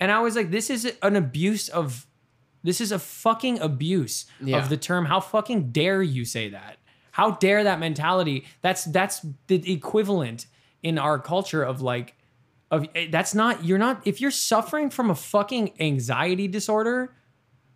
And 0.00 0.12
I 0.12 0.20
was 0.20 0.36
like, 0.36 0.50
this 0.52 0.70
is 0.70 0.92
an 1.02 1.16
abuse 1.16 1.68
of 1.68 2.06
this 2.62 2.80
is 2.80 2.92
a 2.92 2.98
fucking 2.98 3.60
abuse 3.60 4.26
Yeah. 4.40 4.58
of 4.58 4.68
the 4.68 4.76
term. 4.76 5.06
How 5.06 5.20
fucking 5.20 5.70
dare 5.70 6.02
you 6.02 6.24
say 6.24 6.48
that? 6.50 6.76
How 7.12 7.32
dare 7.32 7.64
that 7.64 7.78
mentality? 7.80 8.46
That's 8.62 8.84
that's 8.84 9.24
the 9.48 9.72
equivalent 9.72 10.46
in 10.82 10.98
our 10.98 11.18
culture 11.18 11.62
of 11.62 11.80
like 11.82 12.14
of 12.70 12.86
eh, 12.94 13.08
that's 13.10 13.34
not 13.34 13.64
you're 13.64 13.78
not 13.78 14.02
if 14.06 14.20
you're 14.20 14.30
suffering 14.30 14.90
from 14.90 15.10
a 15.10 15.14
fucking 15.14 15.72
anxiety 15.80 16.46
disorder, 16.46 17.14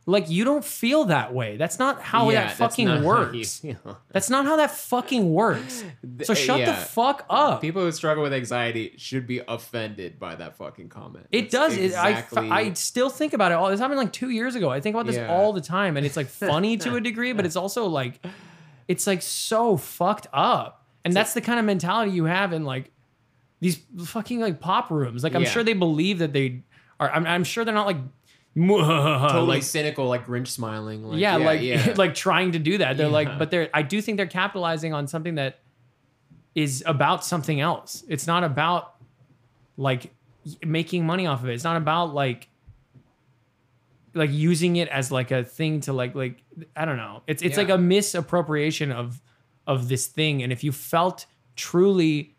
like 0.05 0.29
you 0.29 0.45
don't 0.45 0.65
feel 0.65 1.05
that 1.05 1.33
way. 1.33 1.57
That's 1.57 1.79
not 1.79 2.03
how 2.03 2.31
Yeah, 2.31 2.47
that 2.49 2.57
fucking 2.57 3.05
works. 3.05 3.63
That's 4.11 4.29
not 4.31 4.47
how 4.47 4.57
that 4.57 4.73
fucking 4.73 5.33
works. 5.33 5.85
So 6.25 6.35
shut 6.35 6.65
the 6.67 6.73
fuck 6.73 7.25
up. 7.31 7.61
People 7.61 7.83
who 7.83 7.93
struggle 7.93 8.23
with 8.25 8.33
anxiety 8.33 8.95
should 8.97 9.27
be 9.29 9.41
offended 9.47 10.19
by 10.19 10.35
that 10.35 10.57
fucking 10.57 10.89
comment. 10.89 11.27
It 11.31 11.51
That's 11.53 11.75
does. 11.75 11.77
It, 11.77 11.95
I, 11.95 12.09
exactly- 12.11 12.51
I 12.51 12.73
still 12.73 13.11
think 13.11 13.33
about 13.33 13.53
it 13.53 13.55
all. 13.55 13.71
This 13.71 13.79
happened 13.79 13.99
like 13.99 14.13
two 14.13 14.31
years 14.31 14.57
ago. 14.57 14.71
I 14.71 14.81
think 14.81 14.95
about 14.97 15.07
this 15.07 15.17
Yeah. 15.17 15.33
all 15.33 15.53
the 15.53 15.61
time, 15.61 15.97
and 15.97 16.05
it's 16.05 16.17
like 16.17 16.27
funny 16.27 16.77
to 16.79 16.97
a 16.97 17.01
degree, 17.11 17.33
but 17.33 17.47
it's 17.47 17.57
also 17.57 17.87
like, 17.87 18.21
it's 18.89 19.07
like 19.07 19.23
so 19.23 19.77
fucked 19.77 20.27
up. 20.33 20.85
And 21.05 21.15
that's 21.15 21.33
the 21.35 21.41
kind 21.41 21.61
of 21.61 21.65
mentality 21.65 22.11
you 22.13 22.25
have 22.25 22.53
in 22.53 22.65
like 22.65 22.91
these 23.61 23.81
fucking 24.05 24.41
like 24.41 24.59
pop 24.59 24.91
rooms. 24.91 25.23
Like 25.23 25.37
I'm 25.37 25.43
Yeah. 25.43 25.49
sure 25.51 25.63
they 25.63 25.73
believe 25.75 26.19
that 26.19 26.33
they 26.33 26.63
are. 26.99 27.09
I'm, 27.11 27.25
I'm 27.27 27.45
sure 27.45 27.65
they're 27.65 27.73
not 27.75 27.87
like 27.87 27.99
totally 28.57 29.47
like 29.47 29.63
cynical, 29.63 30.07
like 30.07 30.27
Grinch 30.27 30.49
smiling. 30.49 31.05
Like, 31.05 31.19
yeah, 31.19 31.37
like 31.37 31.63
yeah. 31.63 31.95
like 31.97 32.15
trying 32.15 32.53
to 32.53 32.59
do 32.59 32.79
that. 32.79 32.97
They're 32.97 33.07
Yeah. 33.07 33.13
like, 33.13 33.39
but 33.39 33.51
they're. 33.51 33.71
I 33.73 33.83
do 33.83 34.01
think 34.03 34.17
they're 34.19 34.27
capitalizing 34.27 34.93
on 34.93 35.07
something 35.07 35.37
that 35.37 35.61
is 36.55 36.83
about 36.87 37.25
something 37.25 37.61
else. 37.61 38.05
It's 38.09 38.27
not 38.27 38.45
about 38.45 38.95
like 39.77 40.13
making 40.65 41.07
money 41.07 41.27
off 41.27 41.43
of 41.43 41.49
it. 41.49 41.55
It's 41.55 41.65
not 41.65 41.77
about 41.77 42.13
like 42.15 42.49
like 44.15 44.31
using 44.31 44.77
it 44.77 44.89
as 44.89 45.11
like 45.11 45.31
a 45.31 45.43
thing 45.45 45.81
to 45.81 45.93
like 45.95 46.15
like 46.15 46.43
I 46.77 46.85
don't 46.85 46.99
know. 46.99 47.23
It's 47.27 47.43
it's 47.43 47.57
like 47.57 47.71
a 47.71 47.79
misappropriation 47.79 48.93
of 48.93 49.23
of 49.67 49.89
this 49.89 50.07
thing. 50.07 50.43
And 50.43 50.53
if 50.53 50.63
you 50.63 50.73
felt 50.73 51.25
truly 51.57 52.32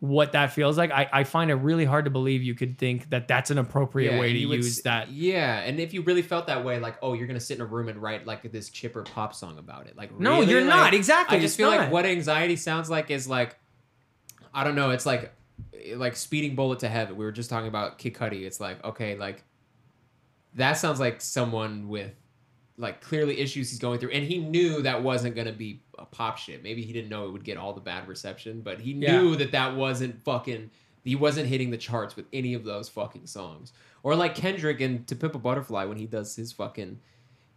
what 0.00 0.30
that 0.32 0.52
feels 0.52 0.78
like, 0.78 0.92
I, 0.92 1.08
I 1.12 1.24
find 1.24 1.50
it 1.50 1.56
really 1.56 1.84
hard 1.84 2.04
to 2.04 2.10
believe 2.10 2.40
you 2.42 2.54
could 2.54 2.78
think 2.78 3.10
that 3.10 3.26
that's 3.26 3.50
an 3.50 3.58
appropriate 3.58 4.12
Yeah, 4.12 4.20
way 4.20 4.32
to 4.32 4.46
would 4.46 4.56
use 4.58 4.80
that. 4.82 5.10
Yeah, 5.10 5.58
and 5.58 5.80
if 5.80 5.92
you 5.92 6.02
really 6.02 6.22
felt 6.22 6.46
that 6.46 6.64
way, 6.64 6.78
like, 6.78 6.96
oh, 7.02 7.14
you're 7.14 7.26
gonna 7.26 7.40
sit 7.40 7.56
in 7.56 7.62
a 7.62 7.66
room 7.66 7.88
and 7.88 8.00
write 8.00 8.24
like 8.24 8.50
this 8.52 8.68
chipper 8.70 9.02
pop 9.02 9.34
song 9.34 9.58
about 9.58 9.88
it, 9.88 9.96
like, 9.96 10.16
No, 10.18 10.38
really? 10.40 10.52
you're 10.52 10.60
Like, 10.60 10.68
not. 10.68 10.94
Exactly. 10.94 11.36
I 11.36 11.40
just 11.40 11.56
feel 11.56 11.70
not. 11.70 11.78
like 11.80 11.90
what 11.92 12.06
anxiety 12.06 12.54
sounds 12.54 12.88
like 12.88 13.10
is 13.10 13.26
like, 13.26 13.56
I 14.54 14.62
don't 14.62 14.76
know. 14.76 14.90
It's 14.90 15.04
like, 15.04 15.32
eh, 15.74 15.96
like 15.96 16.14
speeding 16.14 16.54
bullet 16.54 16.78
to 16.80 16.88
heaven. 16.88 17.16
We 17.16 17.24
were 17.24 17.32
just 17.32 17.50
talking 17.50 17.68
about 17.68 17.98
Kid 17.98 18.14
Cudi. 18.14 18.42
It's 18.46 18.60
like, 18.60 18.82
okay, 18.84 19.16
like, 19.16 19.42
that 20.54 20.74
sounds 20.74 21.00
like 21.00 21.20
someone 21.20 21.88
with 21.88 22.12
like 22.76 23.00
clearly 23.00 23.40
issues 23.40 23.70
he's 23.70 23.80
going 23.80 23.98
through, 23.98 24.10
and 24.10 24.24
he 24.24 24.38
knew 24.38 24.82
that 24.82 25.02
wasn't 25.02 25.34
gonna 25.34 25.50
be 25.52 25.82
a 25.98 26.04
pop 26.06 26.38
shit. 26.38 26.62
Maybe 26.62 26.82
he 26.82 26.92
didn't 26.92 27.08
know 27.10 27.26
it 27.26 27.32
would 27.32 27.44
get 27.44 27.56
all 27.56 27.72
the 27.72 27.80
bad 27.80 28.08
reception, 28.08 28.60
but 28.62 28.80
he 28.80 28.92
Yeah. 28.92 29.20
knew 29.20 29.36
that 29.36 29.52
that 29.52 29.76
wasn't 29.76 30.22
fucking. 30.24 30.70
He 31.04 31.16
wasn't 31.16 31.48
hitting 31.48 31.70
the 31.70 31.78
charts 31.78 32.16
with 32.16 32.26
any 32.32 32.52
of 32.54 32.64
those 32.64 32.88
fucking 32.88 33.26
songs, 33.26 33.72
or 34.02 34.14
like 34.14 34.34
Kendrick 34.34 34.80
and 34.80 35.06
To 35.06 35.16
Pimp 35.16 35.34
a 35.34 35.38
Butterfly 35.38 35.84
when 35.84 35.96
he 35.96 36.06
does 36.06 36.36
his 36.36 36.52
fucking 36.52 36.98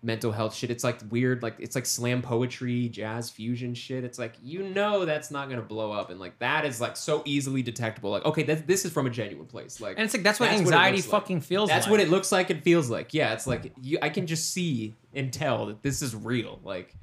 mental 0.04 0.32
health 0.32 0.56
shit. 0.56 0.72
It's 0.72 0.84
like 0.84 1.00
weird, 1.10 1.44
like 1.44 1.56
it's 1.60 1.76
like 1.76 1.86
slam 1.86 2.22
poetry, 2.22 2.88
jazz 2.90 3.30
fusion 3.30 3.74
shit. 3.74 4.04
It's 4.06 4.18
like 4.18 4.34
you 4.42 4.64
know 4.64 5.06
that's 5.06 5.32
not 5.32 5.50
gonna 5.50 5.62
blow 5.62 5.92
up, 5.92 6.10
and 6.10 6.20
like 6.20 6.40
that 6.40 6.66
is 6.66 6.80
like 6.80 6.96
so 6.96 7.22
easily 7.26 7.62
detectable. 7.62 8.12
Like 8.12 8.26
okay, 8.26 8.44
that, 8.44 8.68
this 8.68 8.86
is 8.86 8.92
from 8.94 9.06
a 9.06 9.10
genuine 9.10 9.48
place. 9.48 9.82
Like 9.82 9.98
And 9.98 10.06
it's 10.06 10.14
like 10.14 10.24
that's 10.24 10.40
what 10.40 10.46
That's 10.48 10.62
what 10.62 10.70
it 10.74 10.76
anxiety 10.78 10.98
like. 11.02 11.06
fucking 11.12 11.42
feels 11.42 11.70
that's 11.70 11.88
like. 11.88 11.92
what 11.92 12.00
it 12.00 12.10
looks 12.10 12.32
like 12.32 12.50
and 12.52 12.64
feels 12.64 12.90
like. 12.90 13.14
Yeah, 13.14 13.34
it's 13.34 13.46
like 13.48 13.74
you, 13.82 13.98
I 14.02 14.10
can 14.10 14.28
just 14.28 14.54
see 14.54 14.94
and 15.14 15.32
tell 15.34 15.66
that 15.66 15.82
this 15.84 16.02
is 16.02 16.16
real. 16.16 16.60
Like 16.64 16.96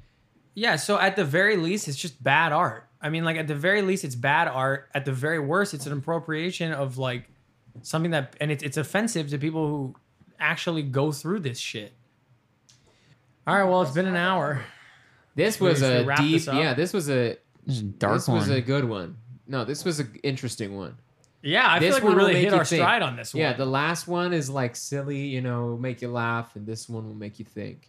Yeah, 0.55 0.75
so 0.75 0.99
at 0.99 1.15
the 1.15 1.25
very 1.25 1.55
least, 1.57 1.87
it's 1.87 1.97
just 1.97 2.21
bad 2.23 2.51
art. 2.51 2.85
I 3.01 3.09
mean, 3.09 3.23
like 3.23 3.37
at 3.37 3.47
the 3.47 3.55
very 3.55 3.81
least, 3.81 4.03
it's 4.03 4.15
bad 4.15 4.47
art. 4.47 4.89
At 4.93 5.05
the 5.05 5.13
very 5.13 5.39
worst, 5.39 5.73
it's 5.73 5.85
an 5.85 5.93
appropriation 5.93 6.71
of 6.73 6.97
like 6.97 7.29
something 7.81 8.11
that, 8.11 8.35
and 8.41 8.51
it's 8.51 8.61
it's 8.63 8.77
offensive 8.77 9.29
to 9.29 9.37
people 9.37 9.67
who 9.67 9.95
actually 10.39 10.83
go 10.83 11.11
through 11.11 11.39
this 11.39 11.59
shit. 11.59 11.93
All 13.47 13.55
right, 13.55 13.63
well, 13.63 13.81
it's 13.81 13.91
been 13.91 14.05
an 14.07 14.15
hour. 14.17 14.61
this 15.35 15.59
was 15.59 15.79
should 15.79 16.03
a 16.03 16.05
wrap 16.05 16.19
deep. 16.19 16.33
this 16.39 16.47
up. 16.47 16.55
Yeah, 16.55 16.73
this 16.73 16.93
was 16.93 17.09
a 17.09 17.37
This 17.65 17.77
is 17.77 17.81
a 17.81 17.85
dark 17.85 18.15
this 18.15 18.27
one. 18.27 18.37
was 18.37 18.49
a 18.49 18.61
good 18.61 18.85
one. 18.85 19.17
No, 19.47 19.63
this 19.65 19.83
was 19.85 19.99
an 19.99 20.13
interesting 20.23 20.75
one. 20.75 20.97
Yeah, 21.41 21.65
I 21.71 21.79
feel 21.79 21.87
This 21.87 21.93
like 21.95 22.03
we 22.03 22.07
one 22.09 22.17
will 22.17 22.23
really 22.25 22.33
make 22.33 22.43
hit 22.43 22.51
you 22.51 22.57
our 22.59 22.65
think. 22.65 22.81
stride 22.81 23.01
on 23.01 23.15
this 23.15 23.33
one. 23.33 23.39
Yeah, 23.41 23.53
the 23.53 23.65
last 23.65 24.07
one 24.09 24.33
is 24.33 24.49
like 24.49 24.75
silly, 24.75 25.19
you 25.27 25.39
know, 25.41 25.77
make 25.77 26.01
you 26.01 26.09
laugh, 26.09 26.55
and 26.57 26.67
this 26.67 26.89
one 26.89 27.07
will 27.07 27.15
make 27.15 27.39
you 27.39 27.45
think. 27.45 27.87